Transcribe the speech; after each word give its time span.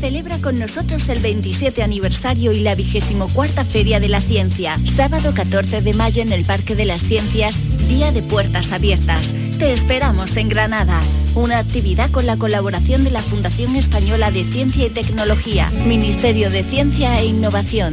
Celebra 0.00 0.38
con 0.38 0.58
nosotros 0.58 1.08
el 1.08 1.18
27 1.18 1.82
aniversario 1.82 2.52
y 2.52 2.60
la 2.60 2.76
24 2.76 3.64
Feria 3.64 3.98
de 3.98 4.08
la 4.08 4.20
Ciencia. 4.20 4.76
Sábado 4.78 5.32
14 5.34 5.80
de 5.80 5.92
mayo 5.92 6.22
en 6.22 6.32
el 6.32 6.44
Parque 6.44 6.76
de 6.76 6.84
las 6.84 7.02
Ciencias, 7.02 7.60
Día 7.88 8.12
de 8.12 8.22
Puertas 8.22 8.72
Abiertas. 8.72 9.34
Te 9.58 9.72
esperamos 9.72 10.36
en 10.36 10.48
Granada. 10.48 11.00
Una 11.34 11.58
actividad 11.58 12.10
con 12.12 12.26
la 12.26 12.36
colaboración 12.36 13.02
de 13.02 13.10
la 13.10 13.20
Fundación 13.20 13.74
Española 13.74 14.30
de 14.30 14.44
Ciencia 14.44 14.86
y 14.86 14.90
Tecnología, 14.90 15.70
Ministerio 15.84 16.48
de 16.48 16.62
Ciencia 16.62 17.18
e 17.18 17.26
Innovación. 17.26 17.92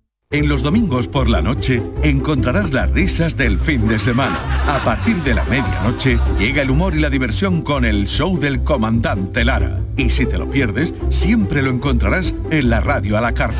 En 0.33 0.47
los 0.47 0.63
domingos 0.63 1.09
por 1.09 1.27
la 1.27 1.41
noche 1.41 1.83
encontrarás 2.03 2.71
las 2.71 2.89
risas 2.89 3.35
del 3.35 3.59
fin 3.59 3.85
de 3.85 3.99
semana. 3.99 4.39
A 4.65 4.79
partir 4.79 5.21
de 5.23 5.33
la 5.33 5.43
medianoche 5.43 6.19
llega 6.39 6.61
el 6.61 6.69
humor 6.69 6.95
y 6.95 7.01
la 7.01 7.09
diversión 7.09 7.61
con 7.61 7.83
el 7.83 8.07
show 8.07 8.39
del 8.39 8.63
comandante 8.63 9.43
Lara. 9.43 9.81
Y 9.97 10.09
si 10.09 10.25
te 10.25 10.37
lo 10.37 10.49
pierdes, 10.49 10.93
siempre 11.09 11.61
lo 11.61 11.69
encontrarás 11.69 12.33
en 12.49 12.69
la 12.69 12.79
radio 12.79 13.17
a 13.17 13.21
la 13.21 13.33
carta. 13.33 13.59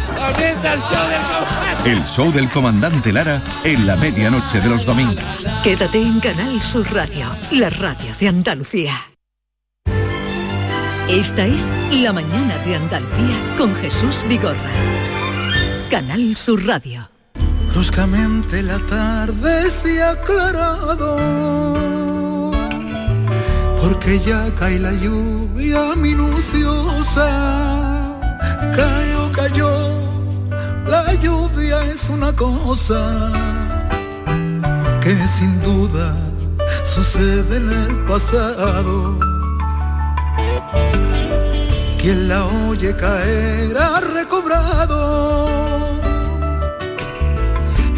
El 1.83 2.05
show 2.05 2.31
del 2.31 2.47
comandante 2.47 3.11
Lara 3.11 3.41
en 3.65 3.85
la 3.85 3.97
medianoche 3.97 4.61
de 4.61 4.69
los 4.69 4.85
domingos. 4.85 5.45
Quédate 5.65 6.01
en 6.01 6.21
Canal 6.21 6.61
Sur 6.61 6.89
Radio, 6.93 7.25
la 7.51 7.69
radio 7.69 8.15
de 8.17 8.29
Andalucía. 8.29 8.93
Esta 11.09 11.45
es 11.45 11.73
La 12.01 12.13
mañana 12.13 12.57
de 12.65 12.77
Andalucía 12.77 13.35
con 13.57 13.75
Jesús 13.75 14.23
Vigorra. 14.29 15.10
Canal 15.91 16.37
Sur 16.37 16.65
Radio. 16.65 17.09
Bruscamente 17.73 18.63
la 18.63 18.79
tarde 18.79 19.69
se 19.69 20.01
ha 20.01 20.11
aclarado, 20.11 21.17
porque 23.81 24.17
ya 24.21 24.55
cae 24.55 24.79
la 24.79 24.93
lluvia 24.93 25.93
minuciosa. 25.97 27.27
Cayó, 28.73 29.31
cayó, 29.33 29.69
la 30.87 31.13
lluvia 31.15 31.83
es 31.83 32.07
una 32.07 32.31
cosa 32.33 33.29
que 35.01 35.13
sin 35.37 35.61
duda 35.61 36.15
sucede 36.85 37.57
en 37.57 37.69
el 37.69 37.95
pasado. 38.05 39.19
Quien 42.01 42.29
la 42.29 42.45
oye 42.45 42.95
caer 42.95 43.77
ha 43.77 43.90
recobrado 44.21 45.99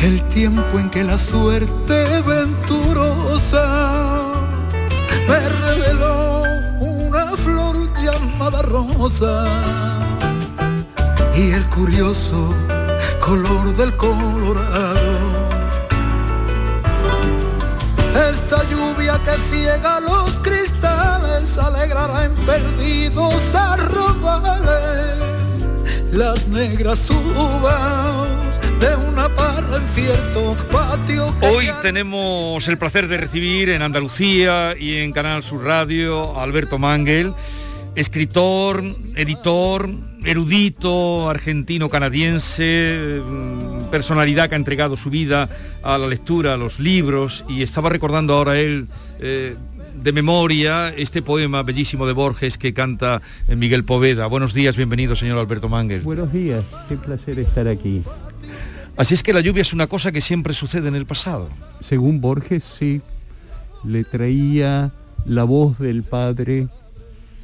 el 0.02 0.22
tiempo 0.30 0.80
en 0.80 0.90
que 0.90 1.04
la 1.04 1.20
suerte 1.20 2.22
venturosa 2.22 3.66
me 5.28 5.50
reveló 5.50 6.44
una 6.80 7.26
flor 7.36 7.76
llamada 8.02 8.62
rosa 8.62 9.44
y 11.36 11.52
el 11.52 11.66
curioso 11.66 12.54
color 13.20 13.76
del 13.76 13.96
colorado. 13.98 15.20
Esta 18.32 18.64
lluvia 18.70 19.20
que 19.26 19.36
ciega 19.52 20.00
los 20.00 20.38
cristales 20.38 21.58
alegrará 21.58 22.26
en 22.26 22.36
perdidos 22.36 23.56
arrobales 23.56 25.33
las 26.14 26.48
negras 26.48 27.10
uvas 27.10 28.30
de 28.80 28.96
una 28.96 29.28
parra 29.30 29.78
en 29.78 29.88
cierto 29.88 30.56
patio. 30.72 31.34
Hoy 31.42 31.70
tenemos 31.82 32.68
el 32.68 32.78
placer 32.78 33.08
de 33.08 33.18
recibir 33.18 33.70
en 33.70 33.82
Andalucía 33.82 34.76
y 34.80 34.98
en 34.98 35.12
Canal 35.12 35.42
Sur 35.42 35.64
Radio 35.64 36.38
a 36.38 36.44
Alberto 36.44 36.78
Mangel, 36.78 37.34
escritor, 37.96 38.84
editor, 39.16 39.90
erudito, 40.24 41.30
argentino-canadiense, 41.32 43.22
mm, 43.26 43.86
personalidad 43.90 44.50
que 44.50 44.56
ha 44.56 44.58
entregado 44.58 44.96
su 44.98 45.10
vida 45.10 45.50
a 45.82 45.98
la 45.98 46.06
lectura, 46.06 46.54
a 46.54 46.58
los 46.58 46.80
libros, 46.80 47.44
y 47.50 47.64
estaba 47.64 47.90
recordando 47.90 48.36
ahora 48.36 48.60
él 48.60 48.88
eh, 49.20 49.56
de 49.94 50.12
memoria 50.12 50.90
este 50.90 51.22
poema 51.22 51.64
bellísimo 51.64 52.08
de 52.08 52.14
Borges 52.14 52.58
que 52.58 52.74
canta 52.74 53.22
eh, 53.48 53.56
Miguel 53.56 53.84
Poveda. 53.84 54.28
Buenos 54.28 54.54
días, 54.54 54.76
bienvenido, 54.76 55.16
señor 55.16 55.38
Alberto 55.38 55.70
Mangel. 55.70 56.02
Buenos 56.02 56.32
días, 56.32 56.64
qué 56.90 56.98
placer 56.98 57.40
estar 57.40 57.68
aquí. 57.68 58.04
Así 58.98 59.14
es 59.14 59.24
que 59.24 59.34
la 59.34 59.42
lluvia 59.42 59.62
es 59.62 59.74
una 59.74 59.88
cosa 59.88 60.12
que 60.12 60.22
siempre 60.22 60.54
sucede 60.54 60.88
en 60.88 60.96
el 60.96 61.06
pasado. 61.06 61.50
Según 61.80 62.22
Borges, 62.22 62.64
sí, 62.64 63.02
le 63.84 64.04
traía 64.04 64.92
la 65.26 65.44
voz 65.44 65.80
del 65.80 66.04
padre 66.04 66.68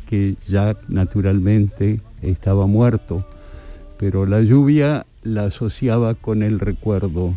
que 0.08 0.36
ya 0.48 0.76
naturalmente 0.88 2.02
estaba 2.22 2.68
muerto, 2.68 3.26
pero 3.98 4.26
la 4.26 4.42
lluvia 4.42 5.06
la 5.24 5.46
asociaba 5.46 6.16
con 6.16 6.44
el 6.44 6.60
recuerdo 6.60 7.34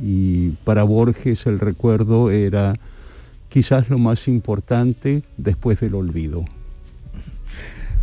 y 0.00 0.50
para 0.64 0.82
Borges 0.84 1.46
el 1.46 1.58
recuerdo 1.58 2.30
era 2.30 2.74
quizás 3.48 3.88
lo 3.88 3.98
más 3.98 4.28
importante 4.28 5.22
después 5.36 5.80
del 5.80 5.94
olvido. 5.94 6.44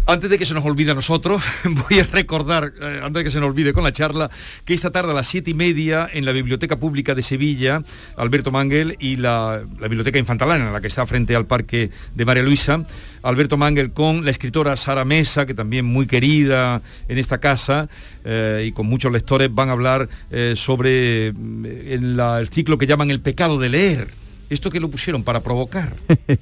Antes 0.07 0.29
de 0.29 0.37
que 0.37 0.45
se 0.45 0.53
nos 0.53 0.63
olvide 0.63 0.91
a 0.91 0.93
nosotros, 0.93 1.41
voy 1.89 1.99
a 1.99 2.03
recordar, 2.03 2.73
eh, 2.79 2.99
antes 3.01 3.21
de 3.21 3.23
que 3.23 3.31
se 3.31 3.39
nos 3.39 3.49
olvide 3.49 3.73
con 3.73 3.83
la 3.83 3.91
charla, 3.91 4.29
que 4.63 4.75
esta 4.75 4.91
tarde 4.91 5.09
a 5.09 5.15
las 5.15 5.25
siete 5.25 5.49
y 5.49 5.55
media 5.55 6.07
en 6.13 6.25
la 6.25 6.31
Biblioteca 6.31 6.75
Pública 6.75 7.15
de 7.15 7.23
Sevilla, 7.23 7.81
Alberto 8.15 8.51
Mangel 8.51 8.97
y 8.99 9.15
la, 9.15 9.63
Biblioteca 9.81 10.19
Infantalana, 10.19 10.71
la 10.71 10.79
que 10.79 10.89
está 10.89 11.07
frente 11.07 11.35
al 11.35 11.47
Parque 11.47 11.89
de 12.13 12.23
María 12.23 12.43
Luisa, 12.43 12.85
Alberto 13.23 13.57
Mangel 13.57 13.93
con 13.93 14.23
la 14.23 14.29
escritora 14.29 14.77
Sara 14.77 15.05
Mesa, 15.05 15.47
que 15.47 15.55
también 15.55 15.85
muy 15.85 16.05
querida 16.05 16.83
en 17.07 17.17
esta 17.17 17.39
casa 17.39 17.89
eh, 18.23 18.65
y 18.67 18.73
con 18.73 18.85
muchos 18.85 19.11
lectores, 19.11 19.51
van 19.51 19.69
a 19.69 19.71
hablar 19.71 20.07
eh, 20.29 20.53
sobre 20.55 21.29
el 21.29 22.49
ciclo 22.51 22.77
que 22.77 22.85
llaman 22.85 23.09
el 23.09 23.21
pecado 23.21 23.57
de 23.57 23.69
leer 23.69 24.24
¿Esto 24.49 24.69
que 24.69 24.79
lo 24.79 24.89
pusieron 24.89 25.23
para 25.23 25.41
provocar? 25.41 25.95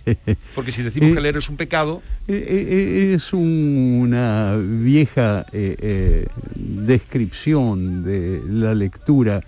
Porque 0.56 0.72
si 0.72 0.84
decimos 0.84 1.16
que 1.16 1.22
leer 1.22 1.38
es 1.38 1.50
un 1.50 1.58
pecado... 1.58 2.02
Eh, 2.28 2.46
eh, 2.48 3.14
es 3.16 3.34
una 3.34 4.58
vieja 4.58 5.46
eh, 5.54 6.28
descripción 6.56 8.04
de 8.04 8.42
la 8.48 8.74
lectura. 8.76 9.42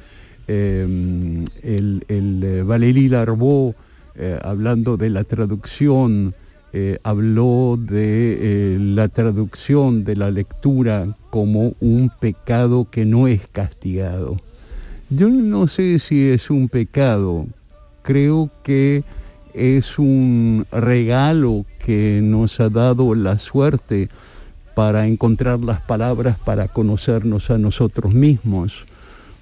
el, 0.47 1.45
el 2.07 2.63
Valéry 2.65 3.09
Larbeau, 3.09 3.75
hablando 4.41 4.95
de 4.95 5.09
la 5.09 5.23
traducción, 5.23 6.33
habló 7.03 7.77
de 7.79 8.77
la 8.79 9.07
traducción 9.09 10.03
de 10.03 10.15
la 10.15 10.31
lectura 10.31 11.15
como 11.29 11.73
un 11.79 12.11
pecado 12.19 12.87
que 12.89 13.05
no 13.05 13.27
es 13.27 13.47
castigado. 13.51 14.39
Yo 15.09 15.29
no 15.29 15.67
sé 15.67 15.99
si 15.99 16.29
es 16.29 16.49
un 16.49 16.67
pecado, 16.67 17.47
creo 18.05 18.49
que 18.63 19.03
es 19.53 19.97
un 19.97 20.65
regalo 20.71 21.65
que 21.79 22.21
nos 22.23 22.59
ha 22.59 22.69
dado 22.69 23.15
la 23.15 23.39
suerte, 23.39 24.09
para 24.75 25.07
encontrar 25.07 25.61
las 25.61 25.81
palabras 25.81 26.37
para 26.37 26.67
conocernos 26.67 27.49
a 27.49 27.57
nosotros 27.57 28.13
mismos, 28.13 28.85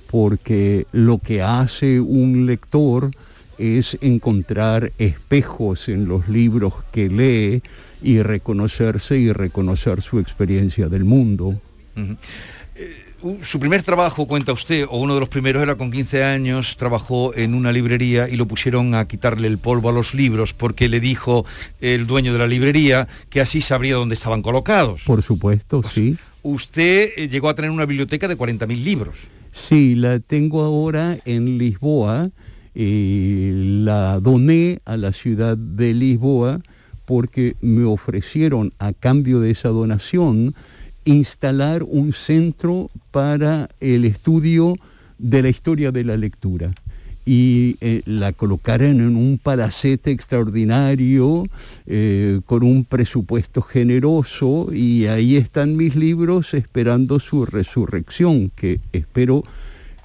porque 0.09 0.85
lo 0.91 1.17
que 1.17 1.41
hace 1.41 1.99
un 1.99 2.45
lector 2.45 3.11
es 3.57 3.97
encontrar 4.01 4.91
espejos 4.99 5.89
en 5.89 6.07
los 6.07 6.29
libros 6.29 6.75
que 6.91 7.09
lee 7.09 7.63
y 8.03 8.21
reconocerse 8.21 9.17
y 9.17 9.33
reconocer 9.33 10.01
su 10.01 10.19
experiencia 10.19 10.87
del 10.87 11.03
mundo. 11.03 11.59
Su 13.43 13.59
primer 13.59 13.83
trabajo, 13.83 14.27
cuenta 14.27 14.51
usted, 14.51 14.85
o 14.89 14.97
uno 14.97 15.13
de 15.13 15.19
los 15.19 15.29
primeros 15.29 15.63
era 15.63 15.75
con 15.75 15.91
15 15.91 16.23
años, 16.23 16.75
trabajó 16.77 17.33
en 17.35 17.53
una 17.53 17.71
librería 17.71 18.27
y 18.27 18.35
lo 18.35 18.47
pusieron 18.47 18.95
a 18.95 19.07
quitarle 19.07 19.47
el 19.47 19.57
polvo 19.57 19.89
a 19.89 19.91
los 19.93 20.13
libros 20.13 20.53
porque 20.53 20.89
le 20.89 20.99
dijo 20.99 21.45
el 21.79 22.05
dueño 22.05 22.33
de 22.33 22.39
la 22.39 22.47
librería 22.47 23.07
que 23.29 23.41
así 23.41 23.61
sabría 23.61 23.95
dónde 23.95 24.15
estaban 24.15 24.41
colocados. 24.41 25.03
Por 25.05 25.21
supuesto, 25.21 25.81
pues, 25.81 25.93
sí. 25.93 26.17
Usted 26.41 27.11
eh, 27.15 27.29
llegó 27.29 27.49
a 27.49 27.55
tener 27.55 27.71
una 27.71 27.85
biblioteca 27.85 28.27
de 28.27 28.37
40.000 28.37 28.83
libros. 28.83 29.15
Sí, 29.51 29.95
la 29.95 30.19
tengo 30.19 30.63
ahora 30.63 31.17
en 31.25 31.57
Lisboa. 31.57 32.29
y 32.75 33.81
la 33.83 34.19
doné 34.19 34.79
a 34.83 34.97
la 34.97 35.13
ciudad 35.13 35.55
de 35.55 35.93
Lisboa 35.93 36.59
porque 37.05 37.55
me 37.61 37.83
ofrecieron 37.83 38.73
a 38.79 38.93
cambio 38.93 39.39
de 39.39 39.51
esa 39.51 39.69
donación 39.69 40.55
instalar 41.05 41.83
un 41.83 42.13
centro 42.13 42.89
para 43.11 43.69
el 43.79 44.05
estudio 44.05 44.75
de 45.17 45.43
la 45.43 45.49
historia 45.49 45.91
de 45.91 46.03
la 46.03 46.17
lectura 46.17 46.71
y 47.25 47.77
eh, 47.79 48.01
la 48.05 48.33
colocaron 48.33 48.99
en 48.99 49.15
un 49.15 49.39
palacete 49.41 50.11
extraordinario 50.11 51.47
eh, 51.85 52.41
con 52.45 52.63
un 52.63 52.83
presupuesto 52.83 53.61
generoso 53.61 54.69
y 54.73 55.05
ahí 55.05 55.37
están 55.37 55.77
mis 55.77 55.95
libros 55.95 56.53
esperando 56.53 57.19
su 57.19 57.45
resurrección 57.45 58.51
que 58.55 58.81
espero 58.91 59.43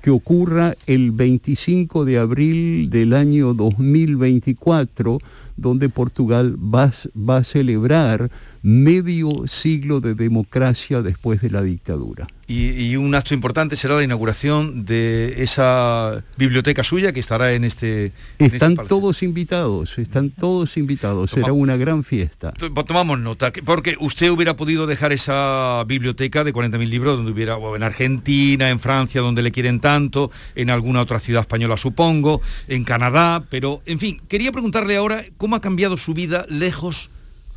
que 0.00 0.10
ocurra 0.10 0.76
el 0.86 1.10
25 1.10 2.04
de 2.04 2.18
abril 2.18 2.88
del 2.88 3.12
año 3.14 3.52
2024 3.52 5.18
donde 5.56 5.88
Portugal 5.88 6.56
va, 6.56 6.92
va 7.16 7.38
a 7.38 7.44
celebrar 7.44 8.30
medio 8.62 9.46
siglo 9.46 10.00
de 10.00 10.14
democracia 10.14 11.02
después 11.02 11.40
de 11.40 11.50
la 11.50 11.62
dictadura. 11.62 12.26
Y, 12.50 12.96
un 12.96 13.14
acto 13.14 13.34
importante 13.34 13.76
será 13.76 13.96
la 13.96 14.04
inauguración 14.04 14.86
de 14.86 15.42
esa 15.42 16.24
biblioteca 16.38 16.82
suya 16.82 17.12
que 17.12 17.20
estará 17.20 17.52
en 17.52 17.64
este... 17.64 18.12
Están 18.38 18.74
todos 18.74 19.22
invitados, 19.22 19.98
están 19.98 20.30
todos 20.30 20.78
invitados, 20.78 21.32
será 21.32 21.52
una 21.52 21.76
gran 21.76 22.04
fiesta. 22.04 22.54
Tomamos 22.86 23.20
nota, 23.20 23.52
porque 23.66 23.98
usted 24.00 24.30
hubiera 24.30 24.56
podido 24.56 24.86
dejar 24.86 25.12
esa 25.12 25.84
biblioteca 25.86 26.42
de 26.42 26.54
40.000 26.54 26.88
libros 26.88 27.18
donde 27.18 27.32
hubiera, 27.32 27.58
en 27.76 27.82
Argentina, 27.82 28.70
en 28.70 28.80
Francia, 28.80 29.20
donde 29.20 29.42
le 29.42 29.52
quieren 29.52 29.80
tanto, 29.80 30.30
en 30.54 30.70
alguna 30.70 31.02
otra 31.02 31.20
ciudad 31.20 31.42
española 31.42 31.76
supongo, 31.76 32.40
en 32.66 32.82
Canadá, 32.84 33.44
pero 33.50 33.82
en 33.84 33.98
fin, 33.98 34.22
quería 34.26 34.52
preguntarle 34.52 34.96
ahora 34.96 35.26
cómo 35.36 35.54
ha 35.54 35.60
cambiado 35.60 35.98
su 35.98 36.14
vida 36.14 36.46
lejos 36.48 37.10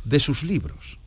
de 0.04 0.20
sus 0.20 0.42
libros. 0.42 0.98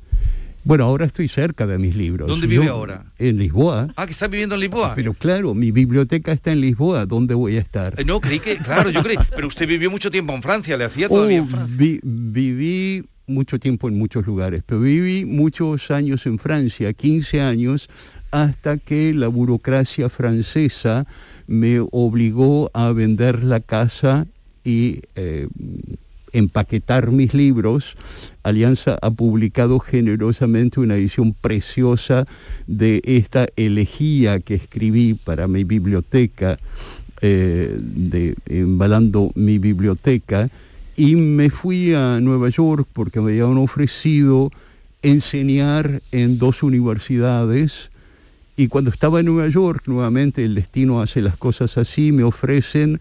Bueno, 0.65 0.85
ahora 0.85 1.05
estoy 1.05 1.27
cerca 1.27 1.67
de 1.67 1.77
mis 1.77 1.95
libros. 1.95 2.27
¿Dónde 2.27 2.47
vive 2.47 2.67
ahora? 2.67 3.05
En 3.19 3.37
Lisboa. 3.37 3.87
Ah, 3.95 4.07
que 4.07 4.13
está 4.13 4.27
viviendo 4.27 4.55
en 4.55 4.61
Lisboa. 4.61 4.93
Pero 4.95 5.13
claro, 5.13 5.53
mi 5.53 5.69
biblioteca 5.69 6.31
está 6.31 6.51
en 6.51 6.61
Lisboa. 6.61 7.05
¿Dónde 7.05 7.35
voy 7.35 7.57
a 7.57 7.59
estar? 7.59 7.93
Eh, 7.99 8.03
no, 8.03 8.19
creí 8.19 8.39
que, 8.39 8.57
claro, 8.57 8.89
yo 8.89 9.03
creí. 9.03 9.17
Pero 9.35 9.47
usted 9.47 9.67
vivió 9.67 9.91
mucho 9.91 10.09
tiempo 10.09 10.33
en 10.33 10.41
Francia, 10.41 10.75
le 10.75 10.85
hacía 10.85 11.07
todavía 11.07 11.37
en 11.37 11.43
oh, 11.43 11.47
Francia. 11.47 11.99
viví 12.01 13.05
mucho 13.27 13.59
tiempo 13.59 13.87
en 13.87 13.97
muchos 13.97 14.25
lugares, 14.25 14.63
pero 14.65 14.81
viví 14.81 15.25
muchos 15.25 15.91
años 15.91 16.25
en 16.25 16.39
Francia, 16.39 16.93
15 16.93 17.41
años, 17.41 17.89
hasta 18.31 18.77
que 18.77 19.13
la 19.13 19.27
burocracia 19.27 20.09
francesa 20.09 21.05
me 21.47 21.79
obligó 21.79 22.71
a 22.73 22.91
vender 22.91 23.43
la 23.43 23.59
casa 23.59 24.25
y 24.63 25.01
eh, 25.15 25.47
empaquetar 26.37 27.11
mis 27.11 27.33
libros, 27.33 27.95
Alianza 28.43 28.97
ha 29.01 29.09
publicado 29.11 29.79
generosamente 29.79 30.79
una 30.79 30.95
edición 30.95 31.33
preciosa 31.33 32.27
de 32.67 33.01
esta 33.05 33.47
elegía 33.55 34.39
que 34.39 34.55
escribí 34.55 35.13
para 35.13 35.47
mi 35.47 35.63
biblioteca, 35.63 36.59
eh, 37.21 37.75
de 37.79 38.35
Embalando 38.47 39.31
mi 39.35 39.57
biblioteca, 39.57 40.49
y 40.97 41.15
me 41.15 41.49
fui 41.49 41.93
a 41.93 42.19
Nueva 42.19 42.49
York 42.49 42.87
porque 42.93 43.21
me 43.21 43.31
habían 43.31 43.57
ofrecido 43.57 44.51
enseñar 45.01 46.01
en 46.11 46.37
dos 46.37 46.63
universidades, 46.63 47.89
y 48.57 48.67
cuando 48.67 48.89
estaba 48.89 49.19
en 49.19 49.25
Nueva 49.25 49.49
York, 49.49 49.83
nuevamente 49.87 50.43
el 50.45 50.55
destino 50.55 51.01
hace 51.01 51.21
las 51.21 51.37
cosas 51.37 51.77
así, 51.77 52.11
me 52.11 52.23
ofrecen 52.23 52.99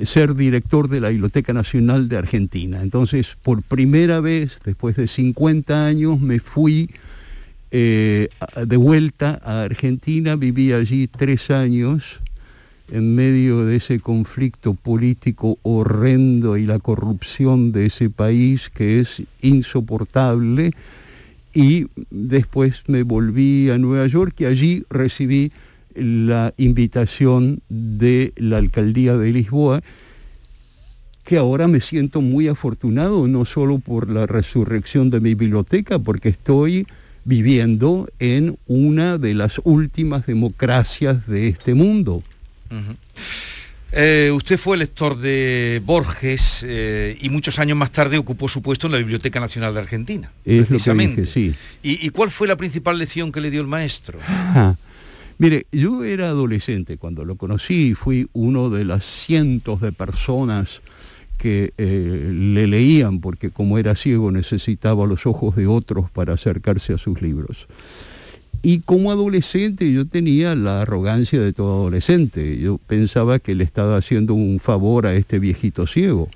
ser 0.00 0.34
director 0.34 0.88
de 0.88 1.00
la 1.00 1.08
Biblioteca 1.08 1.52
Nacional 1.52 2.08
de 2.08 2.18
Argentina. 2.18 2.82
Entonces, 2.82 3.36
por 3.42 3.62
primera 3.62 4.20
vez, 4.20 4.58
después 4.64 4.96
de 4.96 5.06
50 5.06 5.86
años, 5.86 6.20
me 6.20 6.38
fui 6.38 6.90
eh, 7.70 8.28
de 8.64 8.76
vuelta 8.76 9.40
a 9.42 9.62
Argentina, 9.62 10.36
viví 10.36 10.72
allí 10.72 11.08
tres 11.08 11.50
años 11.50 12.20
en 12.90 13.14
medio 13.14 13.64
de 13.64 13.76
ese 13.76 13.98
conflicto 13.98 14.74
político 14.74 15.58
horrendo 15.62 16.56
y 16.56 16.66
la 16.66 16.78
corrupción 16.78 17.72
de 17.72 17.86
ese 17.86 18.10
país 18.10 18.70
que 18.70 19.00
es 19.00 19.22
insoportable. 19.42 20.72
Y 21.52 21.86
después 22.10 22.82
me 22.86 23.02
volví 23.02 23.70
a 23.70 23.78
Nueva 23.78 24.06
York 24.06 24.34
y 24.40 24.44
allí 24.44 24.84
recibí 24.90 25.52
la 25.96 26.54
invitación 26.56 27.60
de 27.68 28.32
la 28.36 28.58
alcaldía 28.58 29.16
de 29.16 29.32
Lisboa, 29.32 29.82
que 31.24 31.38
ahora 31.38 31.66
me 31.66 31.80
siento 31.80 32.20
muy 32.20 32.48
afortunado, 32.48 33.26
no 33.26 33.44
solo 33.44 33.78
por 33.78 34.08
la 34.08 34.26
resurrección 34.26 35.10
de 35.10 35.20
mi 35.20 35.34
biblioteca, 35.34 35.98
porque 35.98 36.28
estoy 36.28 36.86
viviendo 37.24 38.08
en 38.20 38.56
una 38.66 39.18
de 39.18 39.34
las 39.34 39.60
últimas 39.64 40.26
democracias 40.26 41.26
de 41.26 41.48
este 41.48 41.74
mundo. 41.74 42.22
Eh, 43.92 44.30
usted 44.32 44.58
fue 44.58 44.76
lector 44.76 45.18
de 45.18 45.80
Borges 45.84 46.60
eh, 46.62 47.16
y 47.20 47.28
muchos 47.28 47.58
años 47.58 47.76
más 47.76 47.90
tarde 47.90 48.18
ocupó 48.18 48.48
su 48.48 48.62
puesto 48.62 48.86
en 48.86 48.92
la 48.92 48.98
Biblioteca 48.98 49.40
Nacional 49.40 49.74
de 49.74 49.80
Argentina. 49.80 50.30
Es 50.44 50.70
lo 50.70 50.78
sí. 50.78 51.54
¿Y, 51.82 52.10
cuál 52.10 52.30
fue 52.30 52.46
la 52.46 52.56
principal 52.56 52.98
lección 52.98 53.32
que 53.32 53.40
le 53.40 53.50
dio 53.50 53.60
el 53.60 53.66
maestro? 53.66 54.18
Mire, 55.38 55.66
yo 55.70 56.04
era 56.04 56.28
adolescente 56.28 56.96
cuando 56.96 57.24
lo 57.24 57.36
conocí, 57.36 57.94
fui 57.94 58.28
uno 58.32 58.70
de 58.70 58.84
las 58.84 59.04
cientos 59.04 59.80
de 59.80 59.92
personas 59.92 60.80
que 61.36 61.74
eh, 61.76 62.30
le 62.32 62.66
leían, 62.66 63.20
porque 63.20 63.50
como 63.50 63.76
era 63.78 63.94
ciego 63.94 64.30
necesitaba 64.30 65.06
los 65.06 65.26
ojos 65.26 65.54
de 65.54 65.66
otros 65.66 66.10
para 66.10 66.32
acercarse 66.32 66.94
a 66.94 66.98
sus 66.98 67.20
libros. 67.20 67.68
Y 68.62 68.80
como 68.80 69.12
adolescente 69.12 69.92
yo 69.92 70.06
tenía 70.06 70.54
la 70.56 70.82
arrogancia 70.82 71.40
de 71.40 71.52
todo 71.52 71.82
adolescente. 71.82 72.58
Yo 72.58 72.78
pensaba 72.78 73.38
que 73.38 73.54
le 73.54 73.64
estaba 73.64 73.96
haciendo 73.96 74.34
un 74.34 74.58
favor 74.58 75.06
a 75.06 75.14
este 75.14 75.38
viejito 75.38 75.86
ciego. 75.86 76.28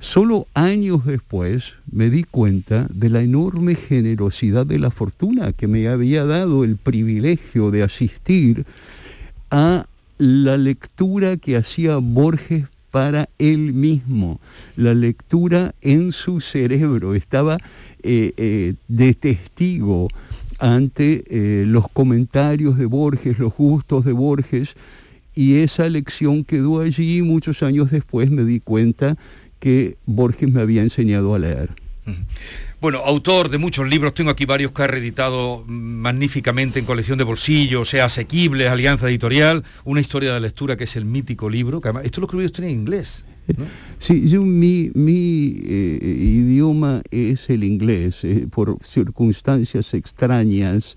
Solo 0.00 0.46
años 0.54 1.04
después 1.04 1.74
me 1.92 2.08
di 2.08 2.24
cuenta 2.24 2.86
de 2.90 3.10
la 3.10 3.20
enorme 3.20 3.74
generosidad 3.74 4.64
de 4.64 4.78
la 4.78 4.90
fortuna 4.90 5.52
que 5.52 5.68
me 5.68 5.88
había 5.88 6.24
dado 6.24 6.64
el 6.64 6.78
privilegio 6.78 7.70
de 7.70 7.82
asistir 7.82 8.64
a 9.50 9.84
la 10.16 10.56
lectura 10.56 11.36
que 11.36 11.56
hacía 11.56 11.98
Borges 11.98 12.64
para 12.90 13.28
él 13.38 13.74
mismo, 13.74 14.40
la 14.74 14.94
lectura 14.94 15.74
en 15.82 16.12
su 16.12 16.40
cerebro, 16.40 17.14
estaba 17.14 17.58
eh, 18.02 18.32
eh, 18.38 18.74
de 18.88 19.14
testigo 19.14 20.08
ante 20.58 21.24
eh, 21.28 21.64
los 21.66 21.88
comentarios 21.88 22.78
de 22.78 22.86
Borges, 22.86 23.38
los 23.38 23.54
gustos 23.54 24.06
de 24.06 24.12
Borges, 24.12 24.74
y 25.34 25.56
esa 25.58 25.88
lección 25.88 26.44
quedó 26.44 26.80
allí. 26.80 27.22
Muchos 27.22 27.62
años 27.62 27.90
después 27.90 28.30
me 28.30 28.44
di 28.44 28.60
cuenta 28.60 29.16
que 29.60 29.96
Borges 30.06 30.50
me 30.50 30.60
había 30.60 30.82
enseñado 30.82 31.34
a 31.34 31.38
leer. 31.38 31.70
Bueno, 32.80 33.02
autor 33.04 33.50
de 33.50 33.58
muchos 33.58 33.86
libros, 33.86 34.14
tengo 34.14 34.30
aquí 34.30 34.46
varios 34.46 34.72
que 34.72 34.82
ha 34.82 34.86
reeditado 34.86 35.64
magníficamente 35.66 36.78
en 36.80 36.86
colección 36.86 37.18
de 37.18 37.24
bolsillos, 37.24 37.90
sea 37.90 38.06
asequible, 38.06 38.68
Alianza 38.68 39.08
Editorial, 39.08 39.64
una 39.84 40.00
historia 40.00 40.32
de 40.32 40.40
lectura 40.40 40.76
que 40.76 40.84
es 40.84 40.96
el 40.96 41.04
mítico 41.04 41.50
libro, 41.50 41.80
que 41.80 41.88
además, 41.88 42.06
esto 42.06 42.22
lo 42.22 42.26
escribió 42.26 42.46
usted 42.46 42.64
en 42.64 42.70
inglés. 42.70 43.24
Sí, 43.98 44.28
yo, 44.28 44.42
mi, 44.42 44.90
eh, 44.94 45.98
idioma 46.02 47.02
es 47.10 47.50
el 47.50 47.64
inglés, 47.64 48.24
eh, 48.24 48.46
por 48.50 48.78
circunstancias 48.82 49.92
extrañas. 49.92 50.96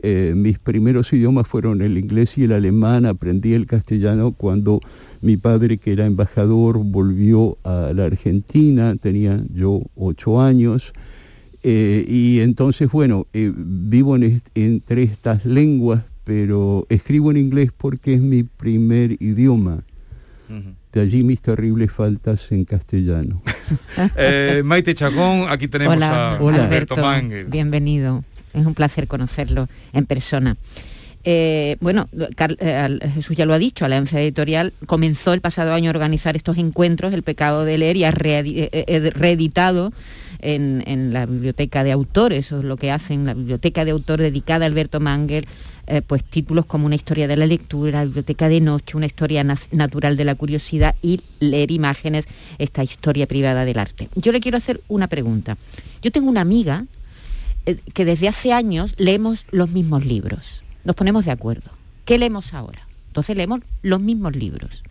Eh, 0.00 0.32
mis 0.36 0.58
primeros 0.58 1.12
idiomas 1.12 1.48
fueron 1.48 1.82
el 1.82 1.98
inglés 1.98 2.38
y 2.38 2.44
el 2.44 2.52
alemán, 2.52 3.04
aprendí 3.04 3.54
el 3.54 3.66
castellano 3.66 4.32
cuando 4.32 4.80
mi 5.20 5.36
padre, 5.36 5.78
que 5.78 5.92
era 5.92 6.06
embajador, 6.06 6.78
volvió 6.84 7.58
a 7.64 7.92
la 7.94 8.04
Argentina, 8.04 8.94
tenía 8.96 9.42
yo 9.52 9.82
ocho 9.96 10.40
años, 10.40 10.92
Eh, 11.64 12.04
y 12.06 12.38
entonces, 12.38 12.88
bueno, 12.88 13.26
eh, 13.32 13.52
vivo 13.52 14.16
entre 14.54 15.02
estas 15.02 15.44
lenguas, 15.44 16.04
pero 16.22 16.86
escribo 16.88 17.32
en 17.32 17.36
inglés 17.38 17.70
porque 17.76 18.14
es 18.14 18.20
mi 18.20 18.44
primer 18.44 19.20
idioma. 19.20 19.82
De 20.92 21.00
allí 21.00 21.24
mis 21.24 21.42
terribles 21.42 21.90
faltas 21.92 22.50
en 22.52 22.64
castellano. 22.64 23.42
Eh, 24.16 24.62
Maite 24.64 24.94
Chacón, 24.94 25.46
aquí 25.50 25.68
tenemos 25.68 26.00
a 26.00 26.36
Alberto, 26.36 26.94
Alberto 26.94 27.50
Bienvenido, 27.50 28.24
es 28.54 28.66
un 28.66 28.74
placer 28.74 29.06
conocerlo 29.08 29.68
en 29.92 30.06
persona. 30.06 30.56
Eh, 31.24 31.76
bueno, 31.80 32.08
eh, 32.12 32.98
Jesús 33.14 33.36
ya 33.36 33.44
lo 33.44 33.52
ha 33.52 33.58
dicho, 33.58 33.84
Alianza 33.84 34.20
Editorial 34.20 34.72
comenzó 34.86 35.32
el 35.32 35.40
pasado 35.40 35.74
año 35.74 35.90
a 35.90 35.92
organizar 35.92 36.36
estos 36.36 36.58
encuentros, 36.58 37.12
El 37.12 37.22
pecado 37.22 37.64
de 37.64 37.76
leer, 37.76 37.96
y 37.96 38.04
ha 38.04 38.10
reeditado 38.10 39.92
en, 40.40 41.12
la 41.12 41.26
biblioteca 41.26 41.84
de 41.84 41.92
autores, 41.92 42.46
eso 42.46 42.58
es 42.58 42.64
lo 42.64 42.76
que 42.76 42.90
hacen, 42.90 43.26
la 43.26 43.34
biblioteca 43.34 43.84
de 43.84 43.90
autor 43.90 44.20
dedicada 44.20 44.64
a 44.64 44.68
Alberto 44.68 45.00
Mangel, 45.00 45.46
eh, 45.86 46.02
pues 46.02 46.22
títulos 46.22 46.66
como 46.66 46.86
Una 46.86 46.94
historia 46.94 47.26
de 47.26 47.36
la 47.36 47.46
lectura, 47.46 48.04
biblioteca 48.04 48.48
de 48.48 48.60
noche, 48.60 48.96
una 48.96 49.06
historia 49.06 49.42
natural 49.44 50.16
de 50.16 50.24
la 50.24 50.34
curiosidad 50.34 50.94
y 51.02 51.20
leer 51.40 51.70
imágenes, 51.70 52.26
esta 52.58 52.84
historia 52.84 53.26
privada 53.26 53.64
del 53.64 53.78
arte. 53.78 54.08
Yo 54.14 54.32
le 54.32 54.40
quiero 54.40 54.58
hacer 54.58 54.82
una 54.88 55.08
pregunta. 55.08 55.56
Yo 56.02 56.12
tengo 56.12 56.28
una 56.28 56.42
amiga 56.42 56.84
eh, 56.84 56.97
que 57.76 58.04
desde 58.04 58.28
hace 58.28 58.52
años 58.52 58.94
leemos 58.98 59.46
los 59.50 59.70
mismos 59.70 60.04
libros, 60.04 60.62
nos 60.84 60.96
ponemos 60.96 61.24
de 61.24 61.32
acuerdo. 61.32 61.70
¿Qué 62.04 62.18
leemos 62.18 62.54
ahora? 62.54 62.86
Entonces 63.08 63.36
leemos 63.36 63.60
los 63.82 64.00
mismos 64.00 64.34
libros. 64.34 64.82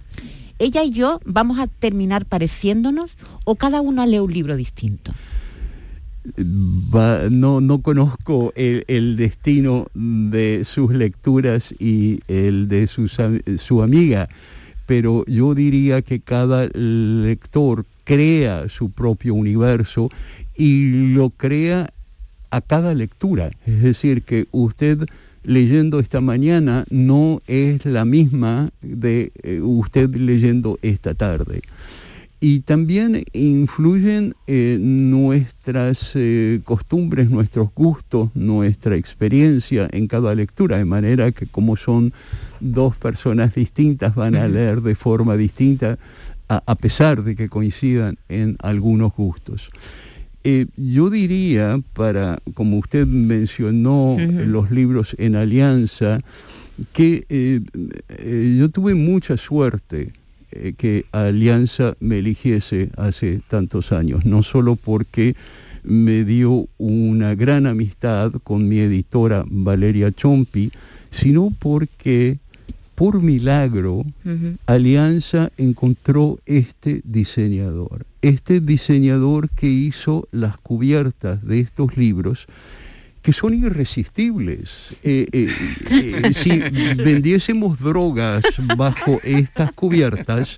¿Ella 0.59 0.83
y 0.83 0.91
yo 0.91 1.19
vamos 1.25 1.59
a 1.59 1.67
terminar 1.67 2.25
pareciéndonos 2.25 3.17
o 3.45 3.55
cada 3.55 3.81
una 3.81 4.05
lee 4.05 4.19
un 4.19 4.33
libro 4.33 4.55
distinto? 4.55 5.13
no, 6.35 7.61
no 7.61 7.81
conozco 7.81 8.51
el, 8.55 9.15
destino 9.15 9.87
de 9.93 10.63
sus 10.65 10.91
lecturas 10.91 11.73
y 11.79 12.19
el 12.27 12.67
de 12.67 12.87
su 12.87 13.81
amiga, 13.81 14.27
pero 14.85 15.25
yo 15.25 15.55
diría 15.55 16.01
que 16.01 16.19
cada 16.19 16.67
lector 16.73 17.85
crea 18.03 18.69
su 18.69 18.89
propio 18.89 19.35
universo 19.35 20.09
y 20.55 21.13
lo 21.13 21.29
crea 21.29 21.91
a 22.57 22.61
cada 22.61 22.93
lectura. 22.93 23.51
Es 23.65 23.81
decir, 23.81 24.23
que 24.23 24.47
usted 24.51 25.05
leyendo 25.43 25.99
esta 25.99 26.21
mañana 26.21 26.85
no 26.89 27.41
es 27.47 27.85
la 27.85 28.03
misma 28.03 28.69
de 28.81 29.31
eh, 29.43 29.61
usted 29.61 30.13
leyendo 30.15 30.77
esta 30.81 31.13
tarde 31.13 31.61
y 32.39 32.59
también 32.59 33.23
influyen 33.33 34.35
eh, 34.45 34.77
nuestras 34.79 36.11
eh, 36.13 36.61
costumbres, 36.63 37.29
nuestros 37.31 37.69
gustos, 37.73 38.29
nuestra 38.35 38.95
experiencia 38.95 39.87
en 39.91 40.07
cada 40.07 40.35
lectura, 40.35 40.77
de 40.77 40.85
manera 40.85 41.31
que 41.31 41.47
como 41.47 41.75
son 41.77 42.13
dos 42.59 42.95
personas 42.95 43.55
distintas 43.55 44.13
van 44.13 44.35
a 44.35 44.47
leer 44.47 44.81
de 44.81 44.93
forma 44.93 45.35
distinta 45.35 45.97
a, 46.47 46.75
pesar 46.75 47.23
de 47.23 47.35
que 47.35 47.49
coincidan 47.49 48.17
en 48.29 48.55
algunos 48.59 49.13
gustos. 49.13 49.69
Eh, 50.49 50.67
yo 50.77 51.09
diría, 51.09 51.81
para, 51.93 52.39
como 52.53 52.77
usted 52.77 53.05
mencionó, 53.05 54.15
los 54.17 54.71
libros 54.71 55.13
en 55.19 55.35
alianza, 55.35 56.21
que 56.93 57.61
yo 58.57 58.69
tuve 58.69 58.93
mucha 58.93 59.35
suerte 59.35 60.13
eh, 60.49 60.73
que 60.77 61.05
Alianza 61.11 61.97
me 61.99 62.19
eligiese 62.19 62.89
hace 62.95 63.41
tantos 63.49 63.91
años, 63.91 64.25
no 64.25 64.43
solo 64.43 64.77
porque 64.77 65.35
me 65.83 66.23
dio 66.23 66.69
una 66.77 67.35
gran 67.35 67.67
amistad 67.67 68.31
con 68.43 68.69
mi 68.69 68.79
editora 68.79 69.43
Valeria 69.45 70.09
Chompi, 70.13 70.71
sino 71.11 71.53
porque 71.59 72.39
por 72.97 73.21
milagro 73.21 74.03
Alianza 74.65 75.51
encontró 75.55 76.39
este 76.47 77.01
diseñador, 77.03 78.07
este 78.23 78.59
diseñador 78.59 79.51
que 79.51 79.67
hizo 79.67 80.27
las 80.31 80.57
cubiertas 80.57 81.45
de 81.45 81.59
estos 81.59 81.95
libros 81.95 82.47
que 83.21 83.33
son 83.33 83.53
irresistibles. 83.53 84.97
Eh, 85.03 85.27
eh, 85.31 85.47
eh, 85.91 86.33
si 86.33 86.59
vendiésemos 86.95 87.77
drogas 87.77 88.43
bajo 88.75 89.21
estas 89.23 89.71
cubiertas, 89.73 90.57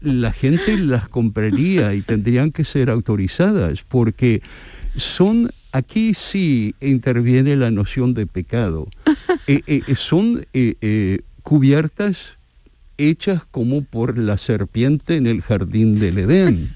la 0.00 0.30
gente 0.30 0.76
las 0.76 1.08
compraría 1.08 1.92
y 1.92 2.02
tendrían 2.02 2.52
que 2.52 2.64
ser 2.64 2.88
autorizadas, 2.88 3.82
porque 3.82 4.42
son, 4.94 5.50
aquí 5.72 6.14
sí 6.14 6.76
interviene 6.80 7.56
la 7.56 7.72
noción 7.72 8.14
de 8.14 8.28
pecado, 8.28 8.86
son 9.96 10.46
cubiertas 11.44 12.38
hechas 12.96 13.42
como 13.50 13.82
por 13.82 14.18
la 14.18 14.38
serpiente 14.38 15.16
en 15.16 15.26
el 15.26 15.42
jardín 15.42 15.98
del 15.98 16.18
Edén. 16.18 16.72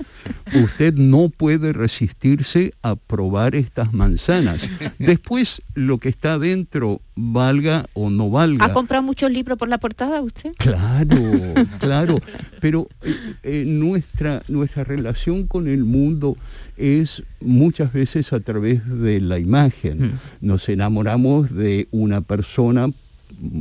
Usted 0.54 0.94
no 0.94 1.28
puede 1.28 1.72
resistirse 1.72 2.74
a 2.82 2.96
probar 2.96 3.54
estas 3.54 3.92
manzanas. 3.92 4.68
Después, 4.98 5.62
lo 5.74 5.98
que 5.98 6.08
está 6.08 6.38
dentro, 6.38 7.00
valga 7.14 7.86
o 7.94 8.10
no 8.10 8.30
valga. 8.30 8.64
¿Ha 8.64 8.72
comprado 8.72 9.02
muchos 9.02 9.30
libros 9.30 9.58
por 9.58 9.68
la 9.68 9.78
portada 9.78 10.20
usted? 10.20 10.52
Claro, 10.58 11.16
claro. 11.78 12.18
Pero 12.60 12.88
eh, 13.02 13.14
eh, 13.42 13.64
nuestra, 13.66 14.42
nuestra 14.48 14.84
relación 14.84 15.46
con 15.46 15.68
el 15.68 15.84
mundo 15.84 16.36
es 16.76 17.22
muchas 17.40 17.92
veces 17.92 18.32
a 18.32 18.40
través 18.40 18.86
de 18.86 19.20
la 19.20 19.38
imagen. 19.38 20.00
Mm. 20.00 20.12
Nos 20.40 20.68
enamoramos 20.68 21.54
de 21.54 21.88
una 21.90 22.22
persona 22.22 22.90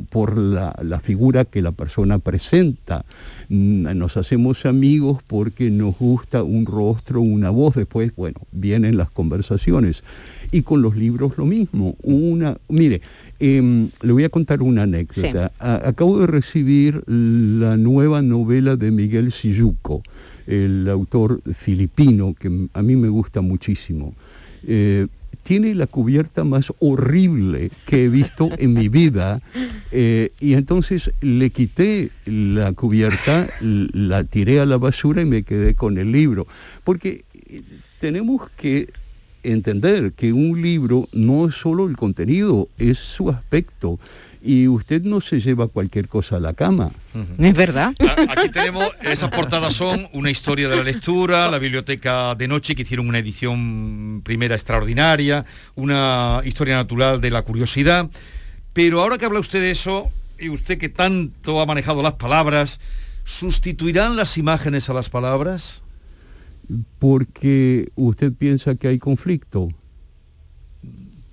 por 0.10 0.38
la, 0.38 1.00
figura 1.04 1.46
que 1.46 1.62
la 1.62 1.72
persona 1.72 2.20
presenta. 2.20 3.06
Mm, 3.50 3.98
nos 3.98 4.18
hacemos 4.18 4.66
amigos 4.66 5.22
porque 5.26 5.70
nos 5.70 5.98
gusta 5.98 6.44
un 6.44 6.66
rostro, 6.66 7.22
una 7.22 7.50
voz, 7.50 7.76
después, 7.76 8.16
bueno, 8.16 8.40
vienen 8.52 8.98
las 8.98 9.10
conversaciones. 9.10 10.04
Y 10.52 10.62
con 10.62 10.82
los 10.82 10.96
libros 10.96 11.38
lo 11.38 11.46
mismo. 11.46 11.96
Una, 12.04 12.58
mire, 12.70 13.02
em, 13.40 13.90
le 14.02 14.14
voy 14.14 14.24
a 14.24 14.30
contar 14.30 14.62
una 14.62 14.84
anécdota. 14.84 15.52
acabo 15.60 16.20
de 16.20 16.28
recibir 16.28 17.04
la 17.08 17.78
nueva 17.78 18.22
novela 18.22 18.76
de 18.76 18.92
Miguel 18.92 19.32
Silluco, 19.32 20.02
el 20.48 20.88
autor 20.90 21.42
filipino, 21.54 22.34
que 22.34 22.70
a 22.74 22.82
mí 22.82 22.96
me 22.96 23.10
gusta 23.10 23.42
muchísimo. 23.42 24.14
Eh, 24.66 25.08
tiene 25.44 25.74
la 25.76 25.88
cubierta 25.88 26.44
más 26.44 26.74
horrible 26.80 27.72
que 27.86 28.06
he 28.06 28.10
visto 28.10 28.50
en 28.58 28.74
mi 28.74 28.90
vida. 28.90 29.42
Eh, 29.92 30.32
y 30.40 30.54
entonces 30.54 31.12
le 31.22 31.50
quité 31.52 32.12
la 32.26 32.74
cubierta, 32.74 33.48
la 33.62 34.26
tiré 34.26 34.60
a 34.60 34.66
la 34.66 34.78
basura 34.78 35.22
y 35.22 35.26
me 35.26 35.44
quedé 35.44 35.74
con 35.74 35.98
el 35.98 36.12
libro. 36.12 36.48
Porque 36.84 37.24
eh, 37.50 37.62
tenemos 38.00 38.50
que 38.58 38.90
entender 39.44 40.12
que 40.14 40.34
un 40.34 40.62
libro 40.62 41.08
no 41.14 41.48
es 41.48 41.56
solo 41.56 41.88
el 41.88 41.96
contenido, 41.96 42.68
es 42.78 42.98
su 42.98 43.30
aspecto 43.30 44.00
y 44.48 44.70
usted 44.70 45.04
no 45.04 45.20
se 45.20 45.42
lleva 45.42 45.68
cualquier 45.68 46.08
cosa 46.08 46.38
a 46.38 46.40
la 46.40 46.54
cama. 46.54 46.92
Es 47.38 47.54
verdad. 47.54 47.94
Aquí 48.30 48.50
tenemos, 48.50 48.90
esas 49.02 49.30
portadas 49.30 49.74
son 49.74 50.08
una 50.14 50.32
historia 50.32 50.70
de 50.70 50.78
la 50.78 50.84
lectura, 50.84 51.52
la 51.52 51.60
biblioteca 51.60 52.34
de 52.34 52.48
noche 52.48 52.74
que 52.74 52.84
hicieron 52.84 53.10
una 53.10 53.20
edición 53.20 54.22
primera 54.24 54.56
extraordinaria, 54.56 55.44
una 55.76 56.42
historia 56.46 56.78
natural 56.78 57.20
de 57.20 57.30
la 57.30 57.42
curiosidad. 57.42 58.10
Pero 58.72 59.02
ahora 59.02 59.18
que 59.18 59.26
habla 59.26 59.42
usted 59.42 59.60
de 59.60 59.72
eso, 59.72 60.10
y 60.40 60.48
usted 60.48 60.78
que 60.78 60.88
tanto 60.88 61.60
ha 61.60 61.66
manejado 61.66 62.02
las 62.02 62.14
palabras, 62.14 62.80
¿sustituirán 63.26 64.16
las 64.16 64.38
imágenes 64.38 64.90
a 64.90 64.94
las 64.94 65.10
palabras? 65.10 65.82
Porque 67.00 67.90
usted 67.96 68.32
piensa 68.32 68.76
que 68.76 68.88
hay 68.88 68.98
conflicto 68.98 69.68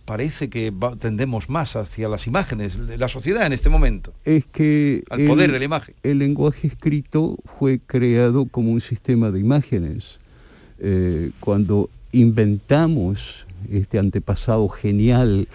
parece 0.04 0.50
que 0.50 0.72
tendemos 1.00 1.48
más 1.48 1.76
hacia 1.76 2.08
las 2.08 2.26
imágenes, 2.26 2.76
la 2.76 3.08
sociedad 3.08 3.46
en 3.46 3.52
este 3.52 3.68
momento. 3.68 4.12
Es 4.24 4.44
que... 4.46 5.04
Al 5.10 5.26
poder 5.26 5.52
de 5.52 5.58
la 5.58 5.64
imagen. 5.64 5.94
El 6.02 6.18
lenguaje 6.18 6.66
escrito 6.66 7.38
fue 7.58 7.80
creado 7.84 8.46
como 8.46 8.70
un 8.70 8.80
sistema 8.80 9.30
de 9.30 9.40
imágenes. 9.40 10.18
Eh, 10.78 11.30
cuando 11.40 11.88
inventamos 12.12 13.46
este 13.70 13.98
antepasado 13.98 14.68
genial 14.68 15.48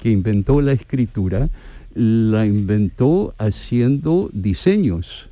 que 0.00 0.10
inventó 0.10 0.60
la 0.60 0.72
escritura, 0.72 1.48
la 1.94 2.46
inventó 2.46 3.34
haciendo 3.38 4.30
diseños. 4.32 5.28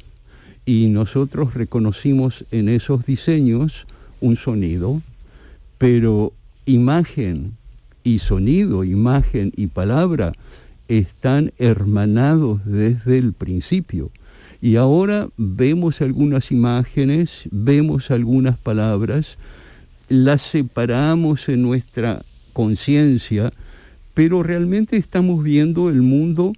Y 0.66 0.86
nosotros 0.86 1.54
reconocimos 1.54 2.44
en 2.50 2.68
esos 2.68 3.04
diseños 3.04 3.86
un 4.20 4.36
sonido, 4.36 5.02
pero 5.78 6.32
imagen 6.64 7.52
y 8.04 8.20
sonido, 8.20 8.84
imagen 8.84 9.52
y 9.56 9.66
palabra 9.66 10.34
están 10.88 11.52
hermanados 11.58 12.60
desde 12.64 13.18
el 13.18 13.32
principio. 13.32 14.10
Y 14.60 14.76
ahora 14.76 15.28
vemos 15.36 16.00
algunas 16.00 16.50
imágenes, 16.50 17.42
vemos 17.50 18.10
algunas 18.10 18.56
palabras, 18.56 19.36
las 20.08 20.42
separamos 20.42 21.48
en 21.48 21.62
nuestra 21.62 22.24
conciencia, 22.52 23.52
pero 24.14 24.42
realmente 24.42 24.96
estamos 24.96 25.42
viendo 25.42 25.88
el 25.88 26.02
mundo 26.02 26.52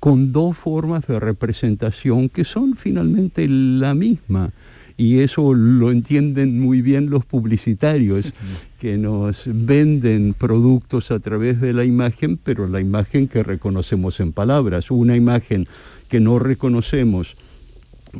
con 0.00 0.32
dos 0.32 0.56
formas 0.56 1.06
de 1.06 1.20
representación 1.20 2.28
que 2.28 2.44
son 2.44 2.76
finalmente 2.76 3.46
la 3.48 3.94
misma. 3.94 4.50
Y 4.96 5.18
eso 5.18 5.52
lo 5.52 5.90
entienden 5.90 6.58
muy 6.58 6.80
bien 6.80 7.10
los 7.10 7.24
publicitarios, 7.24 8.32
que 8.80 8.96
nos 8.96 9.44
venden 9.46 10.34
productos 10.34 11.10
a 11.10 11.18
través 11.18 11.60
de 11.60 11.72
la 11.72 11.84
imagen, 11.84 12.38
pero 12.42 12.66
la 12.66 12.80
imagen 12.80 13.28
que 13.28 13.42
reconocemos 13.42 14.20
en 14.20 14.32
palabras, 14.32 14.90
una 14.90 15.16
imagen 15.16 15.66
que 16.08 16.20
no 16.20 16.38
reconocemos 16.38 17.36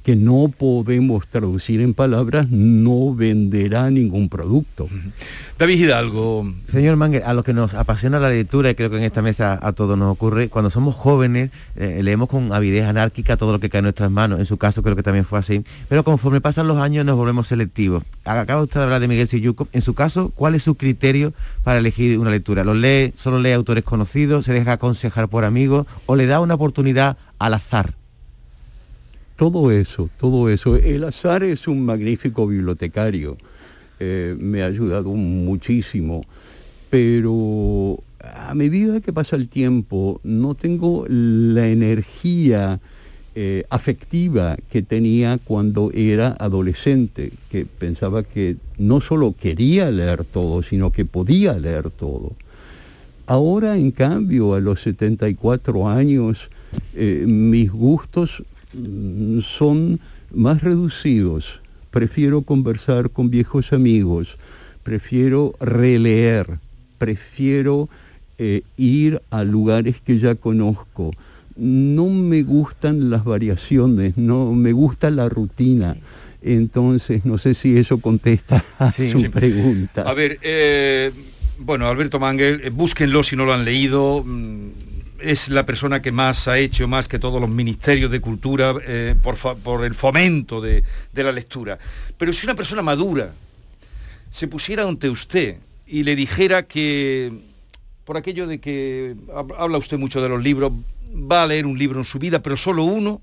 que 0.03 0.17
no 0.17 0.53
podemos 0.57 1.27
traducir 1.29 1.81
en 1.81 1.95
palabras, 1.95 2.51
no 2.51 3.15
venderá 3.15 3.91
ningún 3.91 4.29
producto. 4.29 4.89
David 5.59 5.81
Hidalgo. 5.81 6.53
Señor 6.69 6.97
Manger, 6.97 7.25
a 7.25 7.35
lo 7.35 7.43
que 7.43 7.55
nos 7.55 7.75
apasiona 7.75 8.21
la 8.21 8.29
lectura, 8.29 8.71
y 8.71 8.75
creo 8.75 8.91
que 8.91 8.99
en 8.99 9.05
esta 9.05 9.23
mesa 9.23 9.59
a 9.61 9.73
todos 9.73 9.97
nos 9.97 10.13
ocurre, 10.13 10.49
cuando 10.49 10.71
somos 10.71 10.95
jóvenes 10.95 11.51
eh, 11.77 12.01
leemos 12.03 12.29
con 12.29 12.53
avidez 12.53 12.85
anárquica 12.85 13.37
todo 13.37 13.53
lo 13.53 13.61
que 13.61 13.71
cae 13.71 13.79
en 13.79 13.85
nuestras 13.85 14.11
manos, 14.11 14.39
en 14.39 14.47
su 14.47 14.57
caso 14.57 14.83
creo 14.83 14.97
que 14.97 15.03
también 15.03 15.25
fue 15.25 15.39
así, 15.39 15.65
pero 15.89 16.05
conforme 16.05 16.41
pasan 16.41 16.69
los 16.69 16.79
años 16.79 17.05
nos 17.05 17.17
volvemos 17.17 17.49
selectivos. 17.49 18.03
Acaba 18.25 18.63
usted 18.63 18.81
de 18.81 18.85
hablar 18.85 19.01
de 19.01 19.09
Miguel 19.09 19.29
Siyuco, 19.29 19.69
en 19.73 19.83
su 19.83 19.95
caso, 19.95 20.31
¿cuál 20.35 20.55
es 20.55 20.63
su 20.63 20.75
criterio 20.75 21.33
para 21.65 21.79
elegir 21.79 22.19
una 22.19 22.31
lectura? 22.31 22.65
¿Lo 22.65 22.75
lee, 22.75 23.13
solo 23.17 23.41
lee 23.41 23.53
autores 23.53 23.85
conocidos, 23.85 24.45
se 24.45 24.53
deja 24.53 24.73
aconsejar 24.73 25.29
por 25.29 25.45
amigos 25.45 25.87
o 26.07 26.17
le 26.17 26.27
da 26.27 26.41
una 26.41 26.55
oportunidad 26.55 27.17
al 27.39 27.55
azar? 27.55 27.95
Todo 29.37 29.71
eso, 29.71 30.09
todo 30.19 30.49
eso. 30.49 30.77
El 30.77 31.05
azar 31.05 31.45
es 31.45 31.69
un 31.69 31.85
magnífico 31.85 32.47
bibliotecario, 32.47 33.37
eh, 34.01 34.35
me 34.39 34.63
ha 34.63 34.67
ayudado 34.67 35.11
muchísimo, 35.11 36.25
pero 36.89 38.03
a 38.19 38.55
medida 38.55 39.03
que 39.03 39.13
pasa 39.13 39.37
el 39.37 39.51
tiempo 39.51 40.21
no 40.25 40.55
tengo 40.55 41.05
la 41.09 41.69
energía 41.69 42.81
eh, 43.35 43.65
afectiva 43.69 44.57
que 44.71 44.81
tenía 44.81 45.39
cuando 45.45 45.91
era 45.93 46.35
adolescente, 46.39 47.33
que 47.51 47.67
pensaba 47.67 48.23
que 48.23 48.57
no 48.79 49.03
solo 49.03 49.35
quería 49.39 49.91
leer 49.91 50.25
todo, 50.25 50.63
sino 50.63 50.91
que 50.93 51.05
podía 51.05 51.59
leer 51.59 51.91
todo. 51.91 52.33
Ahora, 53.27 53.77
en 53.77 53.91
cambio, 53.91 54.55
a 54.55 54.61
los 54.61 54.81
74 54.81 55.91
años, 55.91 56.49
eh, 56.95 57.25
mis 57.27 57.71
gustos 57.71 58.43
son 59.43 60.01
más 60.33 60.63
reducidos. 60.63 61.61
Prefiero 61.91 62.43
conversar 62.43 63.11
con 63.11 63.31
viejos 63.31 63.73
amigos, 63.73 64.37
prefiero 64.83 65.55
releer, 65.61 66.59
prefiero 66.99 67.89
eh, 68.39 68.63
ir 68.77 69.23
a 69.31 69.45
lugares 69.45 69.97
que 70.05 70.19
ya 70.19 70.35
conozco. 70.35 71.13
No 71.57 72.07
me 72.11 72.43
gustan 72.43 73.09
las 73.09 73.25
variaciones, 73.25 74.19
no 74.19 74.53
me 74.53 74.73
gusta 74.73 75.11
la 75.11 75.29
rutina. 75.31 75.97
Entonces, 76.43 77.25
no 77.25 77.39
sé 77.39 77.55
si 77.55 77.77
eso 77.79 77.99
contesta 77.99 78.63
a 78.79 78.93
su 78.93 79.31
pregunta. 79.31 80.03
A 80.03 80.13
ver, 80.13 80.39
eh, 80.43 81.13
bueno, 81.59 81.89
Alberto 81.89 82.19
Mangel, 82.19 82.61
eh, 82.63 82.71
búsquenlo 82.71 83.23
si 83.23 83.37
no 83.37 83.47
lo 83.47 83.55
han 83.55 83.65
leído. 83.65 84.23
Mm, 84.23 84.69
es 85.21 85.49
la 85.49 85.67
persona 85.67 86.03
que 86.03 86.13
más 86.13 86.49
ha 86.49 86.59
hecho, 86.59 86.89
más 86.89 87.09
que 87.09 87.19
todos 87.19 87.41
los 87.41 87.51
ministerios 87.51 88.11
de 88.11 88.21
cultura, 88.21 88.75
eh, 88.87 89.15
por, 89.23 89.85
el 89.85 89.95
fomento 89.95 90.61
de, 90.61 90.85
la 91.15 91.33
lectura. 91.33 91.79
Pero 92.19 92.33
si 92.33 92.47
una 92.47 92.55
persona 92.55 92.83
madura 92.83 93.33
se 94.31 94.49
pusiera 94.49 94.87
ante 94.87 95.09
usted 95.09 95.57
y 95.87 96.03
le 96.03 96.17
dijera 96.17 96.65
que, 96.65 97.33
por 98.05 98.17
aquello 98.17 98.47
de 98.47 98.61
que 98.61 99.17
habla 99.59 99.79
usted 99.79 99.99
mucho 99.99 100.21
de 100.21 100.29
los 100.29 100.43
libros, 100.43 100.73
va 101.13 101.45
a 101.45 101.47
leer 101.47 101.67
un 101.67 101.79
libro 101.79 101.99
en 101.99 102.05
su 102.05 102.19
vida, 102.19 102.43
pero 102.43 102.57
solo 102.57 102.85
uno, 102.85 103.23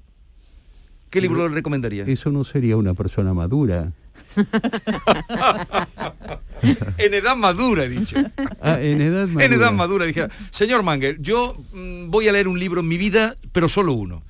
¿qué 1.10 1.22
libro 1.22 1.48
le 1.48 1.56
recomendaría? 1.56 2.04
Eso 2.06 2.32
no 2.32 2.44
sería 2.44 2.78
una 2.78 2.94
persona 2.94 3.34
madura. 3.34 3.92
en 6.98 7.14
edad 7.14 7.36
madura, 7.36 7.86
he 7.86 7.90
dicho. 7.90 8.16
Ah, 8.62 8.80
en 8.82 9.02
edad 9.02 9.28
madura. 9.28 9.46
En 9.46 9.54
edad 9.54 9.74
madura, 9.74 10.06
dije, 10.06 10.28
señor 10.52 10.84
Manger, 10.84 11.20
yo 11.22 11.58
mm, 11.74 12.10
voy 12.10 12.28
a 12.28 12.32
leer 12.32 12.48
un 12.48 12.60
libro 12.60 12.82
en 12.82 12.88
mi 12.88 12.98
vida, 12.98 13.36
pero 13.52 13.70
solo 13.70 13.94
uno. 13.94 14.24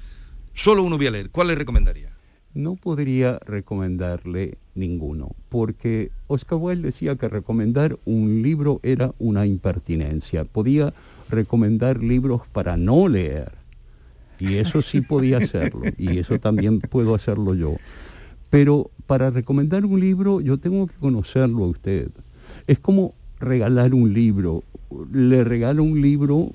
Solo 0.53 0.83
uno 0.83 0.97
voy 0.97 1.07
a 1.07 1.11
leer. 1.11 1.29
¿Cuál 1.29 1.47
le 1.47 1.55
recomendaría? 1.55 2.13
No 2.53 2.75
podría 2.75 3.39
recomendarle 3.45 4.57
ninguno, 4.75 5.35
porque 5.49 6.11
Oscar 6.27 6.59
Wilde 6.61 6.87
decía 6.87 7.15
que 7.15 7.27
recomendar 7.27 7.97
un 8.05 8.43
libro 8.43 8.79
era 8.83 9.13
una 9.17 9.45
impertinencia. 9.47 10.43
Podía 10.43 10.93
recomendar 11.29 12.03
libros 12.03 12.41
para 12.51 12.77
no 12.77 13.07
leer. 13.07 13.53
Y 14.39 14.55
eso 14.55 14.81
sí 14.81 15.01
podía 15.01 15.37
hacerlo, 15.37 15.83
y 15.97 16.17
eso 16.17 16.39
también 16.39 16.81
puedo 16.81 17.15
hacerlo 17.15 17.55
yo. 17.55 17.77
Pero 18.49 18.91
para 19.07 19.31
recomendar 19.31 19.85
un 19.85 19.99
libro 19.99 20.41
yo 20.41 20.57
tengo 20.59 20.87
que 20.87 20.95
conocerlo 20.95 21.63
a 21.63 21.67
usted. 21.67 22.09
Es 22.67 22.79
como 22.79 23.13
regalar 23.39 23.93
un 23.93 24.13
libro. 24.13 24.63
Le 25.11 25.43
regalo 25.43 25.83
un 25.83 26.01
libro 26.01 26.51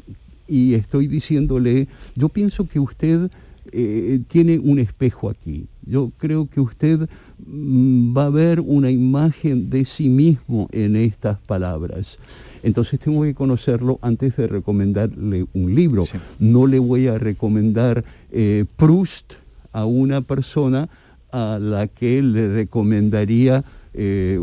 y 0.47 0.75
estoy 0.75 1.07
diciéndole, 1.07 1.89
yo 2.15 2.29
pienso 2.29 2.67
que 2.67 2.81
usted 2.81 3.31
eh, 3.71 4.21
tiene 4.29 4.59
un 4.59 4.79
espejo 4.79 5.29
aquí. 5.29 5.67
Yo 5.85 6.11
creo 6.17 6.49
que 6.49 6.61
usted 6.61 7.09
mm, 7.47 8.17
va 8.17 8.27
a 8.27 8.31
ver 8.31 8.61
una 8.61 8.91
imagen 8.91 9.69
de 9.69 9.85
sí 9.85 10.09
mismo 10.09 10.69
en 10.73 10.97
estas 10.97 11.39
palabras. 11.41 12.19
Entonces 12.63 12.99
tengo 12.99 13.23
que 13.23 13.35
conocerlo 13.35 13.99
antes 14.01 14.37
de 14.37 14.47
recomendarle 14.47 15.47
un 15.53 15.75
libro. 15.75 16.07
No 16.39 16.67
le 16.67 16.79
voy 16.79 17.09
a 17.09 17.19
recomendar 17.19 18.05
eh, 18.33 18.65
Proust 18.77 19.35
a 19.73 19.85
una 19.85 20.23
persona 20.23 20.89
a 21.31 21.59
la 21.61 21.89
que 21.89 22.23
le 22.23 22.53
recomendaría 22.53 23.65
eh, 23.93 24.39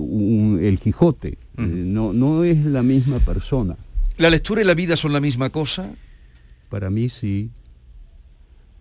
el 0.61 0.79
Quijote. 0.79 1.37
Eh, 1.57 1.61
no, 1.63 2.13
no 2.13 2.43
es 2.43 2.63
la 2.65 2.83
misma 2.83 3.19
persona. 3.19 3.75
¿La 4.17 4.29
lectura 4.29 4.61
y 4.61 4.65
la 4.65 4.73
vida 4.73 4.95
son 4.95 5.13
la 5.13 5.19
misma 5.19 5.49
cosa? 5.49 5.89
Para 6.69 6.89
mí 6.89 7.09
sí. 7.09 7.49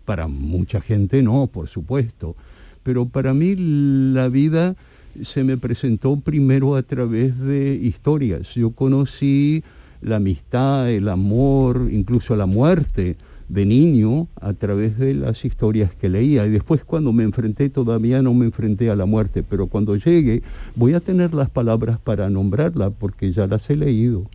Para 0.05 0.27
mucha 0.27 0.81
gente 0.81 1.21
no, 1.21 1.47
por 1.47 1.67
supuesto. 1.67 2.35
Pero 2.83 3.05
para 3.05 3.33
mí 3.33 3.55
la 3.57 4.29
vida 4.29 4.75
se 5.21 5.43
me 5.43 5.57
presentó 5.57 6.17
primero 6.17 6.75
a 6.75 6.83
través 6.83 7.37
de 7.39 7.75
historias. 7.75 8.53
Yo 8.55 8.71
conocí 8.71 9.63
la 10.01 10.17
amistad, 10.17 10.89
el 10.89 11.09
amor, 11.09 11.89
incluso 11.91 12.35
la 12.35 12.45
muerte 12.45 13.17
de 13.47 13.65
niño 13.65 14.27
a 14.39 14.53
través 14.53 14.97
de 14.97 15.13
las 15.13 15.45
historias 15.45 15.93
que 15.93 16.09
leía. 16.09 16.45
Y 16.45 16.49
después 16.49 16.83
cuando 16.83 17.13
me 17.13 17.23
enfrenté, 17.23 17.69
todavía 17.69 18.21
no 18.21 18.33
me 18.33 18.45
enfrenté 18.45 18.89
a 18.89 18.95
la 18.95 19.05
muerte, 19.05 19.43
pero 19.43 19.67
cuando 19.67 19.95
llegue 19.95 20.41
voy 20.75 20.93
a 20.93 20.99
tener 20.99 21.33
las 21.33 21.49
palabras 21.49 21.99
para 21.99 22.29
nombrarla 22.29 22.89
porque 22.89 23.31
ya 23.31 23.47
las 23.47 23.69
he 23.69 23.75
leído. 23.75 24.29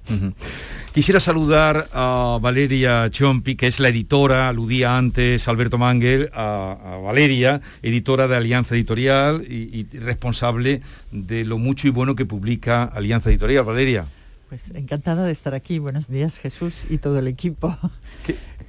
Quisiera 0.92 1.20
saludar 1.20 1.88
a 1.92 2.38
Valeria 2.40 3.08
Chompi, 3.10 3.54
que 3.54 3.68
es 3.68 3.78
la 3.78 3.88
editora, 3.88 4.48
aludía 4.48 4.96
antes 4.96 5.46
Alberto 5.46 5.78
Mangel, 5.78 6.30
a, 6.34 6.98
Valeria, 7.04 7.60
editora 7.82 8.26
de 8.26 8.36
Alianza 8.36 8.74
Editorial 8.74 9.44
y, 9.48 9.86
responsable 9.98 10.82
de 11.12 11.44
lo 11.44 11.58
mucho 11.58 11.86
y 11.86 11.90
bueno 11.90 12.16
que 12.16 12.26
publica 12.26 12.84
Alianza 12.84 13.30
Editorial. 13.30 13.64
Valeria. 13.64 14.06
Pues 14.50 14.74
encantada 14.74 15.26
de 15.26 15.30
estar 15.30 15.54
aquí. 15.54 15.78
Buenos 15.78 16.08
días, 16.08 16.36
Jesús 16.36 16.84
y 16.90 16.98
todo 16.98 17.18
el 17.20 17.28
equipo. 17.28 17.78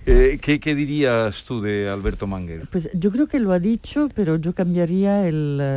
Eh, 0.07 0.39
¿qué, 0.41 0.73
dirías 0.73 1.43
tú 1.43 1.61
de 1.61 1.87
Alberto 1.87 2.25
Manger? 2.25 2.67
Pues 2.71 2.89
yo 2.95 3.11
creo 3.11 3.27
que 3.27 3.39
lo 3.39 3.51
ha 3.51 3.59
dicho, 3.59 4.09
pero 4.15 4.37
yo 4.37 4.55
cambiaría 4.55 5.27
eh, 5.27 5.31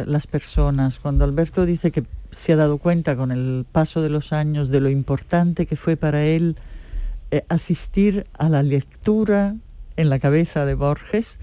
las 0.06 0.26
personas. 0.26 0.98
Cuando 0.98 1.26
Alberto 1.26 1.66
dice 1.66 1.90
que 1.90 2.04
se 2.30 2.54
ha 2.54 2.56
dado 2.56 2.78
cuenta 2.78 3.16
con 3.16 3.30
el 3.30 3.66
paso 3.70 4.00
de 4.00 4.08
los 4.08 4.32
años 4.32 4.70
de 4.70 4.80
lo 4.80 4.88
importante 4.88 5.66
que 5.66 5.76
fue 5.76 5.98
para 5.98 6.24
él 6.24 6.56
eh, 7.32 7.44
asistir 7.50 8.26
a 8.32 8.48
la 8.48 8.62
lectura 8.62 9.56
en 9.98 10.08
la 10.08 10.18
cabeza 10.18 10.64
de 10.64 10.72
Borges, 10.72 11.36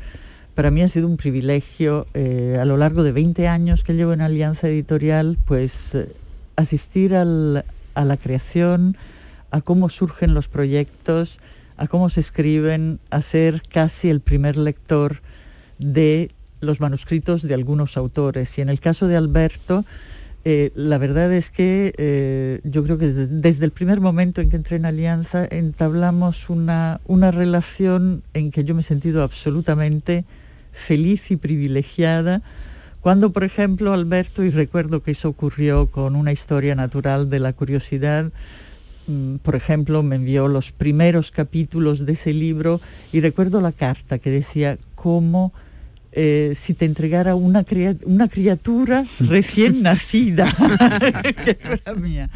para 0.55 0.71
mí 0.71 0.81
ha 0.81 0.87
sido 0.87 1.07
un 1.07 1.17
privilegio 1.17 2.07
a 2.15 2.65
lo 2.65 2.77
largo 2.77 3.03
de 3.03 3.11
20 3.11 3.47
años 3.47 3.83
que 3.83 3.93
llevo 3.93 4.13
en 4.13 4.21
Alianza 4.21 4.67
Editorial, 4.67 5.37
pues 5.45 5.95
asistir 6.55 7.13
a 7.93 8.05
la 8.05 8.17
creación, 8.17 8.97
a 9.51 9.61
cómo 9.61 9.89
surgen 9.89 10.33
los 10.33 10.47
proyectos, 10.47 11.39
a 11.77 11.87
cómo 11.87 12.09
se 12.09 12.19
escriben, 12.19 12.99
a 13.09 13.21
ser 13.21 13.63
casi 13.67 14.09
el 14.09 14.21
primer 14.21 14.57
lector 14.57 15.21
de 15.79 16.31
los 16.59 16.79
manuscritos 16.79 17.41
de 17.41 17.53
algunos 17.53 17.97
autores. 17.97 18.57
Y 18.57 18.61
en 18.61 18.69
el 18.69 18.79
caso 18.79 19.07
de 19.07 19.17
Alberto, 19.17 19.83
eh, 20.43 20.71
la 20.73 20.97
verdad 20.97 21.31
es 21.31 21.51
que 21.51 21.93
eh, 21.97 22.61
yo 22.63 22.83
creo 22.83 22.97
que 22.97 23.07
desde, 23.07 23.65
el 23.65 23.71
primer 23.71 23.99
momento 23.99 24.41
en 24.41 24.49
que 24.49 24.55
entré 24.55 24.77
en 24.77 24.85
Alianza 24.85 25.47
entablamos 25.49 26.49
una, 26.49 26.99
una 27.05 27.29
relación 27.29 28.23
en 28.33 28.51
que 28.51 28.63
yo 28.63 28.73
me 28.73 28.81
he 28.81 28.83
sentido 28.83 29.21
absolutamente 29.21 30.25
feliz 30.71 31.29
y 31.31 31.35
privilegiada. 31.35 32.41
Cuando, 33.01 33.31
por 33.31 33.43
ejemplo, 33.43 33.93
Alberto, 33.93 34.43
y 34.43 34.51
recuerdo 34.51 35.01
que 35.01 35.11
eso 35.11 35.27
ocurrió 35.27 35.87
con 35.87 36.15
una 36.15 36.31
historia 36.31 36.75
natural 36.75 37.31
de 37.31 37.39
la 37.39 37.53
curiosidad, 37.53 38.31
mm, 39.07 39.37
por 39.37 39.55
ejemplo, 39.55 40.03
me 40.03 40.17
envió 40.17 40.47
los 40.47 40.71
primeros 40.71 41.31
capítulos 41.31 42.05
de 42.05 42.13
ese 42.13 42.31
libro 42.31 42.79
y 43.11 43.19
recuerdo 43.19 43.59
la 43.59 43.71
carta 43.71 44.19
que 44.19 44.29
decía 44.29 44.77
cómo 44.93 45.51
eh, 46.11 46.53
si 46.55 46.75
te 46.75 46.85
entregara 46.85 47.33
una, 47.33 47.65
una 48.05 48.27
criatura 48.27 49.05
recién 49.19 49.81
nacida, 49.81 50.53
que 51.43 51.55
fuera 51.55 51.93
mía. 51.93 52.29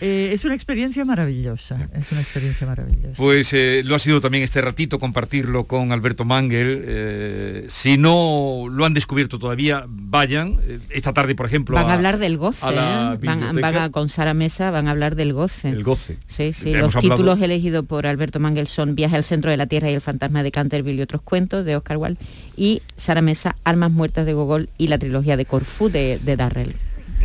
Eh, 0.00 0.30
es 0.32 0.44
una 0.44 0.54
experiencia 0.54 1.04
maravillosa, 1.04 1.88
es 1.94 2.10
una 2.12 2.20
experiencia 2.20 2.66
maravillosa. 2.66 3.14
Pues 3.16 3.52
eh, 3.52 3.82
lo 3.84 3.94
ha 3.94 3.98
sido 3.98 4.20
también 4.20 4.44
este 4.44 4.60
ratito 4.60 4.98
compartirlo 4.98 5.64
con 5.64 5.92
Alberto 5.92 6.24
Mangel. 6.24 6.82
Eh, 6.86 7.66
si 7.68 7.98
no 7.98 8.66
lo 8.70 8.84
han 8.84 8.94
descubierto 8.94 9.38
todavía, 9.38 9.84
vayan. 9.88 10.58
Esta 10.90 11.12
tarde, 11.12 11.34
por 11.34 11.46
ejemplo. 11.46 11.74
Van 11.74 11.90
a, 11.90 11.94
hablar 11.94 12.18
del 12.18 12.36
goce. 12.36 12.64
van, 12.64 13.90
con 13.90 14.08
Sara 14.08 14.34
Mesa, 14.34 14.70
van 14.70 14.88
a 14.88 14.92
hablar 14.92 15.16
del 15.16 15.32
goce. 15.32 15.68
El 15.68 15.82
goce. 15.82 16.18
Sí, 16.26 16.52
sí. 16.52 16.74
Los 16.74 16.94
títulos 16.94 17.40
elegidos 17.40 17.84
por 17.84 18.06
Alberto 18.06 18.40
Mangel 18.40 18.66
son 18.66 18.94
Viaje 18.94 19.16
al 19.16 19.24
centro 19.24 19.50
de 19.50 19.56
la 19.56 19.66
Tierra 19.66 19.90
y 19.90 19.94
el 19.94 20.00
fantasma 20.00 20.42
de 20.42 20.50
Canterville 20.50 20.98
y 20.98 21.02
otros 21.02 21.22
cuentos 21.22 21.64
de 21.64 21.76
Oscar 21.76 21.96
Wilde. 21.96 22.18
Y 22.56 22.82
Sara 22.96 23.22
Mesa, 23.22 23.56
Almas 23.64 23.90
muertas 23.90 24.26
de 24.26 24.32
Gogol 24.32 24.68
y 24.78 24.88
la 24.88 24.98
trilogía 24.98 25.36
de 25.36 25.44
Corfú 25.44 25.88
de, 25.88 26.18
de 26.22 26.36
Darrell. 26.36 26.74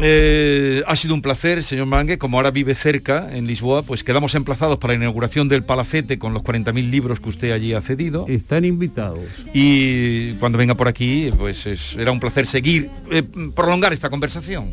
Eh, 0.02 0.84
ha 0.88 0.96
sido 0.96 1.14
un 1.14 1.22
placer, 1.22 1.64
señor 1.64 1.86
Mangue, 1.86 2.18
como 2.18 2.38
ahora 2.38 2.52
vive 2.52 2.76
cerca, 2.76 3.30
en 3.34 3.48
Lisboa, 3.48 3.84
pues 3.84 4.04
quedamos 4.04 4.36
emplazados 4.36 4.78
para 4.78 4.94
la 4.94 4.98
inauguración 4.98 5.48
del 5.48 5.64
Palacete 5.64 6.20
con 6.20 6.34
los 6.34 6.44
40.000 6.44 6.90
libros 6.90 7.20
que 7.20 7.30
usted 7.30 7.52
allí 7.52 7.74
ha 7.74 7.82
cedido. 7.82 8.26
Están 8.28 8.66
invitados. 8.66 9.26
Y 9.54 10.34
cuando 10.34 10.58
venga 10.58 10.76
por 10.76 10.88
aquí, 10.88 11.30
pues 11.38 11.66
es, 11.66 11.96
era 11.98 12.12
un 12.12 12.20
placer 12.20 12.46
seguir, 12.46 12.90
eh, 13.10 13.24
prolongar 13.56 13.94
esta 13.94 14.10
conversación. 14.10 14.72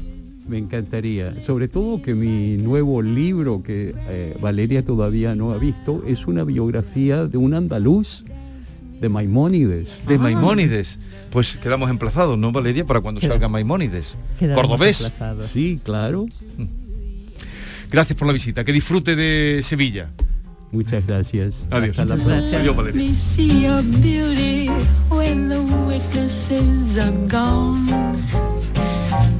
Me 0.48 0.58
encantaría, 0.58 1.40
sobre 1.40 1.68
todo 1.68 2.02
que 2.02 2.14
mi 2.14 2.56
nuevo 2.56 3.00
libro, 3.00 3.62
que 3.62 3.94
eh, 4.08 4.36
Valeria 4.40 4.84
todavía 4.84 5.36
no 5.36 5.52
ha 5.52 5.56
visto, 5.56 6.02
es 6.06 6.26
una 6.26 6.42
biografía 6.42 7.26
de 7.26 7.38
un 7.38 7.54
andaluz 7.54 8.24
de 9.02 9.08
Maimónides. 9.08 9.90
De 10.06 10.16
Maimónides. 10.16 10.98
Pues 11.30 11.56
quedamos 11.56 11.90
emplazados, 11.90 12.38
¿no, 12.38 12.52
Valeria? 12.52 12.86
Para 12.86 13.00
cuando 13.00 13.20
salga 13.20 13.48
Maimónides. 13.48 14.16
Cordobés. 14.54 15.10
Sí, 15.50 15.80
claro. 15.82 16.26
Mm. 16.56 16.66
Gracias 17.90 18.16
por 18.16 18.28
la 18.28 18.32
visita. 18.32 18.64
Que 18.64 18.72
disfrute 18.72 19.16
de 19.16 19.60
Sevilla. 19.64 20.10
Muchas 20.70 21.04
gracias. 21.04 21.66
Adiós. 21.70 21.98
Hasta 21.98 22.16
la 22.16 22.24
próxima. 22.24 22.58
Adiós, 22.58 22.76
Valeria. 22.76 23.12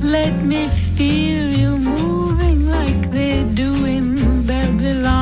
Let 0.03 0.43
me 0.43 0.69
feel 0.97 1.51
you 1.51 1.79
moving 1.79 2.69
like 2.69 3.11
they 3.13 3.45
do 3.55 3.87
in 3.87 4.15
Babylon. 4.45 5.22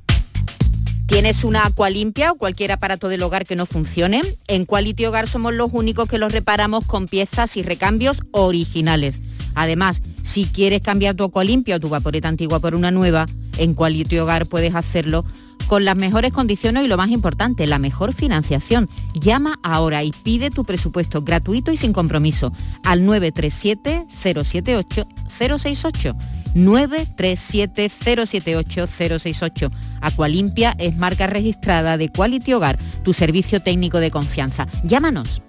¿Tienes 1.11 1.43
una 1.43 1.65
agua 1.65 1.89
limpia 1.89 2.31
o 2.31 2.35
cualquier 2.35 2.71
aparato 2.71 3.09
del 3.09 3.21
hogar 3.21 3.45
que 3.45 3.57
no 3.57 3.65
funcione? 3.65 4.21
En 4.47 4.65
Quality 4.65 5.07
Hogar 5.07 5.27
somos 5.27 5.53
los 5.53 5.69
únicos 5.73 6.07
que 6.07 6.17
los 6.17 6.31
reparamos 6.31 6.85
con 6.87 7.05
piezas 7.05 7.57
y 7.57 7.63
recambios 7.63 8.21
originales. 8.31 9.19
Además, 9.53 10.01
si 10.23 10.45
quieres 10.45 10.81
cambiar 10.81 11.15
tu 11.15 11.25
agua 11.25 11.43
limpia 11.43 11.75
o 11.75 11.79
tu 11.81 11.89
vaporeta 11.89 12.29
antigua 12.29 12.61
por 12.61 12.75
una 12.75 12.91
nueva, 12.91 13.25
en 13.57 13.73
Quality 13.73 14.19
Hogar 14.19 14.45
puedes 14.45 14.73
hacerlo 14.73 15.25
con 15.67 15.83
las 15.83 15.97
mejores 15.97 16.31
condiciones 16.31 16.85
y 16.85 16.87
lo 16.87 16.95
más 16.95 17.09
importante, 17.09 17.67
la 17.67 17.77
mejor 17.77 18.13
financiación. 18.13 18.89
Llama 19.13 19.59
ahora 19.63 20.05
y 20.05 20.13
pide 20.23 20.49
tu 20.49 20.63
presupuesto 20.63 21.23
gratuito 21.23 21.73
y 21.73 21.77
sin 21.77 21.91
compromiso 21.91 22.53
al 22.85 23.05
937 23.05 24.05
078 24.13 25.05
068 25.27 26.15
937 26.53 27.89
078 27.89 28.87
068. 28.87 29.71
Acualimpia 30.01 30.75
es 30.77 30.97
marca 30.97 31.27
registrada 31.27 31.97
de 31.97 32.09
Quality 32.09 32.53
Hogar, 32.53 32.77
tu 33.03 33.13
servicio 33.13 33.59
técnico 33.61 33.99
de 33.99 34.11
confianza. 34.11 34.67
Llámanos. 34.83 35.41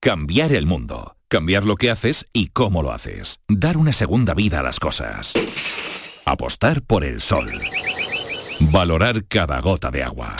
Cambiar 0.00 0.52
el 0.52 0.64
mundo. 0.64 1.16
Cambiar 1.28 1.64
lo 1.64 1.76
que 1.76 1.90
haces 1.90 2.26
y 2.32 2.48
cómo 2.48 2.82
lo 2.82 2.92
haces. 2.92 3.40
Dar 3.48 3.76
una 3.76 3.92
segunda 3.92 4.32
vida 4.32 4.60
a 4.60 4.62
las 4.62 4.80
cosas. 4.80 5.34
Apostar 6.24 6.82
por 6.82 7.04
el 7.04 7.20
sol. 7.20 7.60
Valorar 8.60 9.26
cada 9.26 9.60
gota 9.60 9.90
de 9.90 10.02
agua. 10.02 10.36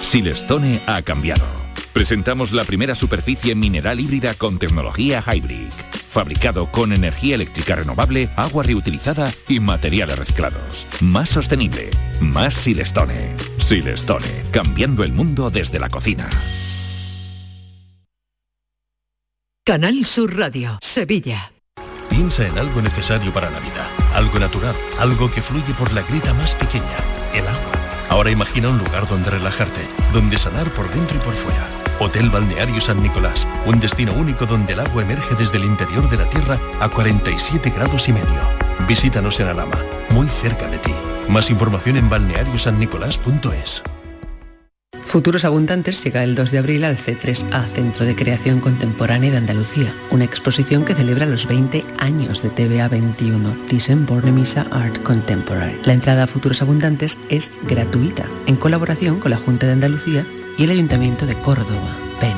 Silestone 0.00 0.80
ha 0.86 1.02
cambiado. 1.02 1.63
Presentamos 1.94 2.50
la 2.50 2.64
primera 2.64 2.96
superficie 2.96 3.54
mineral 3.54 4.00
híbrida 4.00 4.34
con 4.34 4.58
tecnología 4.58 5.22
Hybrid. 5.22 5.70
Fabricado 6.08 6.72
con 6.72 6.92
energía 6.92 7.36
eléctrica 7.36 7.76
renovable, 7.76 8.30
agua 8.34 8.64
reutilizada 8.64 9.30
y 9.48 9.60
materiales 9.60 10.18
reciclados. 10.18 10.88
Más 11.00 11.30
sostenible. 11.30 11.90
Más 12.20 12.54
Silestone. 12.56 13.36
Silestone. 13.58 14.42
Cambiando 14.50 15.04
el 15.04 15.12
mundo 15.12 15.50
desde 15.50 15.78
la 15.78 15.88
cocina. 15.88 16.28
Canal 19.64 20.04
Sur 20.04 20.36
Radio, 20.36 20.80
Sevilla. 20.82 21.52
Piensa 22.10 22.46
en 22.48 22.58
algo 22.58 22.82
necesario 22.82 23.32
para 23.32 23.50
la 23.50 23.60
vida, 23.60 23.88
algo 24.14 24.40
natural, 24.40 24.74
algo 24.98 25.30
que 25.30 25.40
fluye 25.40 25.72
por 25.78 25.92
la 25.92 26.02
grita 26.02 26.34
más 26.34 26.54
pequeña, 26.56 26.98
el 27.34 27.46
agua. 27.46 27.72
Ahora 28.10 28.30
imagina 28.30 28.68
un 28.68 28.78
lugar 28.78 29.08
donde 29.08 29.30
relajarte, 29.30 29.80
donde 30.12 30.38
sanar 30.38 30.68
por 30.70 30.90
dentro 30.90 31.16
y 31.16 31.20
por 31.20 31.34
fuera. 31.34 31.83
Hotel 32.00 32.28
Balneario 32.30 32.80
San 32.80 33.02
Nicolás, 33.02 33.46
un 33.66 33.80
destino 33.80 34.12
único 34.14 34.46
donde 34.46 34.72
el 34.72 34.80
agua 34.80 35.02
emerge 35.02 35.34
desde 35.36 35.58
el 35.58 35.64
interior 35.64 36.08
de 36.10 36.16
la 36.16 36.28
tierra 36.28 36.58
a 36.80 36.88
47 36.88 37.70
grados 37.70 38.08
y 38.08 38.12
medio. 38.12 38.40
Visítanos 38.88 39.38
en 39.40 39.48
Alama, 39.48 39.78
muy 40.10 40.26
cerca 40.26 40.68
de 40.68 40.78
ti. 40.78 40.92
Más 41.28 41.50
información 41.50 41.96
en 41.96 42.08
balneariosannicolás.es. 42.08 43.82
Futuros 45.06 45.44
Abundantes 45.44 46.02
llega 46.02 46.24
el 46.24 46.34
2 46.34 46.50
de 46.50 46.58
abril 46.58 46.84
al 46.84 46.96
C3A, 46.96 47.66
Centro 47.68 48.04
de 48.04 48.16
Creación 48.16 48.58
Contemporánea 48.58 49.30
de 49.30 49.36
Andalucía, 49.36 49.94
una 50.10 50.24
exposición 50.24 50.84
que 50.84 50.96
celebra 50.96 51.24
los 51.24 51.46
20 51.46 51.84
años 51.98 52.42
de 52.42 52.50
TVA 52.50 52.88
21, 52.88 53.56
Thyssen 53.68 54.06
Bornemisza 54.06 54.66
Art 54.72 55.00
Contemporary. 55.04 55.78
La 55.84 55.92
entrada 55.92 56.24
a 56.24 56.26
Futuros 56.26 56.62
Abundantes 56.62 57.16
es 57.28 57.52
gratuita, 57.68 58.26
en 58.46 58.56
colaboración 58.56 59.20
con 59.20 59.30
la 59.30 59.36
Junta 59.36 59.66
de 59.66 59.74
Andalucía 59.74 60.26
y 60.56 60.64
el 60.64 60.70
Ayuntamiento 60.70 61.26
de 61.26 61.34
Córdoba, 61.36 61.96
PEN. 62.20 62.36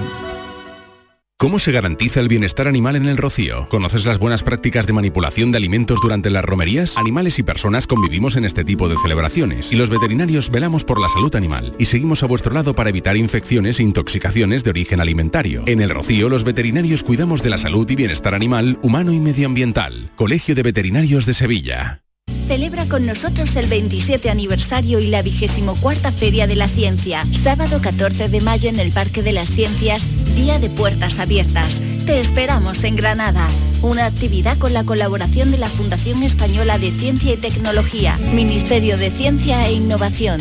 ¿Cómo 1.38 1.58
se 1.58 1.70
garantiza 1.70 2.20
el 2.20 2.28
bienestar 2.28 2.66
animal 2.66 2.96
en 2.96 3.06
el 3.08 3.18
rocío? 3.18 3.68
¿Conoces 3.68 4.06
las 4.06 4.18
buenas 4.18 4.42
prácticas 4.42 4.86
de 4.86 4.94
manipulación 4.94 5.52
de 5.52 5.58
alimentos 5.58 6.00
durante 6.00 6.30
las 6.30 6.42
romerías? 6.42 6.96
Animales 6.96 7.38
y 7.38 7.42
personas 7.42 7.86
convivimos 7.86 8.36
en 8.36 8.46
este 8.46 8.64
tipo 8.64 8.88
de 8.88 8.96
celebraciones 8.96 9.70
y 9.70 9.76
los 9.76 9.90
veterinarios 9.90 10.50
velamos 10.50 10.84
por 10.84 10.98
la 10.98 11.10
salud 11.10 11.36
animal 11.36 11.74
y 11.78 11.84
seguimos 11.84 12.22
a 12.22 12.26
vuestro 12.26 12.54
lado 12.54 12.74
para 12.74 12.88
evitar 12.88 13.18
infecciones 13.18 13.80
e 13.80 13.82
intoxicaciones 13.82 14.64
de 14.64 14.70
origen 14.70 15.00
alimentario. 15.02 15.62
En 15.66 15.82
el 15.82 15.90
rocío 15.90 16.30
los 16.30 16.44
veterinarios 16.44 17.02
cuidamos 17.02 17.42
de 17.42 17.50
la 17.50 17.58
salud 17.58 17.88
y 17.90 17.96
bienestar 17.96 18.34
animal, 18.34 18.78
humano 18.80 19.12
y 19.12 19.20
medioambiental. 19.20 20.08
Colegio 20.16 20.54
de 20.54 20.62
Veterinarios 20.62 21.26
de 21.26 21.34
Sevilla. 21.34 22.05
Celebra 22.46 22.86
con 22.86 23.04
nosotros 23.04 23.56
el 23.56 23.66
27 23.66 24.30
aniversario 24.30 25.00
y 25.00 25.08
la 25.08 25.20
24 25.22 26.12
Feria 26.12 26.46
de 26.46 26.54
la 26.54 26.68
Ciencia. 26.68 27.24
Sábado 27.32 27.80
14 27.82 28.28
de 28.28 28.40
mayo 28.40 28.68
en 28.68 28.78
el 28.78 28.92
Parque 28.92 29.20
de 29.22 29.32
las 29.32 29.50
Ciencias, 29.50 30.08
Día 30.36 30.60
de 30.60 30.70
Puertas 30.70 31.18
Abiertas. 31.18 31.82
Te 32.06 32.20
esperamos 32.20 32.84
en 32.84 32.94
Granada. 32.94 33.48
Una 33.82 34.06
actividad 34.06 34.56
con 34.58 34.72
la 34.72 34.84
colaboración 34.84 35.50
de 35.50 35.58
la 35.58 35.68
Fundación 35.68 36.22
Española 36.22 36.78
de 36.78 36.92
Ciencia 36.92 37.34
y 37.34 37.36
Tecnología, 37.36 38.16
Ministerio 38.32 38.96
de 38.96 39.10
Ciencia 39.10 39.66
e 39.66 39.72
Innovación. 39.72 40.40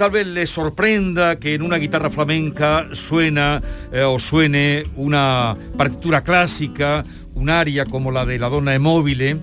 Tal 0.00 0.12
vez 0.12 0.26
le 0.26 0.46
sorprenda 0.46 1.38
que 1.38 1.52
en 1.52 1.60
una 1.60 1.76
guitarra 1.76 2.08
flamenca 2.08 2.88
suena 2.92 3.60
eh, 3.92 4.02
o 4.02 4.18
suene 4.18 4.84
una 4.96 5.54
partitura 5.76 6.24
clásica, 6.24 7.04
un 7.34 7.50
aria 7.50 7.84
como 7.84 8.10
la 8.10 8.24
de 8.24 8.38
la 8.38 8.48
Donna 8.48 8.78
Mobile. 8.78 9.36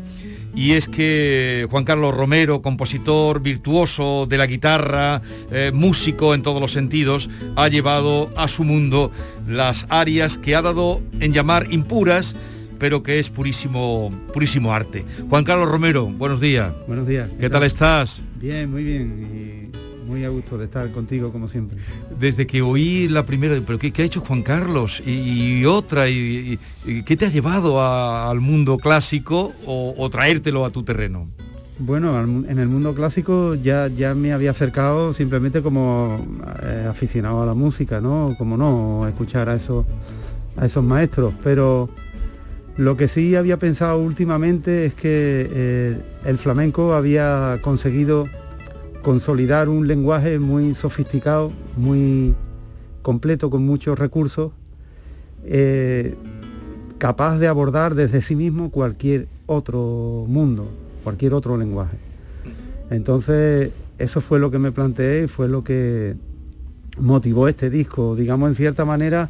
Y 0.56 0.72
es 0.72 0.88
que 0.88 1.68
Juan 1.70 1.84
Carlos 1.84 2.18
Romero, 2.18 2.64
compositor 2.64 3.40
virtuoso 3.40 4.26
de 4.28 4.38
la 4.40 4.48
guitarra, 4.48 5.22
eh, 5.52 5.70
músico 5.72 6.34
en 6.34 6.42
todos 6.42 6.60
los 6.60 6.72
sentidos, 6.72 7.30
ha 7.56 7.68
llevado 7.68 8.32
a 8.36 8.48
su 8.48 8.64
mundo 8.64 9.12
las 9.48 9.86
arias 9.90 10.40
que 10.40 10.56
ha 10.56 10.64
dado 10.64 11.04
en 11.20 11.34
llamar 11.34 11.72
impuras, 11.72 12.36
pero 12.80 13.04
que 13.04 13.20
es 13.20 13.30
purísimo, 13.30 14.12
purísimo 14.34 14.74
arte. 14.74 15.06
Juan 15.30 15.44
Carlos 15.44 15.70
Romero, 15.70 16.08
buenos 16.08 16.42
días. 16.42 16.74
Buenos 16.88 17.06
días. 17.06 17.30
¿Qué, 17.40 17.48
tal 17.48 17.62
estás? 17.62 18.24
Bien, 18.40 18.72
muy 18.72 18.84
bien 18.84 19.70
y 19.72 19.87
muy 20.08 20.24
a 20.24 20.30
gusto 20.30 20.58
de 20.58 20.66
estar 20.66 20.90
contigo 20.92 21.32
como 21.32 21.48
siempre. 21.48 21.78
Desde 22.20 22.48
que 22.48 22.62
oí 22.62 23.08
la 23.10 23.26
primera, 23.26 23.56
pero 23.66 23.78
¿qué, 23.78 23.92
qué 23.92 24.02
ha 24.04 24.06
hecho 24.06 24.22
Juan 24.22 24.42
Carlos? 24.42 25.02
Y, 25.06 25.60
y 25.60 25.66
otra, 25.66 26.10
y, 26.10 26.58
y, 26.86 27.04
¿qué 27.04 27.16
te 27.18 27.26
ha 27.26 27.30
llevado 27.30 27.80
a- 27.82 28.30
al 28.32 28.40
mundo 28.40 28.78
clásico 28.78 29.52
o, 29.66 29.94
o 29.98 30.10
traértelo 30.10 30.66
a 30.66 30.70
tu 30.72 30.84
terreno? 30.84 31.28
Bueno, 31.80 32.20
en 32.20 32.58
el 32.58 32.68
mundo 32.70 32.96
clásico 32.96 33.54
ya, 33.54 33.88
ya 33.88 34.16
me 34.16 34.34
había 34.34 34.50
acercado 34.50 35.14
simplemente 35.14 35.62
como 35.62 36.26
eh, 36.64 36.88
aficionado 36.90 37.44
a 37.44 37.46
la 37.46 37.54
música, 37.54 38.02
¿no? 38.02 38.34
Como 38.40 38.58
no, 38.58 39.04
a 39.04 39.10
escuchar 39.10 39.48
a 39.48 39.56
esos, 39.56 39.86
a 40.56 40.66
esos 40.66 40.84
maestros. 40.84 41.36
Pero 41.44 41.88
lo 42.78 42.98
que 42.98 43.08
sí 43.08 43.36
había 43.36 43.58
pensado 43.58 44.00
últimamente 44.00 44.88
es 44.88 44.96
que 44.96 45.48
eh, 45.52 45.98
el 46.26 46.40
flamenco 46.40 46.96
había 46.96 47.60
conseguido 47.62 48.26
consolidar 49.08 49.70
un 49.70 49.88
lenguaje 49.88 50.38
muy 50.38 50.76
sofisticado, 50.76 51.54
muy 51.78 52.36
completo, 53.02 53.50
con 53.50 53.66
muchos 53.66 53.98
recursos, 53.98 54.52
eh, 55.46 56.14
capaz 56.98 57.38
de 57.38 57.48
abordar 57.48 57.96
desde 57.96 58.22
sí 58.22 58.36
mismo 58.36 58.70
cualquier 58.70 59.28
otro 59.46 60.26
mundo, 60.28 60.68
cualquier 61.06 61.34
otro 61.36 61.56
lenguaje. 61.56 61.96
Entonces, 62.90 63.72
eso 63.98 64.20
fue 64.20 64.40
lo 64.40 64.52
que 64.52 64.60
me 64.60 64.74
planteé 64.74 65.24
y 65.24 65.28
fue 65.30 65.48
lo 65.48 65.64
que 65.64 66.16
motivó 67.00 67.48
este 67.48 67.70
disco. 67.70 68.14
Digamos, 68.14 68.50
en 68.50 68.56
cierta 68.56 68.84
manera, 68.84 69.30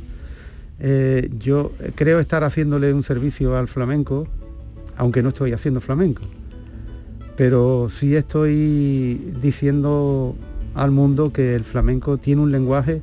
eh, 0.80 1.30
yo 1.38 1.72
creo 1.94 2.20
estar 2.20 2.44
haciéndole 2.44 2.92
un 2.96 3.04
servicio 3.04 3.56
al 3.56 3.68
flamenco, 3.68 4.28
aunque 4.98 5.22
no 5.22 5.30
estoy 5.30 5.54
haciendo 5.54 5.82
flamenco. 5.82 6.24
Pero 7.38 7.88
sí 7.89 8.15
estoy 8.15 9.34
diciendo 9.41 10.36
al 10.76 10.91
mundo 10.91 11.32
que 11.32 11.56
el 11.56 11.63
flamenco 11.63 12.17
tiene 12.17 12.41
un 12.41 12.52
lenguaje 12.52 13.02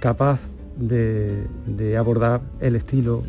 capaz 0.00 0.40
de, 0.76 1.44
de 1.66 1.96
abordar 1.96 2.40
el 2.60 2.76
estilo 2.76 3.22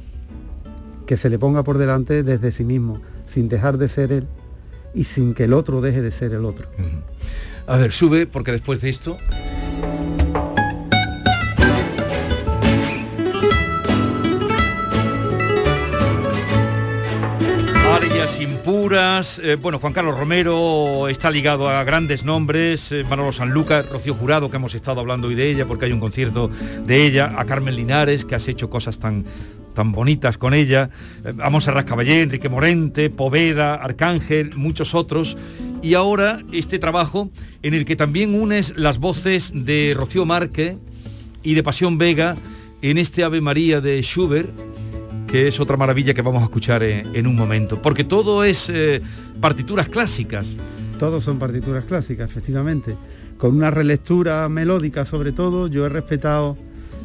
que 1.05 1.17
se 1.17 1.29
le 1.29 1.37
ponga 1.37 1.63
por 1.63 1.77
delante 1.77 2.23
desde 2.23 2.51
sí 2.51 2.63
mismo, 2.63 3.01
sin 3.25 3.49
dejar 3.49 3.77
de 3.77 3.89
ser 3.89 4.11
él 4.11 4.27
y 4.93 5.03
sin 5.03 5.33
que 5.33 5.43
el 5.43 5.53
otro 5.53 5.81
deje 5.81 6.01
de 6.01 6.11
ser 6.11 6.33
el 6.33 6.45
otro. 6.45 6.67
A 7.67 7.77
ver, 7.77 7.91
sube, 7.91 8.25
porque 8.25 8.51
después 8.51 8.81
de 8.81 8.89
esto... 8.89 9.17
Impuras. 18.37 19.39
eh, 19.43 19.55
bueno, 19.55 19.79
Juan 19.79 19.93
Carlos 19.93 20.17
Romero 20.17 21.07
está 21.07 21.31
ligado 21.31 21.69
a 21.69 21.83
grandes 21.83 22.23
nombres. 22.23 22.91
eh, 22.91 23.03
Manolo 23.09 23.31
Sanlúcar, 23.31 23.87
Rocío 23.91 24.13
Jurado, 24.13 24.49
que 24.49 24.57
hemos 24.57 24.75
estado 24.75 24.99
hablando 24.99 25.27
hoy 25.29 25.35
de 25.35 25.49
ella 25.49 25.65
porque 25.65 25.85
hay 25.85 25.91
un 25.91 25.99
concierto 25.99 26.49
de 26.85 27.05
ella. 27.05 27.33
A 27.37 27.45
Carmen 27.45 27.75
Linares, 27.75 28.25
que 28.25 28.35
has 28.35 28.47
hecho 28.47 28.69
cosas 28.69 28.99
tan 28.99 29.25
tan 29.73 29.91
bonitas 29.91 30.37
con 30.37 30.53
ella. 30.53 30.89
eh, 31.25 31.33
a 31.41 31.49
Montserrat 31.49 31.87
Caballé, 31.87 32.21
Enrique 32.21 32.49
Morente, 32.49 33.09
Poveda, 33.09 33.75
Arcángel, 33.75 34.55
muchos 34.55 34.93
otros. 34.93 35.35
Y 35.81 35.93
ahora 35.95 36.39
este 36.51 36.79
trabajo 36.79 37.31
en 37.63 37.73
el 37.73 37.85
que 37.85 37.95
también 37.95 38.39
unes 38.39 38.73
las 38.77 38.99
voces 38.99 39.51
de 39.53 39.93
Rocío 39.97 40.25
Márquez 40.25 40.75
y 41.43 41.55
de 41.55 41.63
Pasión 41.63 41.97
Vega 41.97 42.35
en 42.81 42.97
este 42.97 43.23
Ave 43.23 43.41
María 43.41 43.81
de 43.81 44.01
Schubert 44.01 44.49
que 45.31 45.47
es 45.47 45.59
otra 45.59 45.77
maravilla 45.77 46.13
que 46.13 46.21
vamos 46.21 46.41
a 46.41 46.45
escuchar 46.45 46.81
en, 46.83 47.15
en 47.15 47.27
un 47.27 47.35
momento, 47.35 47.81
porque 47.81 48.03
todo 48.03 48.43
es 48.43 48.69
eh, 48.69 49.01
partituras 49.39 49.87
clásicas. 49.89 50.55
Todos 50.97 51.23
son 51.23 51.39
partituras 51.39 51.85
clásicas, 51.85 52.29
efectivamente. 52.29 52.95
Con 53.37 53.55
una 53.55 53.71
relectura 53.71 54.49
melódica 54.49 55.05
sobre 55.05 55.31
todo, 55.31 55.67
yo 55.67 55.85
he 55.85 55.89
respetado 55.89 56.57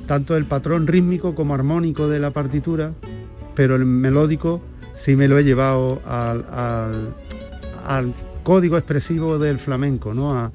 tanto 0.07 0.37
el 0.37 0.47
patrón 0.47 0.87
rítmico 0.87 1.35
como 1.35 1.55
armónico 1.55 2.09
de 2.09 2.19
la 2.19 2.31
partitura, 2.31 2.93
pero 3.55 3.77
el 3.77 3.85
melódico 3.87 4.61
sí 4.97 5.17
me 5.17 5.29
lo 5.29 5.39
he 5.39 5.45
llevado 5.45 6.03
al, 6.07 6.45
al- 6.53 7.15
al 7.87 8.15
código 8.43 8.77
expresivo 8.79 9.39
del 9.39 9.59
flamenco, 9.59 10.13
¿no? 10.15 10.37
A, 10.37 10.51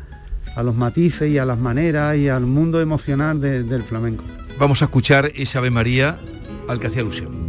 a 0.55 0.63
los 0.63 0.75
matices 0.75 1.29
y 1.31 1.37
a 1.37 1.45
las 1.45 1.57
maneras 1.57 2.17
y 2.17 2.27
al 2.27 2.45
mundo 2.45 2.81
emocional 2.81 3.39
de- 3.39 3.63
del 3.63 3.83
flamenco. 3.83 4.23
Vamos 4.59 4.81
a 4.81 4.85
escuchar 4.85 5.31
ese 5.35 5.57
Ave 5.57 5.71
María 5.71 6.19
al 6.67 6.79
que 6.79 6.87
hacía 6.87 7.01
alusión. 7.01 7.48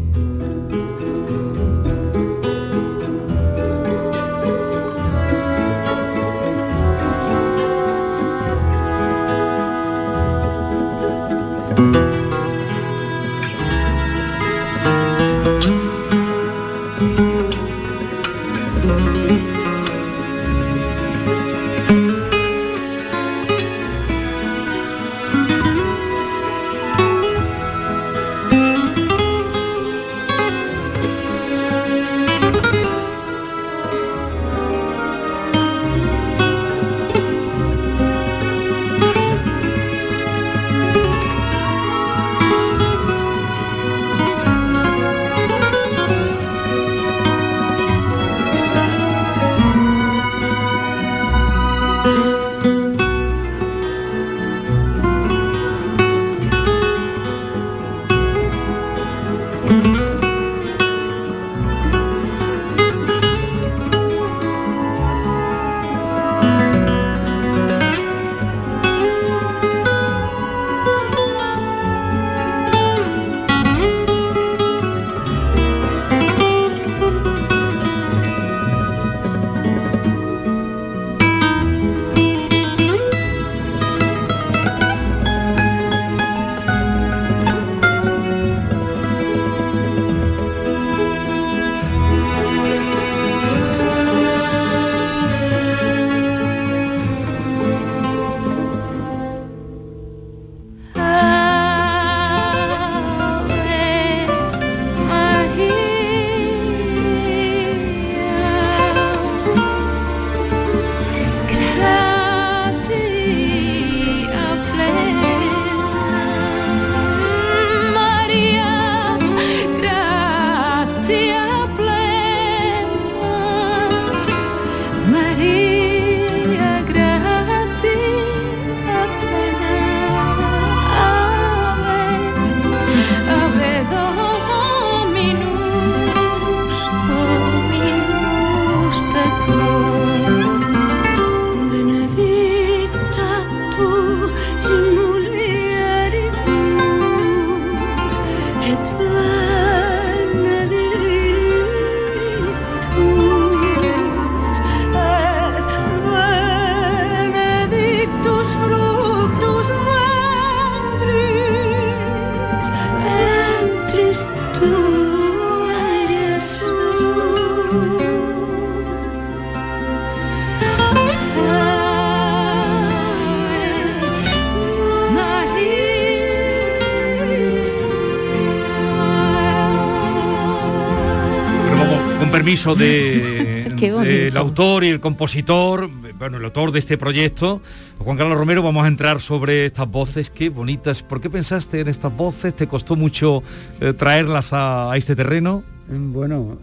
Permiso 182.51 182.75
de, 182.75 183.77
del 184.05 184.37
autor 184.37 184.83
y 184.83 184.89
el 184.89 184.99
compositor, 184.99 185.89
bueno, 186.19 186.39
el 186.39 186.45
autor 186.45 186.73
de 186.73 186.81
este 186.81 186.99
proyecto, 186.99 187.61
Juan 187.99 188.17
Carlos 188.17 188.37
Romero, 188.37 188.61
vamos 188.61 188.85
a 188.85 188.89
entrar 188.89 189.21
sobre 189.21 189.67
estas 189.67 189.89
voces, 189.89 190.31
qué 190.31 190.49
bonitas. 190.49 191.05
¿Por 191.05 191.21
qué 191.21 191.31
pensaste 191.31 191.79
en 191.79 191.87
estas 191.87 192.17
voces? 192.17 192.55
¿Te 192.57 192.67
costó 192.67 192.97
mucho 192.97 193.45
eh, 193.81 193.93
traerlas 193.93 194.51
a, 194.53 194.91
este 194.97 195.15
terreno? 195.15 195.63
Mm, 195.89 196.13
bueno, 196.13 196.59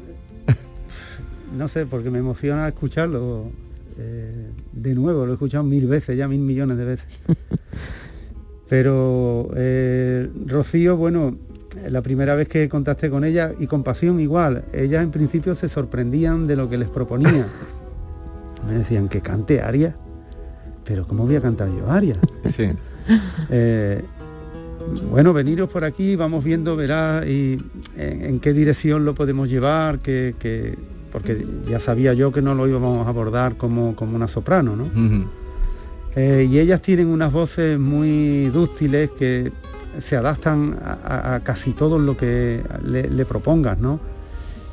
no 1.57 1.67
sé, 1.69 1.85
porque 1.85 2.09
me 2.09 2.19
emociona 2.19 2.67
escucharlo 2.67 3.49
eh, 3.97 4.49
de 4.73 4.93
nuevo, 4.93 5.25
lo 5.25 5.31
he 5.31 5.35
escuchado 5.35 5.63
mil 5.63 5.87
veces, 5.87 6.17
ya 6.17 6.27
mil 6.27 6.41
millones 6.41 6.77
de 6.77 6.83
veces. 6.83 7.07
Pero 8.67 9.51
eh, 9.55 10.29
Rocío, 10.47 10.97
bueno, 10.97 11.37
la 11.89 12.01
primera 12.01 12.35
vez 12.35 12.47
que 12.47 12.67
contacté 12.69 13.09
con 13.09 13.23
ella 13.23 13.53
y 13.59 13.67
con 13.67 13.83
pasión 13.83 14.19
igual, 14.19 14.65
ellas 14.73 15.03
en 15.03 15.11
principio 15.11 15.55
se 15.55 15.69
sorprendían 15.69 16.47
de 16.47 16.55
lo 16.55 16.69
que 16.69 16.77
les 16.77 16.89
proponía. 16.89 17.47
Me 18.67 18.79
decían 18.79 19.07
que 19.07 19.21
cante 19.21 19.61
Aria, 19.61 19.95
pero 20.83 21.07
¿cómo 21.07 21.25
voy 21.25 21.35
a 21.35 21.41
cantar 21.41 21.69
yo 21.69 21.89
Aria? 21.89 22.17
Sí. 22.49 22.69
Eh, 23.49 24.03
bueno, 25.09 25.31
veniros 25.31 25.69
por 25.69 25.85
aquí, 25.85 26.17
vamos 26.17 26.43
viendo, 26.43 26.75
verás, 26.75 27.25
y 27.25 27.57
en, 27.95 28.41
qué 28.41 28.51
dirección 28.51 29.05
lo 29.05 29.15
podemos 29.15 29.49
llevar, 29.49 29.99
que, 29.99 30.75
porque 31.11 31.45
ya 31.69 31.79
sabía 31.79 32.13
yo 32.13 32.33
que 32.33 32.41
no 32.41 32.53
lo 32.53 32.67
íbamos 32.67 33.05
a 33.05 33.09
abordar 33.09 33.55
como, 33.55 33.95
como 33.95 34.17
una 34.17 34.27
soprano, 34.27 34.75
¿no? 34.75 34.89
Eh, 36.15 36.47
y 36.49 36.59
ellas 36.59 36.81
tienen 36.81 37.07
unas 37.07 37.31
voces 37.31 37.77
muy 37.79 38.47
dúctiles 38.47 39.11
que 39.11 39.51
se 39.99 40.15
adaptan 40.15 40.77
a, 40.81 41.39
casi 41.43 41.71
todo 41.71 41.99
lo 41.99 42.17
que 42.17 42.63
le, 42.83 43.25
propongas, 43.25 43.79
¿no? 43.79 43.99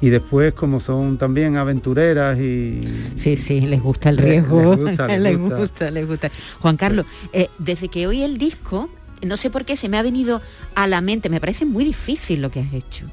y 0.01 0.11
después 0.11 0.53
como 0.53 0.81
son 0.81 1.17
también 1.19 1.57
aventureras 1.57 2.39
y 2.39 2.81
sí 3.17 3.37
sí 3.37 3.61
les 3.63 3.81
gusta 3.81 4.11
el 4.11 4.19
riesgo. 4.19 4.75
les, 4.77 5.39
gusta, 5.39 5.91
les, 5.91 6.07
gusta, 6.07 6.31
Juan 6.61 6.77
Carlos 6.77 7.07
eh, 7.33 7.49
desde 7.59 7.89
que 7.89 8.07
oí 8.07 8.23
el 8.23 8.37
disco 8.37 8.91
no 9.23 9.37
sé 9.37 9.51
por 9.51 9.65
qué 9.65 9.77
se 9.77 9.89
me 9.89 9.97
ha 9.97 10.03
venido 10.03 10.43
a 10.75 10.87
la 10.87 11.01
mente 11.01 11.31
me 11.31 11.41
parece 11.41 11.65
muy 11.65 11.85
difícil 11.85 12.43
lo 12.43 12.51
que 12.51 12.61
has 12.61 12.75
hecho 12.75 13.07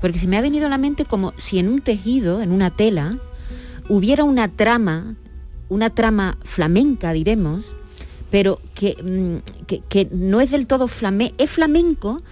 porque 0.00 0.18
se 0.18 0.26
me 0.26 0.36
ha 0.36 0.40
venido 0.40 0.66
a 0.66 0.68
la 0.68 0.76
mente 0.76 1.04
como 1.04 1.32
si 1.38 1.58
en 1.58 1.68
un 1.68 1.80
tejido 1.80 2.42
en 2.42 2.52
una 2.52 2.70
tela 2.70 3.16
hubiera 3.88 4.24
una 4.24 4.48
trama 4.48 5.14
una 5.68 5.90
trama 5.90 6.36
flamenca 6.42 7.12
diremos 7.12 7.74
pero 8.30 8.60
mm, 9.02 9.36
que, 9.66 10.08
no 10.10 10.40
es 10.40 10.50
del 10.50 10.66
todo 10.66 10.88
flamenco, 10.88 11.34
es 11.38 11.50
flamenco, 11.50 12.22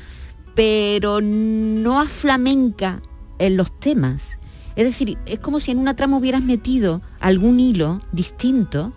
pero 0.55 1.21
no 1.21 2.01
a 2.01 2.09
flamenca 2.09 3.01
en 3.39 3.57
los 3.57 3.79
temas. 3.81 4.39
Es 4.77 4.85
decir, 4.85 5.17
es 5.27 5.39
como 5.39 5.61
si 5.61 5.71
en 5.71 5.79
una 5.79 5.97
trama 5.97 6.19
hubieras 6.19 6.43
metido 6.43 7.01
algún 7.21 7.61
hilo 7.61 8.01
distinto, 8.13 8.93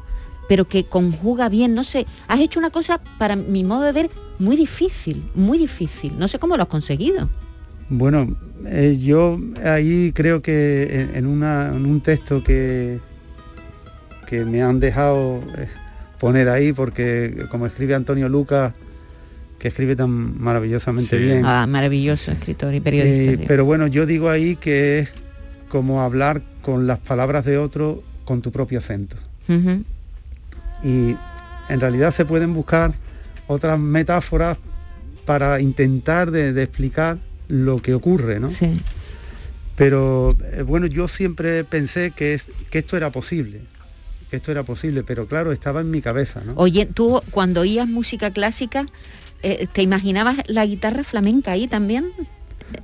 pero 0.49 0.67
que 0.67 0.85
conjuga 0.85 1.47
bien, 1.47 1.73
no 1.73 1.83
sé, 1.83 2.05
has 2.27 2.39
hecho 2.39 2.59
una 2.59 2.69
cosa, 2.69 2.99
para 3.17 3.35
mi 3.35 3.63
modo 3.63 3.83
de 3.83 3.91
ver, 3.91 4.09
muy 4.39 4.55
difícil, 4.55 5.29
muy 5.35 5.57
difícil. 5.57 6.17
No 6.17 6.27
sé 6.27 6.39
cómo 6.39 6.57
lo 6.57 6.63
has 6.63 6.69
conseguido. 6.69 7.29
Bueno, 7.89 8.35
eh, 8.65 8.99
yo 9.01 9.39
ahí 9.63 10.11
creo 10.13 10.41
que 10.41 11.09
en, 11.13 11.25
un 11.25 12.01
texto 12.01 12.43
que, 12.43 12.99
que 14.27 14.43
me 14.45 14.61
han 14.61 14.79
dejado 14.79 15.41
eh, 15.57 15.67
poner 16.19 16.49
ahí 16.49 16.73
porque 16.73 17.45
como 17.49 17.65
escribe 17.65 17.95
Antonio 17.95 18.29
Lucas, 18.29 18.73
que 19.57 19.69
escribe 19.69 19.95
tan 19.95 20.41
maravillosamente 20.41 21.17
bien. 21.17 21.45
Ah, 21.45 21.65
maravilloso 21.67 22.31
escritor 22.31 22.73
y 22.73 22.79
periodista. 22.79 23.45
pero 23.47 23.65
bueno, 23.65 23.87
yo 23.87 24.05
digo 24.05 24.29
ahí 24.29 24.55
que 24.55 24.99
es 24.99 25.09
como 25.69 26.01
hablar 26.01 26.41
con 26.61 26.87
las 26.87 26.99
palabras 26.99 27.45
de 27.45 27.57
otro 27.57 28.03
con 28.25 28.41
tu 28.41 28.51
propio 28.51 28.79
acento. 28.79 29.17
Y 30.83 31.15
en 31.69 31.79
realidad 31.79 32.11
se 32.11 32.23
pueden 32.23 32.53
buscar 32.53 32.93
otras 33.47 33.79
metáforas 33.79 34.57
para 35.25 35.59
intentar 35.59 36.29
de, 36.29 36.49
explicar 36.61 37.17
lo 37.47 37.81
que 37.81 37.95
ocurre, 37.95 38.39
¿no? 38.39 38.51
Sí. 38.51 38.81
Pero 39.75 40.37
eh, 40.53 40.61
bueno, 40.61 40.85
yo 40.85 41.07
siempre 41.07 41.63
pensé 41.63 42.11
que, 42.11 42.35
es, 42.35 42.51
que 42.69 42.79
esto 42.79 42.95
era 42.95 43.09
posible 43.11 43.61
que 44.29 44.37
esto 44.37 44.51
era 44.51 44.63
posible, 44.63 45.03
pero 45.03 45.25
claro, 45.25 45.51
estaba 45.51 45.81
en 45.81 45.91
mi 45.91 46.01
cabeza. 46.01 46.41
¿no? 46.45 46.53
Oye, 46.55 46.85
tú 46.85 47.21
cuando 47.31 47.61
oías 47.61 47.87
música 47.87 48.31
clásica, 48.31 48.85
eh, 49.41 49.67
¿te 49.71 49.81
imaginabas 49.81 50.37
la 50.47 50.65
guitarra 50.65 51.03
flamenca 51.03 51.51
ahí 51.51 51.67
también? 51.67 52.11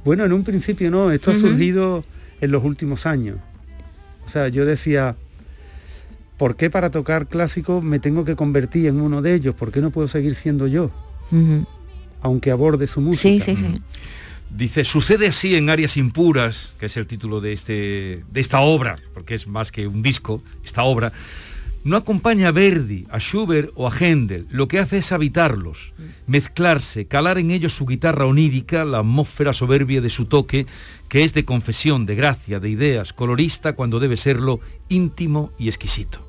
Bueno, 0.03 0.25
en 0.25 0.33
un 0.33 0.43
principio 0.43 0.89
no, 0.89 1.11
esto 1.11 1.31
ha 1.31 1.35
surgido 1.35 2.03
en 2.41 2.51
los 2.51 2.63
últimos 2.63 3.05
años. 3.05 3.37
O 4.25 4.29
sea, 4.29 4.47
yo 4.47 4.65
decía, 4.65 5.15
¿por 6.37 6.55
qué 6.55 6.69
para 6.69 6.89
tocar 6.89 7.27
clásico 7.27 7.81
me 7.81 7.99
tengo 7.99 8.25
que 8.25 8.35
convertir 8.35 8.87
en 8.87 8.99
uno 8.99 9.21
de 9.21 9.35
ellos? 9.35 9.53
¿Por 9.53 9.71
qué 9.71 9.81
no 9.81 9.91
puedo 9.91 10.07
seguir 10.07 10.33
siendo 10.33 10.65
yo? 10.65 10.89
Aunque 12.21 12.49
aborde 12.49 12.87
su 12.87 13.01
música. 13.01 13.45
Sí, 13.45 13.55
sí, 13.55 13.55
sí. 13.55 13.81
Dice, 14.55 14.85
sucede 14.85 15.27
así 15.27 15.55
en 15.55 15.69
áreas 15.69 15.97
impuras, 15.97 16.73
que 16.79 16.85
es 16.85 16.95
el 16.95 17.07
título 17.07 17.41
de, 17.41 17.51
este, 17.51 18.23
de 18.31 18.39
esta 18.39 18.61
obra, 18.61 18.95
porque 19.13 19.35
es 19.35 19.47
más 19.47 19.69
que 19.69 19.85
un 19.85 20.01
disco, 20.01 20.41
esta 20.63 20.83
obra, 20.83 21.11
no 21.83 21.97
acompaña 21.97 22.47
a 22.47 22.51
Verdi, 22.53 23.05
a 23.09 23.19
Schubert 23.19 23.71
o 23.75 23.85
a 23.85 23.91
Händel, 23.91 24.47
lo 24.49 24.69
que 24.69 24.79
hace 24.79 24.99
es 24.99 25.11
habitarlos, 25.11 25.91
mezclarse, 26.25 27.05
calar 27.05 27.37
en 27.37 27.51
ellos 27.51 27.73
su 27.73 27.85
guitarra 27.85 28.27
onírica, 28.27 28.85
la 28.85 28.99
atmósfera 28.99 29.53
soberbia 29.53 29.99
de 29.99 30.09
su 30.09 30.25
toque, 30.25 30.65
que 31.09 31.25
es 31.25 31.33
de 31.33 31.43
confesión, 31.43 32.05
de 32.05 32.15
gracia, 32.15 32.61
de 32.61 32.69
ideas, 32.69 33.11
colorista 33.11 33.73
cuando 33.73 33.99
debe 33.99 34.15
serlo, 34.15 34.61
íntimo 34.87 35.51
y 35.59 35.67
exquisito. 35.67 36.25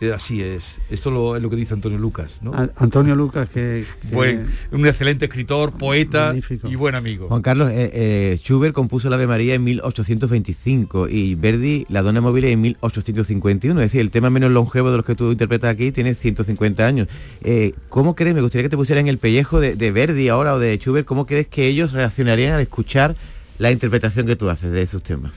Eh, 0.00 0.12
Así 0.14 0.40
es. 0.42 0.76
Esto 0.88 1.10
lo- 1.10 1.36
es 1.36 1.42
lo 1.42 1.50
que 1.50 1.56
dice 1.56 1.74
Antonio 1.74 1.98
Lucas, 1.98 2.38
¿no? 2.40 2.54
A- 2.54 2.70
Antonio 2.76 3.14
Lucas, 3.14 3.48
que, 3.50 3.84
que- 4.08 4.14
Buen- 4.14 4.46
un 4.72 4.86
excelente 4.86 5.26
escritor, 5.26 5.72
poeta 5.72 6.34
y 6.64 6.74
buen 6.74 6.94
amigo. 6.94 7.28
Juan 7.28 7.42
Carlos, 7.42 7.70
eh, 7.70 7.90
eh, 7.92 8.38
Schubert 8.42 8.72
compuso 8.74 9.10
la 9.10 9.16
Ave 9.16 9.26
María 9.26 9.54
en 9.54 9.64
1825 9.64 11.08
y 11.08 11.34
Verdi 11.34 11.84
la 11.88 12.02
Donna 12.02 12.20
Mobile 12.20 12.50
en 12.50 12.60
1851. 12.62 13.80
Es 13.80 13.86
decir, 13.86 14.00
el 14.00 14.10
tema 14.10 14.30
menos 14.30 14.50
longevo 14.50 14.90
de 14.90 14.96
los 14.98 15.04
que 15.06 15.14
tú 15.14 15.32
interpretas 15.32 15.70
aquí 15.72 15.92
tiene 15.92 16.14
150 16.14 16.86
años. 16.86 17.08
Eh, 17.42 17.74
¿Cómo 17.88 18.14
crees, 18.14 18.34
me 18.34 18.40
gustaría 18.40 18.64
que 18.64 18.70
te 18.70 18.76
pusieran 18.76 19.06
el 19.08 19.18
pellejo 19.18 19.60
de, 19.60 19.74
de 19.76 19.90
Verdi 19.92 20.28
ahora 20.28 20.54
o 20.54 20.58
de 20.58 20.76
Schubert, 20.78 21.06
cómo 21.06 21.26
crees 21.26 21.46
que 21.46 21.66
ellos 21.66 21.92
reaccionarían 21.92 22.54
al 22.54 22.62
escuchar 22.62 23.16
la 23.58 23.70
interpretación 23.70 24.26
que 24.26 24.36
tú 24.36 24.48
haces 24.48 24.72
de 24.72 24.80
esos 24.82 25.02
temas? 25.02 25.32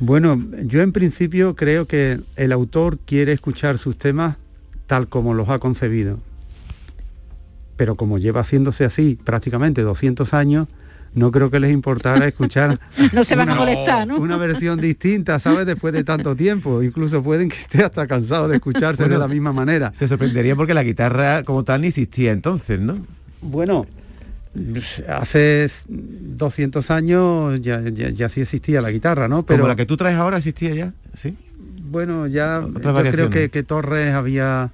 Bueno, 0.00 0.42
yo 0.64 0.82
en 0.82 0.92
principio 0.92 1.54
creo 1.54 1.86
que 1.86 2.20
el 2.36 2.52
autor 2.52 2.98
quiere 2.98 3.32
escuchar 3.32 3.78
sus 3.78 3.96
temas 3.96 4.36
tal 4.86 5.08
como 5.08 5.32
los 5.34 5.48
ha 5.48 5.58
concebido. 5.58 6.18
Pero 7.76 7.94
como 7.94 8.18
lleva 8.18 8.40
haciéndose 8.42 8.84
así 8.84 9.18
prácticamente 9.22 9.82
200 9.82 10.34
años, 10.34 10.68
no 11.14 11.30
creo 11.30 11.50
que 11.50 11.60
les 11.60 11.72
importara 11.72 12.26
escuchar 12.26 12.78
No 13.12 13.22
se 13.22 13.36
van 13.36 13.48
a 13.50 13.52
una- 13.52 13.60
molestar, 13.60 14.06
¿no? 14.06 14.16
una 14.18 14.36
versión 14.36 14.80
distinta, 14.80 15.38
¿sabes? 15.38 15.66
Después 15.66 15.92
de 15.92 16.04
tanto 16.04 16.34
tiempo. 16.34 16.82
Incluso 16.82 17.22
pueden 17.22 17.48
que 17.48 17.56
esté 17.58 17.82
hasta 17.84 18.06
cansado 18.06 18.48
de 18.48 18.56
escucharse 18.56 19.02
Bueno, 19.04 19.14
de 19.14 19.18
la 19.20 19.28
misma 19.28 19.52
manera. 19.52 19.92
Se 19.98 20.08
sorprendería 20.08 20.56
porque 20.56 20.74
la 20.74 20.82
guitarra 20.82 21.42
como 21.44 21.64
tal 21.64 21.82
ni 21.82 21.88
existía 21.88 22.32
entonces, 22.32 22.80
¿no? 22.80 22.98
Bueno, 23.40 23.86
hace 25.08 25.70
200 25.88 26.90
años 26.90 27.60
ya, 27.62 27.80
ya, 27.88 28.10
ya 28.10 28.28
sí 28.28 28.42
existía 28.42 28.82
la 28.82 28.90
guitarra, 28.90 29.28
¿no? 29.28 29.44
Pero 29.44 29.66
la 29.66 29.76
que 29.76 29.86
tú 29.86 29.96
traes 29.96 30.16
ahora 30.16 30.38
existía 30.38 30.74
ya, 30.74 30.92
¿sí? 31.14 31.36
Bueno, 31.82 32.26
ya 32.26 32.66
yo 32.66 33.10
creo 33.10 33.30
que, 33.30 33.48
que 33.50 33.62
Torres 33.62 34.14
había 34.14 34.70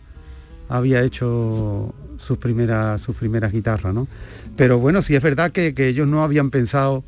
había 0.68 1.02
hecho 1.02 1.94
sus 2.16 2.38
primeras 2.38 3.00
sus 3.00 3.16
primeras 3.16 3.52
guitarras, 3.52 3.94
¿no? 3.94 4.08
Pero 4.56 4.78
bueno, 4.78 5.02
sí 5.02 5.14
es 5.14 5.22
verdad 5.22 5.52
que, 5.52 5.74
que 5.74 5.88
ellos 5.88 6.08
no 6.08 6.24
habían 6.24 6.50
pensado 6.50 7.04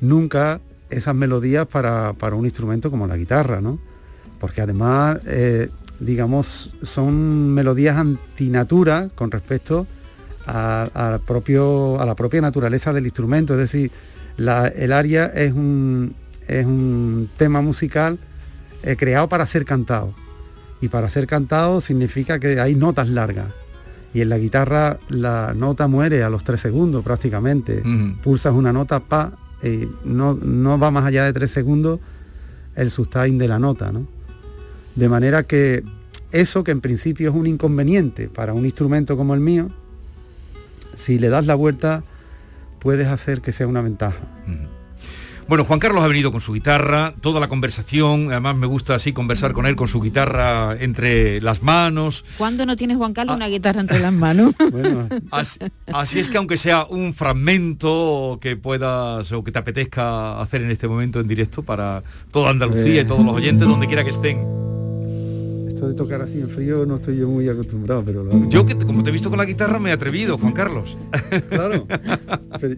nunca 0.00 0.60
esas 0.90 1.14
melodías 1.14 1.66
para, 1.66 2.12
para 2.14 2.36
un 2.36 2.44
instrumento 2.44 2.90
como 2.90 3.06
la 3.06 3.16
guitarra, 3.16 3.60
¿no? 3.60 3.78
Porque 4.40 4.60
además, 4.60 5.20
eh, 5.26 5.68
digamos, 6.00 6.70
son 6.82 7.52
melodías 7.52 7.96
antinatura 7.96 9.10
con 9.14 9.30
respecto 9.30 9.80
a, 9.80 9.86
a 10.46 11.18
propio, 11.26 12.00
a 12.00 12.06
la 12.06 12.14
propia 12.14 12.40
naturaleza 12.40 12.92
del 12.92 13.04
instrumento. 13.04 13.54
Es 13.54 13.60
decir, 13.70 13.90
la- 14.36 14.68
el 14.68 14.92
aria 14.92 15.26
es 15.26 15.52
un, 15.52 16.14
es 16.46 16.66
un 16.66 17.28
tema 17.36 17.60
musical 17.62 18.18
eh, 18.82 18.96
creado 18.96 19.28
para 19.28 19.46
ser 19.46 19.64
cantado. 19.64 20.14
Y 20.80 20.88
para 20.88 21.08
ser 21.08 21.26
cantado 21.26 21.80
significa 21.80 22.38
que 22.38 22.60
hay 22.60 22.74
notas 22.74 23.08
largas. 23.08 23.46
Y 24.12 24.20
en 24.20 24.28
la 24.28 24.38
guitarra 24.38 24.98
la 25.08 25.54
nota 25.56 25.88
muere 25.88 26.22
a 26.22 26.28
los 26.30 26.44
tres 26.44 26.60
segundos 26.60 27.02
prácticamente. 27.02 27.82
Pulsas 28.22 28.52
una 28.52 28.72
nota, 28.72 29.00
pa, 29.00 29.32
y 29.62 29.88
no, 30.04 30.34
no 30.34 30.78
va 30.78 30.90
más 30.90 31.04
allá 31.06 31.24
de 31.24 31.32
tres 31.32 31.50
segundos 31.50 32.00
el 32.76 32.90
sustain 32.90 33.38
de 33.38 33.48
la 33.48 33.58
nota, 33.58 33.90
¿no? 33.92 34.06
De 34.94 35.08
manera 35.08 35.44
que 35.44 35.82
eso 36.32 36.62
que 36.64 36.70
en 36.72 36.80
principio 36.80 37.30
es 37.30 37.36
un 37.36 37.46
inconveniente 37.46 38.28
para 38.28 38.52
un 38.52 38.64
instrumento 38.64 39.16
como 39.16 39.32
el 39.34 39.40
mío, 39.40 39.70
si 40.96 41.18
le 41.18 41.28
das 41.28 41.46
la 41.46 41.54
vuelta 41.54 42.02
puedes 42.78 43.06
hacer 43.08 43.40
que 43.40 43.52
sea 43.52 43.66
una 43.66 43.80
ventaja. 43.82 44.18
Bueno, 45.46 45.66
Juan 45.66 45.78
Carlos 45.78 46.02
ha 46.02 46.06
venido 46.08 46.32
con 46.32 46.40
su 46.40 46.54
guitarra, 46.54 47.12
toda 47.20 47.38
la 47.38 47.48
conversación, 47.48 48.30
además 48.30 48.56
me 48.56 48.66
gusta 48.66 48.94
así 48.94 49.12
conversar 49.12 49.52
con 49.52 49.66
él 49.66 49.76
con 49.76 49.88
su 49.88 50.00
guitarra 50.00 50.74
entre 50.80 51.38
las 51.42 51.62
manos. 51.62 52.24
¿Cuándo 52.38 52.64
no 52.64 52.76
tiene 52.76 52.94
Juan 52.94 53.10
Ah. 53.10 53.14
Carlos 53.14 53.36
una 53.36 53.48
guitarra 53.48 53.82
entre 53.82 53.98
las 54.00 54.12
manos? 54.12 54.54
Así, 55.30 55.58
así 55.92 56.18
es 56.18 56.30
que 56.30 56.38
aunque 56.38 56.56
sea 56.56 56.86
un 56.86 57.12
fragmento 57.12 58.38
que 58.40 58.56
puedas 58.56 59.30
o 59.32 59.44
que 59.44 59.52
te 59.52 59.58
apetezca 59.58 60.40
hacer 60.40 60.62
en 60.62 60.70
este 60.70 60.88
momento 60.88 61.20
en 61.20 61.28
directo 61.28 61.62
para 61.62 62.02
toda 62.32 62.48
Andalucía 62.48 63.02
y 63.02 63.04
todos 63.04 63.22
los 63.24 63.34
oyentes, 63.34 63.68
donde 63.68 63.86
quiera 63.86 64.02
que 64.02 64.10
estén. 64.10 64.63
Esto 65.74 65.88
de 65.88 65.94
tocar 65.94 66.22
así 66.22 66.40
en 66.40 66.48
frío 66.48 66.86
no 66.86 66.94
estoy 66.96 67.16
yo 67.16 67.28
muy 67.28 67.48
acostumbrado, 67.48 68.04
pero 68.04 68.22
lo 68.22 68.32
hago. 68.32 68.48
Yo 68.48 68.64
que 68.64 68.76
como 68.78 69.02
te 69.02 69.10
he 69.10 69.12
visto 69.12 69.28
con 69.28 69.38
la 69.38 69.44
guitarra 69.44 69.78
me 69.80 69.90
he 69.90 69.92
atrevido, 69.92 70.38
Juan 70.38 70.52
Carlos. 70.52 70.96
Claro. 71.50 71.86
Pero 72.60 72.76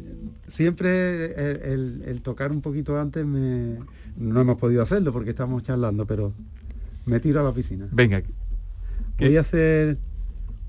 siempre 0.49 1.27
el, 1.51 1.57
el- 1.63 2.03
el 2.07 2.23
tocar 2.23 2.51
un 2.53 2.63
poquito 2.63 2.99
antes 2.99 3.25
me... 3.27 3.77
no 4.17 4.41
hemos 4.41 4.57
podido 4.57 4.83
hacerlo 4.83 5.13
porque 5.13 5.31
estamos 5.31 5.63
charlando, 5.63 6.07
pero 6.07 6.33
me 7.05 7.21
tiro 7.21 7.41
a 7.41 7.45
la 7.45 7.53
piscina. 7.53 7.87
Venga. 7.93 8.23
Voy 9.19 9.37
a 9.37 9.41
hacer 9.41 9.99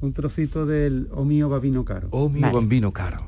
un 0.01 0.11
trocito 0.13 0.65
del 0.65 1.07
O 1.13 1.23
mío 1.23 1.47
babino 1.49 1.85
caro. 1.85 2.09
Oh, 2.11 2.27
mi 2.29 2.41
bambino 2.41 2.91
caro. 2.91 3.19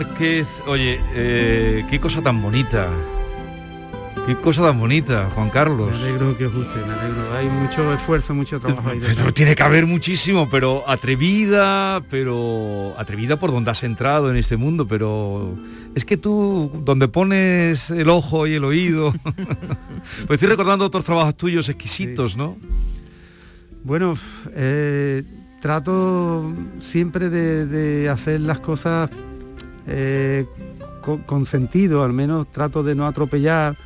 Márquez, 0.00 0.46
oye, 0.66 0.98
eh, 1.14 1.84
qué 1.90 2.00
cosa 2.00 2.22
tan 2.22 2.40
bonita. 2.40 2.88
Qué 4.26 4.34
cosa 4.34 4.62
tan 4.62 4.80
bonita, 4.80 5.30
Juan 5.34 5.50
Carlos. 5.50 5.90
Me 5.90 5.96
alegro 5.98 6.38
que 6.38 6.46
os 6.46 6.54
guste, 6.54 6.76
me 6.86 6.92
alegro. 6.94 7.36
Hay 7.36 7.46
mucho 7.50 7.92
esfuerzo, 7.92 8.34
mucho 8.34 8.58
trabajo 8.60 8.88
ahí. 8.88 8.98
Pero 8.98 9.34
tiene 9.34 9.54
que 9.54 9.62
haber 9.62 9.84
muchísimo, 9.84 10.48
pero 10.48 10.84
atrevida, 10.86 12.00
pero 12.08 12.94
atrevida 12.96 13.38
por 13.38 13.52
donde 13.52 13.72
has 13.72 13.82
entrado 13.82 14.30
en 14.30 14.38
este 14.38 14.56
mundo, 14.56 14.88
pero 14.88 15.54
es 15.94 16.06
que 16.06 16.16
tú, 16.16 16.70
donde 16.82 17.06
pones 17.08 17.90
el 17.90 18.08
ojo 18.08 18.46
y 18.46 18.54
el 18.54 18.64
oído, 18.64 19.12
pues 20.26 20.30
estoy 20.30 20.48
recordando 20.48 20.86
otros 20.86 21.04
trabajos 21.04 21.36
tuyos 21.36 21.68
exquisitos, 21.68 22.38
¿no? 22.38 22.56
Bueno, 23.84 24.16
eh, 24.54 25.24
trato 25.60 26.54
siempre 26.80 27.28
de, 27.28 27.66
de 27.66 28.08
hacer 28.08 28.40
las 28.40 28.60
cosas 28.60 29.10
eh, 29.86 30.46
con, 31.02 31.18
con 31.22 31.46
sentido, 31.46 32.04
al 32.04 32.12
menos 32.12 32.50
trato 32.52 32.82
de 32.82 32.94
no 32.94 33.06
atropellar 33.06 33.76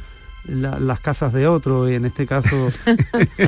la- 0.47 0.79
las 0.79 1.01
casas 1.01 1.33
de 1.33 1.47
otro 1.47 1.89
y 1.89 1.95
en 1.95 2.05
este 2.05 2.27
caso 2.27 2.69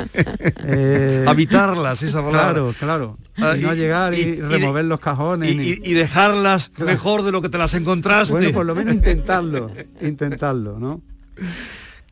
eh, 0.64 1.24
Habitarlas, 1.26 2.02
esa 2.02 2.18
palabra. 2.24 2.52
claro 2.52 2.74
claro 2.78 3.18
Ah, 3.38 3.54
y 3.56 3.60
no 3.60 3.74
llegar 3.74 4.14
y, 4.14 4.16
y- 4.16 4.20
y 4.20 4.36
de- 4.36 4.48
remover 4.48 4.84
los 4.86 4.98
cajones 5.00 5.50
y 5.54 5.92
dejarlas 5.92 6.70
mejor 6.78 7.22
de 7.22 7.32
lo 7.32 7.42
que 7.42 7.48
te 7.50 7.58
las 7.58 7.74
encontraste. 7.74 8.32
bueno 8.32 8.50
por 8.52 8.64
lo 8.66 8.74
menos 8.74 8.94
intentarlo 8.94 9.70
intentarlo 10.00 10.78
no 10.78 11.02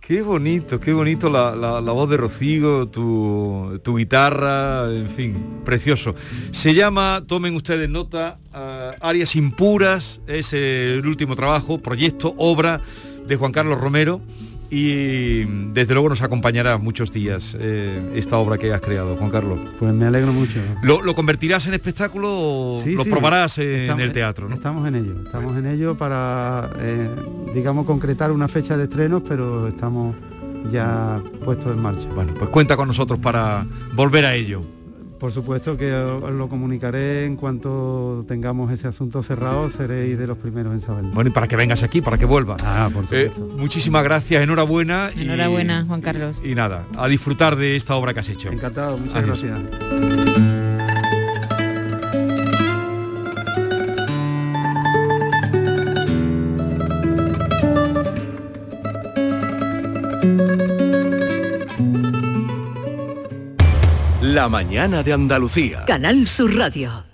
Qué 0.06 0.20
bonito, 0.20 0.78
qué 0.80 0.92
bonito 0.92 1.30
la, 1.30 1.56
la- 1.56 1.80
voz 1.80 2.10
de 2.10 2.18
Rocío, 2.18 2.88
tu, 2.88 3.80
tu 3.82 3.96
guitarra, 3.96 4.92
en 4.94 5.08
fin, 5.08 5.34
precioso. 5.64 6.14
Se 6.52 6.74
llama, 6.74 7.22
tomen 7.26 7.54
ustedes 7.56 7.88
nota, 7.88 8.38
Áreas 9.00 9.34
Impuras, 9.34 10.20
es 10.26 10.52
el 10.52 11.06
último 11.06 11.36
trabajo, 11.36 11.78
proyecto, 11.78 12.34
obra 12.36 12.82
de 13.26 13.36
Juan 13.36 13.52
Carlos 13.52 13.80
Romero 13.80 14.20
y 14.70 15.44
desde 15.72 15.94
luego 15.94 16.08
nos 16.08 16.22
acompañará 16.22 16.78
muchos 16.78 17.12
días 17.12 17.56
eh, 17.58 18.12
esta 18.14 18.38
obra 18.38 18.58
que 18.58 18.72
has 18.72 18.80
creado, 18.80 19.16
Juan 19.16 19.30
Carlos. 19.30 19.58
pues 19.78 19.92
me 19.94 20.06
alegro 20.06 20.32
mucho 20.32 20.60
¿Lo, 20.82 21.02
lo 21.02 21.14
convertirás 21.14 21.66
en 21.66 21.74
espectáculo 21.74 22.28
o 22.30 22.80
Sí, 22.82 22.92
lo 22.92 23.04
sí. 23.04 23.10
probarás 23.10 23.58
en 23.58 23.68
Estamos- 23.82 24.02
el 24.02 24.12
teatro? 24.12 24.48
¿no? 24.48 24.54
Estamos 24.54 24.88
en 24.88 24.94
ello, 24.96 25.14
estamos 25.24 25.56
en 25.56 25.66
ello 25.66 25.96
para, 25.96 26.70
eh, 26.80 27.08
digamos, 27.54 27.86
concretar 27.86 28.32
una 28.32 28.48
fecha 28.48 28.76
de 28.76 28.84
estrenos, 28.84 29.22
pero 29.28 29.68
estamos 29.68 30.16
ya 30.72 31.20
puestos 31.44 31.72
en 31.76 31.82
marcha. 31.82 32.08
Bueno, 32.14 32.32
pues 32.34 32.48
cuenta 32.50 32.76
con 32.76 32.88
nosotros 32.88 33.18
para 33.18 33.66
volver 33.94 34.24
a 34.26 34.34
ello. 34.34 34.62
Por 35.24 35.32
supuesto 35.32 35.74
que 35.74 35.90
os 35.90 36.30
lo 36.34 36.50
comunicaré 36.50 37.24
en 37.24 37.36
cuanto 37.36 38.26
tengamos 38.28 38.70
ese 38.70 38.88
asunto 38.88 39.22
cerrado, 39.22 39.70
seréis 39.70 40.18
de 40.18 40.26
los 40.26 40.36
primeros 40.36 40.74
en 40.74 40.82
saberlo. 40.82 41.12
Bueno, 41.14 41.30
y 41.30 41.32
para 41.32 41.48
que 41.48 41.56
vengas 41.56 41.82
aquí, 41.82 42.02
para 42.02 42.18
que 42.18 42.26
vuelvas. 42.26 42.60
Ah, 42.62 42.90
por 42.92 43.04
Eh, 43.04 43.30
supuesto. 43.32 43.56
muchísimas 43.58 44.04
gracias, 44.04 44.42
enhorabuena. 44.42 45.08
y- 45.16 45.22
Enhorabuena, 45.22 45.86
Juan 45.86 46.02
Carlos. 46.02 46.42
Y 46.44 46.54
nada, 46.54 46.84
a 46.98 47.08
disfrutar 47.08 47.56
de 47.56 47.74
esta 47.74 47.94
obra 47.94 48.12
que 48.12 48.20
has 48.20 48.28
hecho. 48.28 48.50
Encantado, 48.50 48.98
muchas 48.98 49.14
Adiós. 49.16 49.42
gracias. 49.42 50.53
La 64.44 64.50
mañana 64.50 65.02
de 65.02 65.14
Andalucía. 65.14 65.86
Canal 65.86 66.26
Sur 66.26 66.54
Radio. 66.54 67.13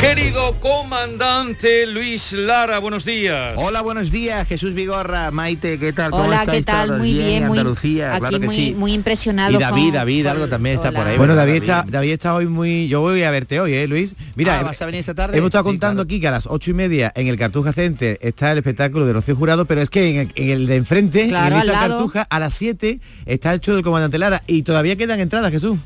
Querido 0.00 0.54
comandante 0.60 1.84
Luis 1.84 2.32
Lara, 2.32 2.78
buenos 2.78 3.04
días. 3.04 3.54
Hola, 3.56 3.80
buenos 3.80 4.12
días, 4.12 4.46
Jesús 4.46 4.72
Vigorra, 4.72 5.32
Maite, 5.32 5.76
¿qué 5.76 5.92
tal? 5.92 6.12
¿Cómo 6.12 6.22
Hola, 6.22 6.36
¿qué 6.46 6.58
estáis 6.58 6.64
tal? 6.66 6.86
todos? 6.86 6.98
Muy 7.00 7.14
bien, 7.14 7.48
muy, 7.48 7.58
Andalucía, 7.58 8.12
aquí 8.12 8.20
claro 8.20 8.38
que 8.40 8.46
muy, 8.46 8.54
sí. 8.54 8.74
muy 8.78 8.92
impresionado. 8.92 9.50
Y 9.50 9.60
David, 9.60 9.82
con- 9.86 9.92
David, 9.94 10.22
con- 10.22 10.30
algo 10.32 10.48
también 10.48 10.76
está 10.76 10.92
por 10.92 11.04
ahí. 11.04 11.18
Bueno, 11.18 11.34
¿verdad, 11.34 11.46
David 11.48 11.62
está, 11.62 11.84
David 11.88 12.12
está 12.12 12.34
hoy 12.36 12.46
muy... 12.46 12.86
Yo 12.86 13.00
voy 13.00 13.24
a 13.24 13.30
verte 13.32 13.58
hoy, 13.60 13.74
¿eh, 13.74 13.88
Luis? 13.88 14.12
Mira, 14.36 14.60
Ah, 14.60 14.62
¿vas 14.62 14.80
a 14.80 14.86
venir 14.86 15.00
esta 15.00 15.14
tarde? 15.16 15.36
hemos 15.36 15.48
estado 15.48 15.64
Sí, 15.64 15.68
contando 15.70 16.02
aquí 16.02 16.20
que 16.20 16.28
a 16.28 16.30
las 16.30 16.46
ocho 16.46 16.70
y 16.70 16.74
media 16.74 17.12
en 17.16 17.26
el 17.26 17.36
Cartuja 17.36 17.72
Center 17.72 18.18
está 18.22 18.52
el 18.52 18.58
espectáculo 18.58 19.04
de 19.04 19.12
Rocío 19.14 19.34
Jurado, 19.34 19.64
pero 19.64 19.82
es 19.82 19.90
que 19.90 20.10
en 20.10 20.16
el, 20.20 20.32
en 20.36 20.48
el 20.50 20.66
de 20.68 20.76
enfrente, 20.76 21.26
Claro, 21.26 21.56
en 21.56 21.62
esa. 21.62 21.72
Cartuja, 21.72 22.22
a 22.30 22.38
las 22.38 22.54
7 22.54 23.00
está 23.26 23.52
el 23.52 23.60
show 23.60 23.74
del 23.74 23.82
Comandante 23.82 24.16
Lara 24.18 24.44
y 24.46 24.62
todavía 24.62 24.94
quedan 24.94 25.18
entradas, 25.18 25.50
Jesús. 25.50 25.76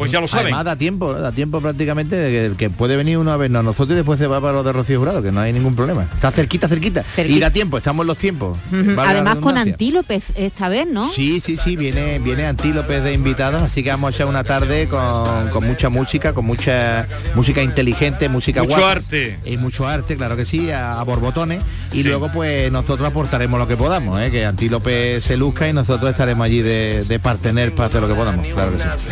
Pues 0.00 0.10
ya 0.12 0.20
lo 0.20 0.28
saben. 0.28 0.46
Además 0.46 0.64
da 0.64 0.76
tiempo, 0.76 1.12
da 1.12 1.30
tiempo 1.30 1.60
prácticamente 1.60 2.16
de 2.16 2.30
que 2.30 2.44
el 2.46 2.56
que 2.56 2.70
puede 2.70 2.96
venir 2.96 3.18
uno 3.18 3.32
a 3.32 3.36
vernos 3.36 3.60
a 3.60 3.62
nosotros 3.62 3.92
y 3.92 3.96
después 3.96 4.18
se 4.18 4.26
va 4.26 4.40
para 4.40 4.54
los 4.54 4.64
de 4.64 4.72
Rocío 4.72 4.98
Jurado, 4.98 5.22
que 5.22 5.30
no 5.30 5.40
hay 5.40 5.52
ningún 5.52 5.76
problema. 5.76 6.08
Está 6.14 6.30
cerquita, 6.30 6.68
cerquita. 6.68 7.02
Cerquita. 7.02 7.36
Y 7.36 7.40
da 7.40 7.50
tiempo, 7.50 7.76
estamos 7.76 8.04
en 8.04 8.06
los 8.06 8.16
tiempos. 8.18 8.58
Además 8.96 9.38
con 9.40 9.58
antílopes 9.58 10.32
esta 10.36 10.70
vez, 10.70 10.86
¿no? 10.86 11.06
Sí, 11.10 11.40
sí, 11.40 11.56
sí, 11.58 11.76
viene, 11.76 12.18
viene 12.18 12.46
Antílopes 12.46 13.04
de 13.04 13.12
invitados, 13.12 13.62
así 13.62 13.82
que 13.82 13.90
vamos 13.90 14.12
a 14.12 14.16
echar 14.16 14.26
una 14.26 14.42
tarde 14.42 14.88
con, 14.88 15.50
con 15.50 15.66
mucha 15.66 15.90
música, 15.90 16.32
con 16.32 16.46
mucha 16.46 17.06
música 17.34 17.62
inteligente, 17.62 18.28
música 18.30 18.62
Mucho 18.62 18.76
guapa. 18.76 18.92
arte. 18.92 19.38
Y 19.44 19.58
mucho 19.58 19.86
arte, 19.86 20.16
claro 20.16 20.34
que 20.36 20.46
sí, 20.46 20.70
a, 20.70 20.98
a 20.98 21.04
borbotones. 21.04 21.62
Y 21.92 22.04
luego 22.04 22.30
pues 22.32 22.72
nosotros 22.72 23.06
aportaremos 23.06 23.58
lo 23.60 23.68
que 23.68 23.76
podamos, 23.76 24.18
¿eh? 24.20 24.30
que 24.30 24.46
Antílope 24.46 25.20
se 25.20 25.36
luzca 25.36 25.68
y 25.68 25.72
nosotros 25.72 26.10
estaremos 26.10 26.46
allí 26.46 26.62
de, 26.62 27.04
de 27.06 27.18
partener 27.18 27.74
para 27.74 27.88
hacer 27.88 28.00
lo 28.00 28.08
que 28.08 28.14
podamos, 28.14 28.46
claro 28.46 28.72
que 28.72 28.78
sí. 28.78 29.10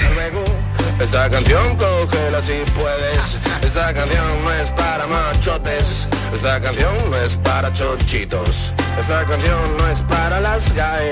Esta 1.00 1.30
canción 1.30 1.76
cógela 1.76 2.42
si 2.42 2.54
puedes. 2.74 3.36
Esta 3.62 3.94
canción 3.94 4.44
no 4.44 4.52
es 4.54 4.70
para 4.72 5.06
machotes. 5.06 6.08
Esta 6.34 6.60
canción 6.60 6.92
no 7.10 7.16
es 7.16 7.36
para 7.36 7.72
chochitos. 7.72 8.72
Esta 9.00 9.24
canción 9.24 9.58
no 9.78 9.88
es 9.88 10.00
para 10.02 10.40
las 10.40 10.72
GAE. 10.74 11.10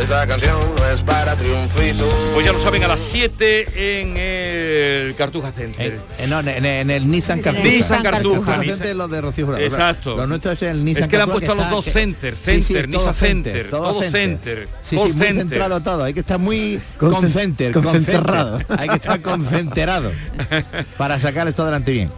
Esta 0.00 0.26
canción 0.26 0.58
no 0.78 0.86
es 0.88 1.00
para 1.02 1.34
triunfitos. 1.34 2.12
Pues 2.34 2.46
ya 2.46 2.52
lo 2.52 2.58
saben, 2.60 2.84
a 2.84 2.88
las 2.88 3.00
7 3.00 4.00
en 4.00 4.16
el 4.16 5.14
Cartuja 5.16 5.50
Center. 5.52 5.98
Eh, 6.18 6.26
no, 6.28 6.40
en, 6.40 6.48
en- 6.48 6.66
en 6.66 6.90
el 6.90 7.10
Nissan 7.10 7.40
Cartuja. 7.40 7.64
Nissan 7.68 8.02
Cartuja. 8.02 8.56
Cartuja. 8.56 8.94
Los 8.94 9.10
de 9.10 9.20
Rocío 9.20 9.46
Jurado. 9.46 9.64
Exacto. 9.64 10.16
Lo 10.16 10.26
nuestro 10.26 10.52
es 10.52 10.62
el 10.62 10.84
Nissan 10.84 11.02
Es 11.04 11.08
que 11.08 11.16
le 11.16 11.22
han 11.22 11.30
puesto 11.30 11.52
a 11.52 11.54
los 11.54 11.70
dos 11.70 11.84
que- 11.84 11.90
center, 11.92 12.34
Sí, 12.36 12.62
sí, 12.62 12.74
center, 12.74 12.84
es 12.84 12.90
todo 12.90 13.00
Nissan 13.00 13.14
Center, 13.14 13.70
todo 13.70 14.02
center, 14.02 14.68
Sí, 14.82 14.98
sí, 14.98 15.12
muy 15.12 15.26
centrado 15.26 15.80
todo. 15.80 16.04
Hay 16.04 16.14
que 16.14 16.20
estar 16.20 16.38
muy 16.38 16.80
Concen- 16.98 17.10
concenter, 17.20 17.72
concentrado. 17.72 18.58
Hay 18.78 18.88
que 18.88 18.96
estar 18.96 19.20
concentrado 19.20 20.12
para 20.98 21.18
sacar 21.20 21.48
esto 21.48 21.62
adelante 21.62 21.92
bien. 21.92 22.10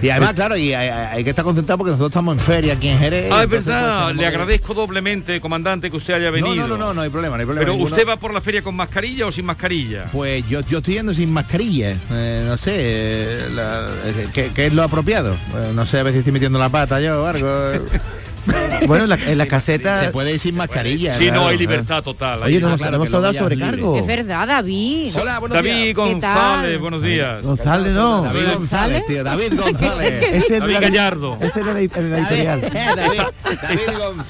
Y 0.00 0.10
además, 0.10 0.34
claro, 0.34 0.56
y 0.56 0.72
hay, 0.74 0.88
hay 0.90 1.24
que 1.24 1.30
estar 1.30 1.44
concentrado 1.44 1.67
porque 1.76 1.90
nosotros 1.90 2.10
estamos 2.10 2.34
en 2.34 2.40
feria 2.40 2.74
aquí 2.74 2.88
en 2.88 2.98
Jerez. 2.98 3.30
Ah, 3.32 3.42
es 3.42 3.48
pues, 3.48 3.64
verdad, 3.64 3.98
tenemos 4.06 4.16
le 4.16 4.26
agradezco 4.26 4.74
doblemente, 4.74 5.40
comandante, 5.40 5.90
que 5.90 5.96
usted 5.96 6.14
haya 6.14 6.30
venido. 6.30 6.54
No, 6.54 6.68
no, 6.68 6.76
no, 6.78 6.86
no, 6.86 6.94
no 6.94 7.00
hay 7.02 7.10
problema, 7.10 7.36
no 7.36 7.40
hay 7.40 7.46
problema. 7.46 7.64
Pero 7.64 7.72
ninguno. 7.76 7.94
usted 7.94 8.08
va 8.08 8.16
por 8.16 8.32
la 8.32 8.40
feria 8.40 8.62
con 8.62 8.74
mascarilla 8.74 9.26
o 9.26 9.32
sin 9.32 9.44
mascarilla. 9.44 10.04
Pues 10.12 10.48
yo, 10.48 10.60
yo 10.62 10.78
estoy 10.78 10.94
yendo 10.94 11.12
sin 11.12 11.32
mascarilla, 11.32 11.96
eh, 12.10 12.44
no 12.46 12.56
sé, 12.56 12.74
eh, 12.78 13.48
la- 13.52 13.86
eh, 14.04 14.28
¿qué, 14.32 14.50
qué 14.54 14.66
es 14.66 14.72
lo 14.72 14.82
apropiado? 14.82 15.36
No 15.74 15.84
sé, 15.86 15.98
a 15.98 16.02
ver 16.02 16.12
si 16.12 16.20
estoy 16.20 16.32
metiendo 16.32 16.58
la 16.58 16.68
pata 16.68 17.00
yo 17.00 17.22
o 17.22 17.26
algo. 17.26 17.48
Bueno, 18.86 19.04
en 19.04 19.10
la, 19.10 19.16
en 19.16 19.38
la 19.38 19.46
caseta... 19.46 19.96
Se 19.98 20.10
puede 20.10 20.32
ir 20.34 20.40
sin 20.40 20.54
mascarilla. 20.56 21.14
Sí, 21.14 21.30
no, 21.30 21.46
hay 21.48 21.58
libertad 21.58 22.02
total. 22.02 22.42
Oye, 22.44 22.60
nos, 22.60 22.80
hemos 22.80 22.82
que 22.82 22.90
luego 22.90 23.16
hablado 23.16 23.32
ya 23.32 23.40
sobre 23.40 23.54
es 23.54 23.58
libre. 23.60 23.72
cargo. 23.76 23.98
Es 23.98 24.06
verdad, 24.06 24.46
David. 24.46 25.12
David 25.14 25.72
¿Qué 25.72 25.92
González, 25.94 26.80
buenos 26.80 27.02
días. 27.02 27.42
González 27.42 27.92
no. 27.92 28.22
David 28.22 28.44
González, 28.54 29.06
tío, 29.06 29.24
David 29.24 29.52
González. 29.58 30.22
Ese 30.32 30.54
es 30.54 30.60
David 30.60 30.74
la- 30.74 30.80
Gallardo. 30.80 31.36
Ese 31.40 31.60
es 31.60 31.66
el, 31.66 31.76
editorial. 31.76 32.72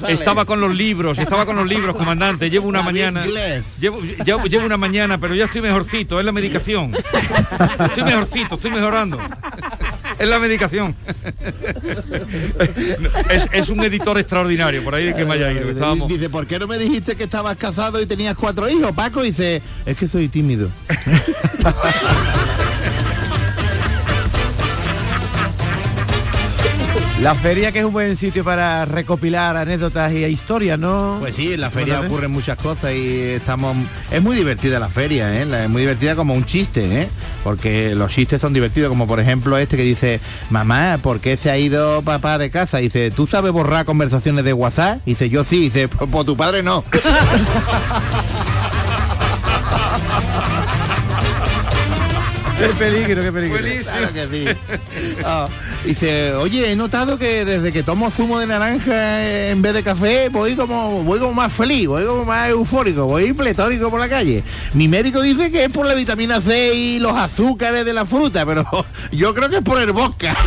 Estaba 0.09 0.45
con 0.45 0.61
los 0.61 0.75
libros, 0.75 1.19
estaba 1.19 1.47
con 1.47 1.57
los 1.57 1.66
libros, 1.66 1.95
comandante. 1.97 2.51
Llevo 2.51 2.69
una 2.69 2.81
David 2.81 2.93
mañana. 2.93 3.25
Llevo, 3.79 4.01
llevo, 4.01 4.45
llevo 4.47 4.66
una 4.66 4.77
mañana, 4.77 5.19
pero 5.19 5.35
ya 5.35 5.45
estoy 5.45 5.61
mejorcito, 5.61 6.19
es 6.19 6.25
la 6.27 6.33
medicación. 6.33 6.95
Estoy 7.87 8.03
mejorcito, 8.05 8.55
estoy 8.57 8.71
mejorando. 8.71 9.19
Es 10.19 10.29
la 10.29 10.39
medicación. 10.39 10.95
Es, 13.31 13.49
es 13.53 13.69
un 13.69 13.81
editor 13.81 14.19
extraordinario, 14.19 14.83
por 14.83 14.95
ahí 14.95 15.12
que 15.12 15.25
me 15.25 15.35
haya 15.35 15.53
ido. 15.53 15.71
Estábamos. 15.71 16.09
Dice, 16.09 16.29
¿por 16.29 16.47
qué 16.47 16.59
no 16.59 16.66
me 16.66 16.79
dijiste 16.79 17.16
que 17.16 17.25
estabas 17.25 17.57
casado 17.57 18.01
y 18.01 18.07
tenías 18.07 18.37
cuatro 18.37 18.69
hijos, 18.69 18.93
Paco? 18.93 19.23
Dice, 19.23 19.62
es 19.85 19.97
que 19.97 20.09
soy 20.09 20.29
tímido. 20.29 20.71
La 27.23 27.35
feria 27.35 27.73
que 27.73 27.81
es 27.81 27.85
un 27.85 27.93
buen 27.93 28.16
sitio 28.16 28.45
para 28.45 28.85
recopilar 28.85 29.57
anécdotas 29.57 30.12
y 30.12 30.25
historias, 30.25 30.79
¿no? 30.79 31.16
Pues 31.19 31.35
sí, 31.35 31.53
en 31.53 31.61
la 31.61 31.69
feria 31.71 32.01
ocurren 32.01 32.31
muchas 32.31 32.57
cosas 32.57 32.93
y 32.93 33.21
estamos... 33.33 33.77
Es 34.11 34.23
muy 34.23 34.37
divertida 34.37 34.79
la 34.79 34.89
feria, 34.89 35.41
¿eh? 35.43 35.45
La- 35.45 35.64
Es 35.64 35.69
muy 35.71 35.81
divertida 35.83 36.14
como 36.14 36.33
un 36.35 36.45
chiste, 36.47 37.03
¿eh? 37.03 37.09
Porque 37.43 37.93
los 37.97 38.12
chistes 38.12 38.41
son 38.41 38.53
divertidos, 38.53 38.89
como 38.89 39.09
por 39.09 39.19
ejemplo 39.19 39.59
este 39.59 39.77
que 39.77 39.83
dice, 39.83 40.21
mamá, 40.51 41.01
¿por 41.03 41.19
qué 41.19 41.37
se 41.37 41.51
ha 41.51 41.59
ido 41.59 42.03
papá 42.03 42.39
de 42.39 42.51
casa? 42.53 42.79
Dice, 42.79 43.11
¿tú 43.11 43.27
sabes 43.27 43.51
borrar 43.51 43.85
conversaciones 43.85 44.45
de 44.45 44.53
WhatsApp? 44.53 45.01
Dice, 45.05 45.29
yo 45.29 45.43
sí. 45.43 45.59
Dice, 45.59 45.89
pues 45.89 46.09
pues 46.11 46.25
tu 46.25 46.37
padre 46.37 46.62
no. 46.62 46.85
Qué 52.59 52.69
peligro, 52.79 53.23
qué 53.23 53.33
peligro. 53.33 53.59
Claro 53.83 54.13
que 54.13 54.29
sí. 54.29 54.45
Ah, 55.25 55.47
dice, 55.85 56.35
oye, 56.35 56.73
he 56.73 56.77
notado 56.77 57.19
que 57.19 57.45
desde 57.45 57.73
que 57.73 57.83
tomo 57.83 58.11
zumo 58.11 58.41
de 58.41 58.47
naranja 58.47 59.51
en 59.51 59.63
vez 59.63 59.75
de 59.75 59.83
café, 59.85 60.29
voy 60.29 60.57
como, 60.57 61.05
voy 61.05 61.21
como 61.21 61.35
más 61.35 61.53
feliz, 61.53 61.87
voy 61.87 62.05
como 62.05 62.25
más 62.25 62.49
eufórico, 62.49 63.07
voy 63.07 63.33
pletórico 63.33 63.91
por 63.91 64.01
la 64.01 64.09
calle. 64.09 64.43
Mi 64.75 64.89
médico 64.89 65.23
dice 65.23 65.53
que 65.53 65.65
es 65.65 65.71
por 65.71 65.87
la 65.87 65.95
vitamina 65.95 66.41
C 66.41 66.75
y 66.75 66.99
los 66.99 67.17
azúcares 67.17 67.85
de 67.85 67.93
la 67.93 68.05
fruta, 68.05 68.45
pero 68.45 68.67
yo 69.13 69.33
creo 69.35 69.49
que 69.49 69.59
es 69.59 69.63
por 69.63 69.81
el 69.81 69.93
vodka. 69.93 70.37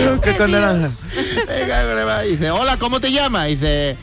Que 0.22 0.36
con 0.36 0.50
naranja. 0.50 0.90
Dice, 2.24 2.50
hola, 2.50 2.76
¿cómo 2.76 3.00
te 3.00 3.10
llamas? 3.12 3.46
Dice, 3.46 3.96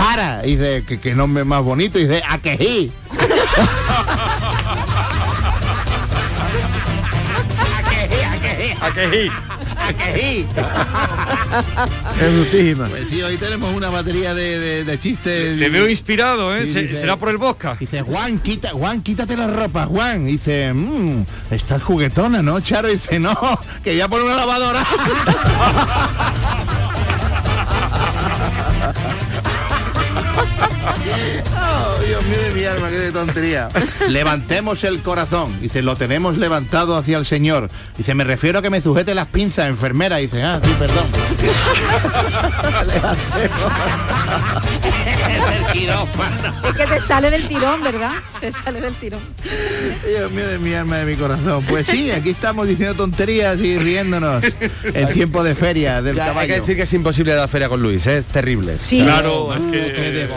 Jara. 0.00 0.42
Dice, 0.42 0.84
que, 0.86 0.98
que 0.98 1.14
nombre 1.14 1.44
más 1.44 1.62
bonito. 1.62 1.98
Dice, 1.98 2.22
Akejí. 2.28 2.90
¿A 8.80 8.90
qué 8.92 9.10
sí? 9.10 9.30
Akejí. 9.88 10.46
Es 12.20 12.32
brutísima. 12.34 12.86
Pues 12.86 13.08
sí, 13.08 13.22
hoy 13.22 13.36
tenemos 13.36 13.74
una 13.74 13.90
batería 13.90 14.34
de, 14.34 14.58
de- 14.58 14.84
de 14.84 14.98
chistes. 15.00 15.58
Te 15.58 15.68
veo 15.68 15.88
inspirado, 15.88 16.54
¿eh? 16.56 16.64
Sí, 16.66 16.72
Se- 16.72 16.82
dice- 16.82 16.96
¿Será 17.00 17.16
por 17.16 17.28
el 17.30 17.38
Bosca? 17.38 17.76
Dice, 17.78 18.02
Juan, 18.02 18.38
quita, 18.38 18.70
Juan, 18.70 19.02
quítate 19.02 19.36
la 19.36 19.46
ropa, 19.48 19.86
Juan. 19.86 20.26
Dice, 20.26 20.72
mmm, 20.72 21.24
estás 21.50 21.82
juguetona, 21.82 22.42
¿no, 22.42 22.60
Charo? 22.60 22.88
Dice, 22.88 23.18
no, 23.18 23.34
que 23.82 23.92
voy 23.92 24.00
a 24.00 24.08
poner 24.08 24.26
una 24.26 24.36
lavadora. 24.36 24.84
Oh, 30.92 32.02
Dios 32.06 32.24
mío 32.24 32.38
de 32.38 32.50
mi 32.52 32.64
alma, 32.64 32.88
qué 32.90 32.98
de 32.98 33.12
tontería. 33.12 33.68
Levantemos 34.08 34.84
el 34.84 35.00
corazón. 35.00 35.58
Dice, 35.60 35.82
lo 35.82 35.96
tenemos 35.96 36.38
levantado 36.38 36.96
hacia 36.96 37.18
el 37.18 37.26
Señor. 37.26 37.70
Dice, 37.96 38.14
me 38.14 38.24
refiero 38.24 38.58
a 38.58 38.62
que 38.62 38.70
me 38.70 38.80
sujete 38.82 39.14
las 39.14 39.28
pinzas, 39.28 39.68
enfermera. 39.68 40.16
Dice, 40.16 40.42
ah, 40.42 40.60
sí, 40.62 40.70
perdón. 40.78 41.04
el 45.52 45.72
quirófano. 45.72 46.54
Es 46.68 46.76
que 46.76 46.86
te 46.86 47.00
sale 47.00 47.30
del 47.30 47.46
tirón, 47.48 47.82
¿verdad? 47.82 48.12
Te 48.40 48.52
sale 48.52 48.80
del 48.80 48.94
tirón. 48.94 49.20
Dios 50.06 50.30
mío 50.30 50.46
de 50.48 50.58
mi 50.58 50.74
alma, 50.74 50.98
de 50.98 51.04
mi 51.04 51.16
corazón. 51.16 51.64
Pues 51.68 51.86
sí, 51.86 52.10
aquí 52.10 52.30
estamos 52.30 52.66
diciendo 52.66 52.94
tonterías 52.94 53.58
y 53.60 53.78
riéndonos 53.78 54.42
en 54.82 55.12
tiempo 55.12 55.42
de 55.42 55.54
feria 55.54 56.02
del 56.02 56.16
Ya, 56.16 56.24
hay 56.24 56.28
caballo. 56.30 56.54
que 56.54 56.60
decir 56.60 56.76
que 56.76 56.82
es 56.82 56.94
imposible 56.94 57.34
la 57.34 57.48
feria 57.48 57.68
con 57.68 57.82
Luis, 57.82 58.06
¿eh? 58.06 58.18
es 58.18 58.26
terrible. 58.26 58.78
Sí. 58.78 59.02
Claro, 59.02 59.54
es 59.54 59.64
que... 59.66 59.92
que 59.92 60.10
de 60.12 60.28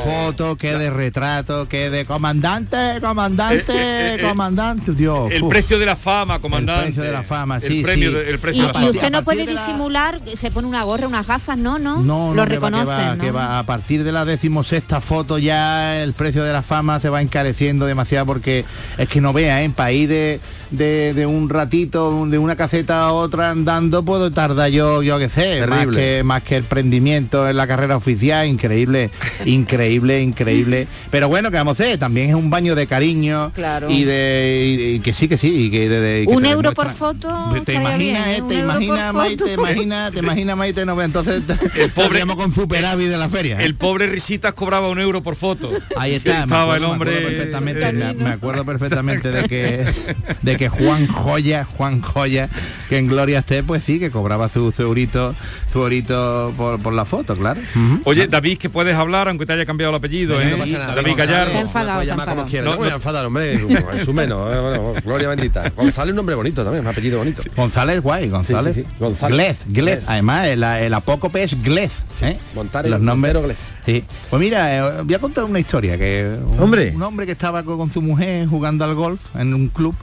foto, 0.44 0.58
que 0.58 0.78
de 0.78 0.90
retrato, 0.90 1.68
que 1.68 1.90
de 1.90 2.06
comandante, 2.06 2.78
comandante, 3.02 3.72
Eh, 3.74 3.76
eh, 3.76 4.16
eh, 4.20 4.22
comandante, 4.22 4.94
Dios. 4.94 5.32
El 5.32 5.44
uf. 5.44 5.50
precio 5.50 5.80
de 5.80 5.86
la 5.86 5.96
fama, 5.96 6.40
comandante. 6.40 6.86
precio 6.88 7.04
de 7.04 7.12
la 7.12 7.24
fama, 7.24 7.58
El 7.58 7.62
sí, 7.64 7.82
premio 7.84 8.12
sí. 8.12 8.18
el 8.28 8.36
Y, 8.36 8.38
precio 8.38 8.62
de 8.64 8.68
la 8.68 8.72
y 8.72 8.74
fama. 8.86 8.90
usted 8.92 9.12
no 9.12 9.24
puede 9.24 9.46
de 9.46 9.54
la- 9.54 9.60
disimular, 9.62 10.20
se 10.36 10.52
pone 10.52 10.68
una 10.68 10.84
gorra, 10.84 11.08
unas 11.08 11.26
gafas, 11.28 11.58
no, 11.58 11.80
no. 11.80 11.98
No, 12.04 12.30
Lo 12.30 12.36
no, 12.36 12.44
que 12.44 12.50
reconocen, 12.50 12.88
va, 12.88 13.16
¿no? 13.16 13.24
que 13.24 13.32
va. 13.32 13.60
A 13.60 13.64
partir 13.66 14.04
de 14.04 14.12
la 14.12 14.26
decimosexta 14.26 15.02
foto 15.02 15.38
ya 15.38 16.02
el 16.04 16.14
precio 16.14 16.44
de 16.44 16.52
la 16.54 16.62
fama 16.64 17.00
se 17.00 17.10
va 17.10 17.22
encareciendo 17.22 17.86
demasiado 17.86 18.26
porque 18.26 18.66
es 18.98 19.08
que 19.08 19.22
no 19.22 19.34
vea, 19.34 19.62
¿eh? 19.62 19.66
en 19.66 19.74
país 19.74 20.08
de, 20.10 20.40
de, 20.72 21.14
de 21.14 21.26
un 21.26 21.50
ratito, 21.50 22.26
de 22.28 22.38
una 22.38 22.56
caseta 22.56 23.06
a 23.06 23.12
otra 23.14 23.52
andando, 23.52 24.04
puedo 24.04 24.32
tardar 24.32 24.70
yo, 24.70 25.04
yo 25.04 25.20
qué 25.20 25.30
sé, 25.30 25.66
más 25.68 25.88
que, 25.88 26.22
más 26.24 26.42
que 26.44 26.58
el 26.58 26.64
prendimiento 26.64 27.48
en 27.48 27.58
la 27.58 27.68
carrera 27.68 27.96
oficial, 27.98 28.48
increíble, 28.48 29.12
increíble, 29.46 30.22
increíble. 30.24 30.88
Pero 31.12 31.28
bueno, 31.30 31.52
que 31.52 31.58
vamos 31.58 31.80
a 31.80 31.84
hacer, 31.84 31.98
también 32.00 32.30
es 32.30 32.36
un 32.36 32.50
baño 32.50 32.76
de 32.76 32.88
cariño 32.88 33.52
Claro. 33.54 33.90
y 33.90 34.04
de 34.04 34.78
y- 34.80 34.96
y 34.96 35.00
que 35.00 35.14
sí, 35.14 35.28
que 35.28 35.38
sí, 35.38 35.66
y 35.66 35.70
que, 35.72 35.90
de- 35.90 36.00
de- 36.02 36.26
que 36.26 36.32
Un 36.34 36.46
euro 36.46 36.74
por 36.74 36.90
foto. 36.92 37.30
¿Te 37.66 37.74
imaginas, 37.74 37.98
bien, 37.98 38.16
eh? 38.18 38.44
¿Te 38.48 38.56
imaginas, 38.60 39.14
Maite? 39.14 39.38
foto. 39.38 39.46
¿Te 39.46 39.54
imaginas, 39.54 40.12
te 40.14 40.20
imaginas, 40.20 40.58
Maite? 40.58 40.86
No, 40.86 40.96
pues 40.96 41.06
entonces 41.06 41.44
El 41.76 41.92
pobre- 41.92 42.24
con 42.36 42.54
superávit 42.54 43.10
de 43.10 43.18
la 43.18 43.30
feria. 43.30 43.60
¿eh? 43.60 43.66
El 43.66 43.76
pobre 43.76 44.08
Risitas 44.08 44.54
cobraba 44.54 44.90
un 44.90 45.00
euro 45.00 45.22
por 45.22 45.36
foto. 45.36 45.70
Ahí 45.98 46.12
Sí, 46.12 46.16
está, 46.18 46.34
me 46.34 46.40
estaba 46.44 46.64
acuerdo, 46.64 46.76
el 46.76 46.82
me 46.82 46.88
hombre. 46.94 47.10
acuerdo 47.12 47.28
perfectamente, 47.30 47.92
me, 47.94 48.14
me 48.14 48.30
acuerdo 48.30 48.66
perfectamente 48.66 49.32
de 49.32 49.44
que 49.48 49.86
de 50.42 50.58
que 50.58 50.70
Juan 50.70 51.08
Joya, 51.08 51.66
Juan 51.66 52.02
Joya, 52.02 52.50
que 52.90 52.98
en 52.98 53.08
Gloria 53.08 53.40
esté, 53.40 53.62
pues 53.64 53.84
sí, 53.84 54.00
que 54.00 54.10
cobraba 54.12 54.50
su, 54.50 54.72
su 54.72 54.82
eurito, 54.82 55.36
su 55.72 55.80
eurito 55.80 56.54
por, 56.58 56.80
por 56.80 56.94
la 56.94 57.06
foto, 57.06 57.36
claro. 57.36 57.62
Oye, 58.06 58.28
David, 58.28 58.58
que 58.58 58.70
puedes 58.70 58.96
hablar, 58.96 59.28
aunque 59.28 59.46
te 59.46 59.54
haya 59.54 59.66
cambiado 59.66 59.92
el 59.92 59.98
apellido. 59.98 60.13
Apellido, 60.14 60.36
No 60.36 60.42
¿eh? 60.42 60.56
pasa 60.58 60.78
nada. 60.80 60.96
David 60.96 61.14
Gallardo. 61.18 61.52
Se 61.52 61.58
ha 61.58 61.62
enfadado, 61.62 62.00
se 62.00 62.04
ha 62.04 62.06
llamar 62.06 62.26
como 62.28 62.42
enfadado. 62.42 62.50
quiera, 62.50 62.66
No, 62.72 62.78
voy 62.78 62.90
a 62.90 62.94
enfadar, 62.94 63.26
hombre, 63.26 63.54
es 63.54 64.08
un 64.08 64.16
menos, 64.16 64.54
eh, 64.54 64.60
bueno, 64.60 64.94
gloria 65.04 65.30
bendita. 65.30 65.70
González 65.76 66.08
es 66.08 66.12
un 66.12 66.16
nombre 66.18 66.36
bonito 66.36 66.64
también, 66.64 66.84
un 66.86 66.92
apellido 66.92 67.18
bonito. 67.20 67.42
González 67.56 68.02
guay, 68.02 68.30
González. 68.30 68.76
Sí. 68.76 68.84
González. 69.00 69.36
Glez, 69.38 69.58
Glez. 69.68 69.96
Glez. 70.00 70.04
Además, 70.10 70.48
el, 70.48 70.64
el 70.64 70.94
apócope 70.94 71.44
es 71.44 71.62
Glez. 71.64 71.92
¿eh? 72.22 72.38
Montare- 72.56 72.90
Los 72.90 73.00
nombres. 73.02 73.34
Glez. 73.44 73.58
Sí. 73.86 74.04
Pues 74.30 74.40
mira, 74.42 74.78
eh, 75.00 75.02
voy 75.04 75.14
a 75.16 75.20
contar 75.20 75.44
una 75.46 75.60
historia 75.60 75.98
que 75.98 76.30
un, 76.46 76.60
Hombre. 76.60 76.92
un 76.96 77.02
hombre 77.04 77.26
que 77.26 77.32
estaba 77.32 77.64
con, 77.64 77.78
con 77.78 77.92
su 77.92 78.02
mujer 78.02 78.48
jugando 78.48 78.86
al 78.86 78.94
golf 78.96 79.20
en 79.36 79.54
un 79.54 79.68
club 79.70 79.96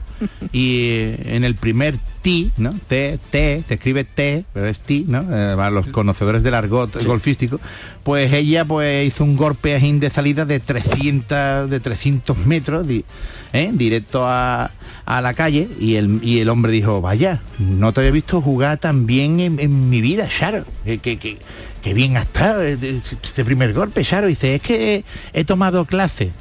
y 0.51 0.77
eh, 0.89 1.21
en 1.35 1.43
el 1.43 1.55
primer 1.55 1.97
tee, 2.21 2.49
¿no? 2.57 2.73
T, 2.87 3.17
T, 3.31 3.63
se 3.67 3.73
escribe 3.75 4.03
T, 4.03 4.45
pero 4.53 4.67
es 4.67 4.79
tee, 4.79 5.05
¿no? 5.07 5.21
Eh, 5.21 5.53
para 5.55 5.71
los 5.71 5.87
conocedores 5.87 6.43
del 6.43 6.53
argot 6.53 7.03
golfístico, 7.05 7.59
pues 8.03 8.31
ella 8.33 8.65
pues 8.65 9.07
hizo 9.07 9.23
un 9.23 9.35
golpe 9.35 9.75
ajín 9.75 9.99
de 9.99 10.09
salida 10.09 10.45
de 10.45 10.59
300 10.59 11.69
de 11.69 11.79
300 11.79 12.37
metros 12.45 12.87
di- 12.87 13.05
¿eh? 13.53 13.71
directo 13.73 14.25
a, 14.27 14.71
a 15.05 15.21
la 15.21 15.33
calle 15.33 15.67
y 15.79 15.95
el, 15.95 16.19
y 16.23 16.39
el 16.39 16.49
hombre 16.49 16.71
dijo, 16.71 17.01
vaya, 17.01 17.41
no 17.59 17.93
te 17.93 18.01
había 18.01 18.11
visto 18.11 18.41
jugar 18.41 18.77
tan 18.77 19.05
bien 19.05 19.39
en, 19.39 19.59
en 19.59 19.89
mi 19.89 20.01
vida, 20.01 20.27
Sharo. 20.29 20.63
Que, 20.85 20.97
que, 20.99 21.17
que- 21.17 21.37
que 21.81 21.95
bien 21.95 22.15
has 22.15 22.25
estado 22.27 22.61
este 22.61 23.43
primer 23.43 23.73
golpe, 23.73 24.03
Sharo. 24.03 24.27
Dice, 24.27 24.53
es 24.53 24.61
que 24.61 24.95
he, 25.33 25.39
he 25.39 25.43
tomado 25.45 25.85
clase. 25.85 26.31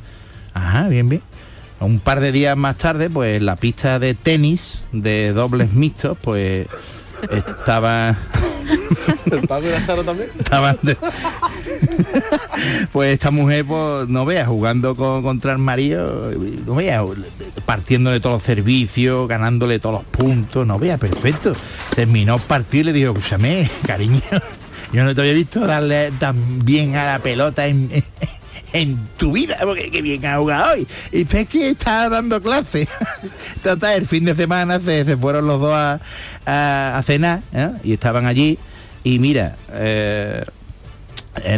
Ajá, 0.53 0.87
bien, 0.89 1.09
bien. 1.09 1.22
Un 1.81 1.99
par 1.99 2.20
de 2.20 2.31
días 2.33 2.57
más 2.57 2.76
tarde, 2.76 3.09
pues 3.11 3.41
la 3.41 3.57
pista 3.57 3.99
de 3.99 4.14
tenis 4.14 4.81
de 4.93 5.33
dobles 5.33 5.72
mixtos, 5.72 6.16
pues 6.20 6.66
estaba 7.31 8.16
¿El 9.31 9.47
padre 9.49 9.68
de 9.68 9.72
Lazaro 9.74 10.03
también? 10.05 10.28
estaban 10.39 10.78
de- 10.83 10.97
pues 12.93 13.12
esta 13.14 13.31
mujer 13.31 13.64
pues 13.64 14.09
no 14.09 14.24
vea 14.24 14.47
jugando 14.47 14.95
con- 14.95 15.22
contra 15.22 15.53
el 15.53 15.59
marido 15.59 16.31
no 16.66 16.74
vea 16.76 17.03
partiéndole 17.66 18.20
todos 18.20 18.37
los 18.37 18.43
servicios 18.43 19.28
ganándole 19.28 19.78
todos 19.78 19.97
los 19.97 20.05
puntos 20.05 20.66
no 20.66 20.78
vea 20.78 20.99
perfecto 20.99 21.53
terminó 21.95 22.37
el 22.37 22.41
partido 22.43 22.83
y 22.83 22.85
le 22.85 22.93
dijo 22.93 23.12
escúchame 23.12 23.70
cariño 23.87 24.20
yo 24.93 25.05
no 25.05 25.14
te 25.14 25.20
había 25.20 25.33
visto 25.35 25.61
darle 25.66 26.11
tan 26.18 26.64
bien 26.64 26.97
a 26.97 27.05
la 27.12 27.18
pelota 27.18 27.66
en, 27.66 27.89
en 28.73 28.99
tu 29.16 29.33
vida. 29.33 29.57
Porque 29.62 29.91
qué 29.91 30.03
bien 30.03 30.25
ha 30.27 30.37
jugado 30.39 30.75
hoy. 30.75 30.87
Y 31.12 31.18
dice 31.25 31.41
"Es 31.43 31.49
que 31.49 31.71
estaba 31.71 32.09
dando 32.09 32.41
clase 32.41 32.89
total 33.62 33.95
el 33.99 34.07
fin 34.07 34.25
de 34.25 34.35
semana 34.35 34.81
se, 34.81 35.05
se 35.05 35.16
fueron 35.16 35.47
los 35.47 35.61
dos 35.61 35.75
a, 35.75 36.01
a- 36.47 37.03
cenar 37.03 37.41
¿eh? 37.53 37.71
y 37.85 37.93
estaban 37.93 38.27
allí. 38.27 38.59
Y 39.05 39.18
mira 39.18 39.57
eh, 39.73 40.43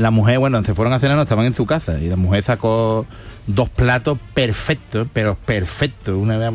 la 0.00 0.10
mujer, 0.10 0.38
bueno, 0.38 0.62
se 0.64 0.74
fueron 0.74 0.92
a 0.92 1.00
cenar, 1.00 1.16
no 1.16 1.22
estaban 1.22 1.46
en 1.46 1.54
su 1.54 1.66
casa 1.66 1.98
y 1.98 2.08
la 2.08 2.16
mujer 2.16 2.44
sacó 2.44 3.06
dos 3.46 3.68
platos 3.70 4.18
perfectos, 4.34 5.08
pero 5.12 5.34
perfectos, 5.34 6.16
una 6.16 6.38
de, 6.38 6.50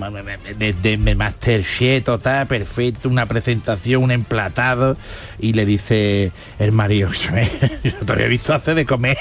de, 0.58 0.74
de, 0.74 0.98
de 0.98 1.16
Masterchef 1.16 2.04
total, 2.04 2.48
perfecto, 2.48 3.10
una 3.10 3.26
presentación, 3.26 4.04
un 4.04 4.12
emplatado 4.12 4.98
y 5.40 5.54
le 5.54 5.66
dice 5.66 6.32
el 6.60 6.72
marido, 6.72 7.12
yo 7.84 7.92
te 8.06 8.14
había 8.14 8.28
visto 8.28 8.54
hacer 8.54 8.76
de 8.76 8.86
comer 8.86 9.18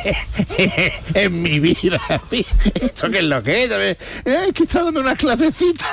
en 1.14 1.42
mi 1.42 1.58
vida, 1.58 2.00
esto 2.74 3.10
que 3.10 3.18
es 3.18 3.24
lo 3.24 3.42
que 3.42 3.64
es, 3.64 3.70
Eh, 3.70 3.96
es 4.24 4.52
que 4.54 4.62
está 4.64 4.84
dando 4.84 5.00
unas 5.00 5.16
clasecitas. 5.18 5.86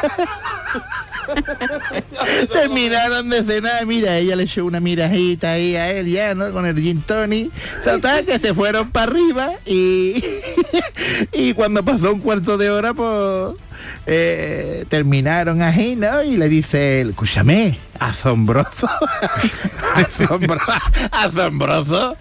Terminaron 2.52 3.30
de 3.30 3.44
cenar, 3.44 3.86
mira, 3.86 4.18
ella 4.18 4.36
le 4.36 4.44
echó 4.44 4.66
una 4.66 4.80
mirajita 4.80 5.52
ahí 5.52 5.76
a 5.76 5.92
él 5.92 6.08
ya, 6.08 6.36
¿no? 6.36 6.52
Con 6.52 6.66
el 6.66 6.80
gin 6.80 7.02
tonic. 7.02 7.52
Total, 7.84 8.26
que 8.26 8.40
se 8.40 8.54
fueron 8.54 8.92
para 8.92 9.12
arriba 9.12 9.54
y, 9.66 10.24
y 11.34 11.54
cuando 11.54 11.84
pasó 11.84 12.14
un 12.14 12.20
cuarto 12.20 12.58
de 12.58 12.70
hora, 12.70 12.94
pues 12.94 13.56
eh, 14.06 14.86
terminaron 14.90 15.62
ahí, 15.62 15.96
¿no? 15.96 16.24
Y 16.24 16.38
le 16.38 16.50
dice, 16.50 17.02
él, 17.02 17.10
escúchame, 17.10 17.80
asombroso. 18.00 18.90
asombroso, 19.96 20.72
asombroso, 21.12 22.18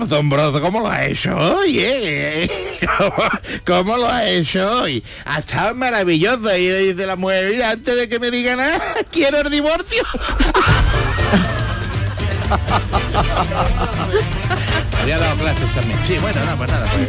asombroso, 0.00 0.60
¿cómo 0.60 0.80
lo 0.80 0.90
ha 0.90 1.04
hecho 1.06 1.36
hoy? 1.36 1.78
eh? 1.80 2.50
¿Cómo, 2.96 3.14
cómo 3.66 3.96
lo 3.96 4.08
ha 4.08 4.24
hecho 4.26 4.82
hoy? 4.82 5.02
Ha 5.24 5.40
estado 5.40 5.74
maravilloso. 5.74 6.56
Y 6.56 6.68
le 6.68 6.78
dice 6.92 7.06
la 7.06 7.16
mujer, 7.16 7.50
mira, 7.52 7.70
antes 7.70 7.96
de 7.96 8.08
que 8.08 8.18
me 8.18 8.30
diga 8.30 8.56
nada, 8.56 8.80
quiero 9.12 9.40
el 9.40 9.50
divorcio. 9.50 10.02
Había 15.02 15.18
dado 15.18 15.36
clases 15.36 15.74
también. 15.74 15.98
Sí, 16.06 16.16
bueno, 16.18 16.40
no, 16.44 16.56
pues 16.56 16.70
nada, 16.70 16.86
pues. 16.92 17.08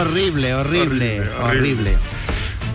Horrible, 0.00 0.54
horrible, 0.54 1.20
horrible. 1.42 1.96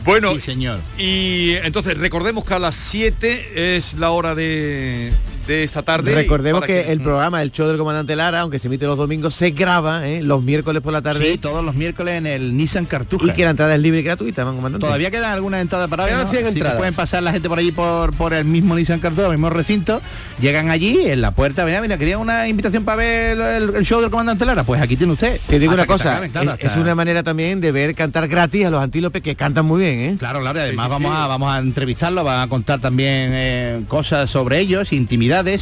Bueno, 0.03 0.34
Sí, 0.36 0.41
señor. 0.41 0.80
y 0.97 1.51
entonces 1.64 1.97
recordemos 1.97 2.43
que 2.45 2.53
a 2.55 2.59
las 2.59 2.76
7 2.76 3.76
es 3.78 3.93
la 3.95 4.09
hora 4.12 4.34
de, 4.34 5.12
de 5.48 5.64
esta 5.64 5.82
tarde. 5.84 6.14
Recordemos 6.16 6.64
que, 6.64 6.92
el 6.92 7.02
programa, 7.02 7.42
el 7.42 7.52
show 7.52 7.68
del 7.68 7.78
comandante 7.78 8.16
Lara, 8.16 8.42
aunque 8.42 8.60
se 8.60 8.68
emite 8.68 8.86
los 8.86 8.98
domingos, 8.98 9.34
se 9.36 9.52
graba 9.52 10.08
¿eh? 10.08 10.22
los 10.22 10.44
miércoles 10.44 10.82
por 10.82 10.94
la 10.94 11.02
tarde. 11.02 11.32
Sí, 11.32 11.38
todos 11.38 11.64
los 11.64 11.76
miércoles 11.76 12.16
en 12.16 12.28
el 12.28 12.56
Nissan 12.56 12.86
Cartuja. 12.86 13.28
Y 13.28 13.32
que 13.34 13.44
la 13.44 13.52
entrada 13.52 13.76
es 13.76 13.82
libre 13.82 14.00
y 14.00 14.04
gratuita, 14.04 14.46
man, 14.46 14.56
comandante. 14.56 14.86
Todavía 14.86 15.12
quedan 15.12 15.32
algunas 15.32 15.62
entradas 15.62 15.88
para 15.89 16.04
hoy, 16.06 16.12
¿no? 16.12 16.18
100 16.18 16.28
Así 16.28 16.38
que 16.38 16.48
entradas. 16.50 16.78
pueden 16.78 16.94
pasar 16.94 17.24
la 17.24 17.32
gente 17.32 17.50
por 17.50 17.60
allí 17.60 17.72
por, 17.72 18.14
por 18.16 18.34
el 18.34 18.46
mismo 18.46 18.76
Nissan 18.76 19.00
Cartuja, 19.00 19.28
el 19.28 19.32
mismo 19.34 19.50
recinto. 19.50 20.02
Llegan 20.39 20.70
allí, 20.70 21.00
en 21.10 21.22
la 21.22 21.32
puerta, 21.32 21.66
mira, 21.66 21.82
mira, 21.82 21.98
quería 21.98 22.18
una 22.18 22.48
invitación 22.48 22.84
para 22.86 22.98
ver 22.98 23.39
el, 23.39 23.76
el 23.76 23.86
show 23.86 24.02
del 24.02 24.10
comandante 24.10 24.46
Lara. 24.46 24.64
Pues 24.64 24.82
aquí 24.82 24.96
tiene 24.98 25.14
usted. 25.14 25.39
Te 25.48 25.60
digo 25.60 25.72
Hasta 25.72 25.84
una 25.84 25.88
cosa, 25.88 26.26
es, 26.26 26.36
hasta- 26.36 26.68
es 26.68 26.76
una 26.78 26.96
manera 26.96 27.24
también 27.24 27.62
de 27.62 27.72
ver 27.72 27.94
cantar 27.96 28.28
gratis 28.28 28.66
a 28.66 28.70
los 28.70 28.82
antílopes 28.82 29.22
que 29.22 29.36
cantan 29.36 29.66
muy 29.66 29.82
bien, 29.82 30.00
¿eh? 30.00 30.16
Claro, 30.18 30.39
claro, 30.42 30.60
y 30.60 30.62
además 30.64 30.89
vamos, 30.89 31.14
A, 31.16 31.28
vamos 31.28 31.54
a 31.54 31.60
entrevistarlo, 31.60 32.24
van 32.24 32.42
a 32.42 32.48
contar 32.50 32.80
también 32.80 33.30
eh, 33.34 33.82
cosas 33.88 34.30
sobre 34.30 34.60
ellos, 34.60 34.94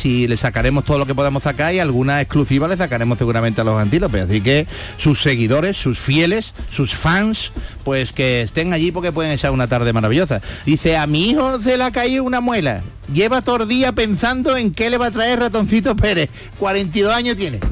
y 0.04 0.28
le 0.28 0.36
sacaremos 0.36 0.84
todo 0.84 0.98
lo 0.98 1.06
que 1.06 1.14
podamos 1.14 1.44
sacar 1.44 1.76
y 1.76 1.80
alguna 1.80 2.22
exclusiva 2.22 2.68
le 2.68 2.76
sacaremos 2.76 3.20
seguramente 3.20 3.62
a 3.62 3.64
los 3.64 3.80
antílopes. 3.80 4.24
Así 4.24 4.42
que 4.42 4.66
sus 4.98 5.22
seguidores, 5.22 5.78
sus 5.78 6.00
fieles, 6.00 6.56
sus 6.72 6.96
fans, 6.96 7.52
pues 7.84 8.12
que 8.12 8.42
estén 8.42 8.74
allí 8.74 8.92
porque 8.92 9.12
pueden 9.12 9.32
echar 9.32 9.52
una 9.52 9.68
tarde 9.68 9.94
maravillosa. 9.94 10.42
Dice, 10.66 10.98
a 10.98 11.06
mi 11.06 11.30
hijo 11.30 11.62
se 11.62 11.78
le 11.78 11.84
ha 11.84 11.92
caído 11.92 12.24
una 12.24 12.42
muela. 12.42 12.82
Lleva 13.14 13.44
todo 13.44 13.62
el 13.64 13.70
día 13.70 13.92
pensando 13.92 14.58
en 14.58 14.74
qué 14.74 14.90
le 14.90 14.98
va 14.98 15.06
a 15.08 15.12
traer 15.12 15.40
ratoncito 15.40 15.96
Pérez. 15.96 16.32
42 16.58 17.14
años 17.14 17.36
tiene. 17.36 17.60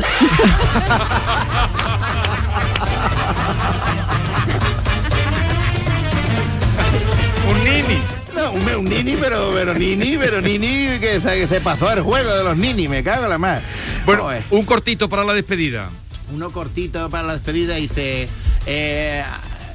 un, 8.57 8.75
un 8.75 8.85
nini, 8.85 9.15
pero, 9.15 9.51
pero 9.53 9.73
nini, 9.73 10.17
pero 10.17 10.41
nini 10.41 10.99
que 10.99 11.19
se, 11.21 11.39
que 11.39 11.47
se 11.47 11.61
pasó 11.61 11.91
el 11.91 12.01
juego 12.01 12.35
de 12.35 12.43
los 12.43 12.57
nini, 12.57 12.87
me 12.87 13.03
cago 13.03 13.23
en 13.23 13.29
la 13.29 13.37
más. 13.37 13.61
Bueno, 14.05 14.29
un 14.49 14.65
cortito 14.65 15.09
para 15.09 15.23
la 15.23 15.33
despedida. 15.33 15.89
Uno 16.33 16.51
cortito 16.51 17.09
para 17.09 17.27
la 17.27 17.33
despedida 17.33 17.75
dice, 17.75 18.27
eh, 18.65 19.23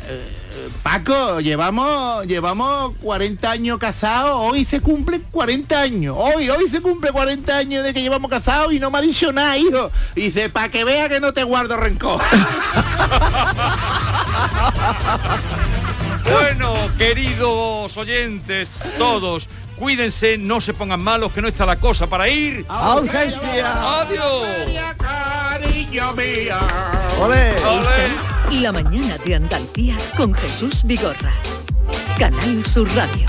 eh, 0.08 0.68
Paco, 0.82 1.40
llevamos, 1.40 2.26
llevamos 2.26 2.92
40 3.00 3.50
años 3.50 3.78
casados, 3.78 4.32
hoy 4.34 4.64
se 4.64 4.80
cumplen 4.80 5.24
40 5.30 5.80
años, 5.80 6.16
hoy, 6.18 6.50
hoy 6.50 6.68
se 6.68 6.80
cumple 6.80 7.10
40 7.10 7.56
años 7.56 7.84
de 7.84 7.94
que 7.94 8.02
llevamos 8.02 8.30
casados 8.30 8.72
y 8.72 8.80
no 8.80 8.90
me 8.90 8.98
ha 8.98 9.00
dicho 9.00 9.32
nada, 9.32 9.56
hijo. 9.56 9.90
Dice, 10.14 10.50
para 10.50 10.70
que 10.70 10.84
vea 10.84 11.08
que 11.08 11.20
no 11.20 11.32
te 11.32 11.44
guardo 11.44 11.76
rencor. 11.76 12.20
Bueno, 16.24 16.74
queridos 16.96 17.96
oyentes, 17.96 18.84
todos, 18.98 19.48
cuídense, 19.76 20.38
no 20.38 20.60
se 20.60 20.72
pongan 20.72 21.02
malos, 21.02 21.32
que 21.32 21.42
no 21.42 21.48
está 21.48 21.66
la 21.66 21.76
cosa 21.76 22.06
para 22.06 22.28
ir. 22.28 22.64
¡A 22.68 22.96
urgencia! 22.96 24.00
¡Adiós! 24.00 24.46
Esta 24.68 25.58
es 28.50 28.60
La 28.60 28.72
Mañana 28.72 29.18
de 29.24 29.34
Andalucía 29.34 29.96
con 30.16 30.34
Jesús 30.34 30.82
Vigorra. 30.84 31.32
Canal 32.18 32.64
Sur 32.64 32.88
Radio. 32.94 33.26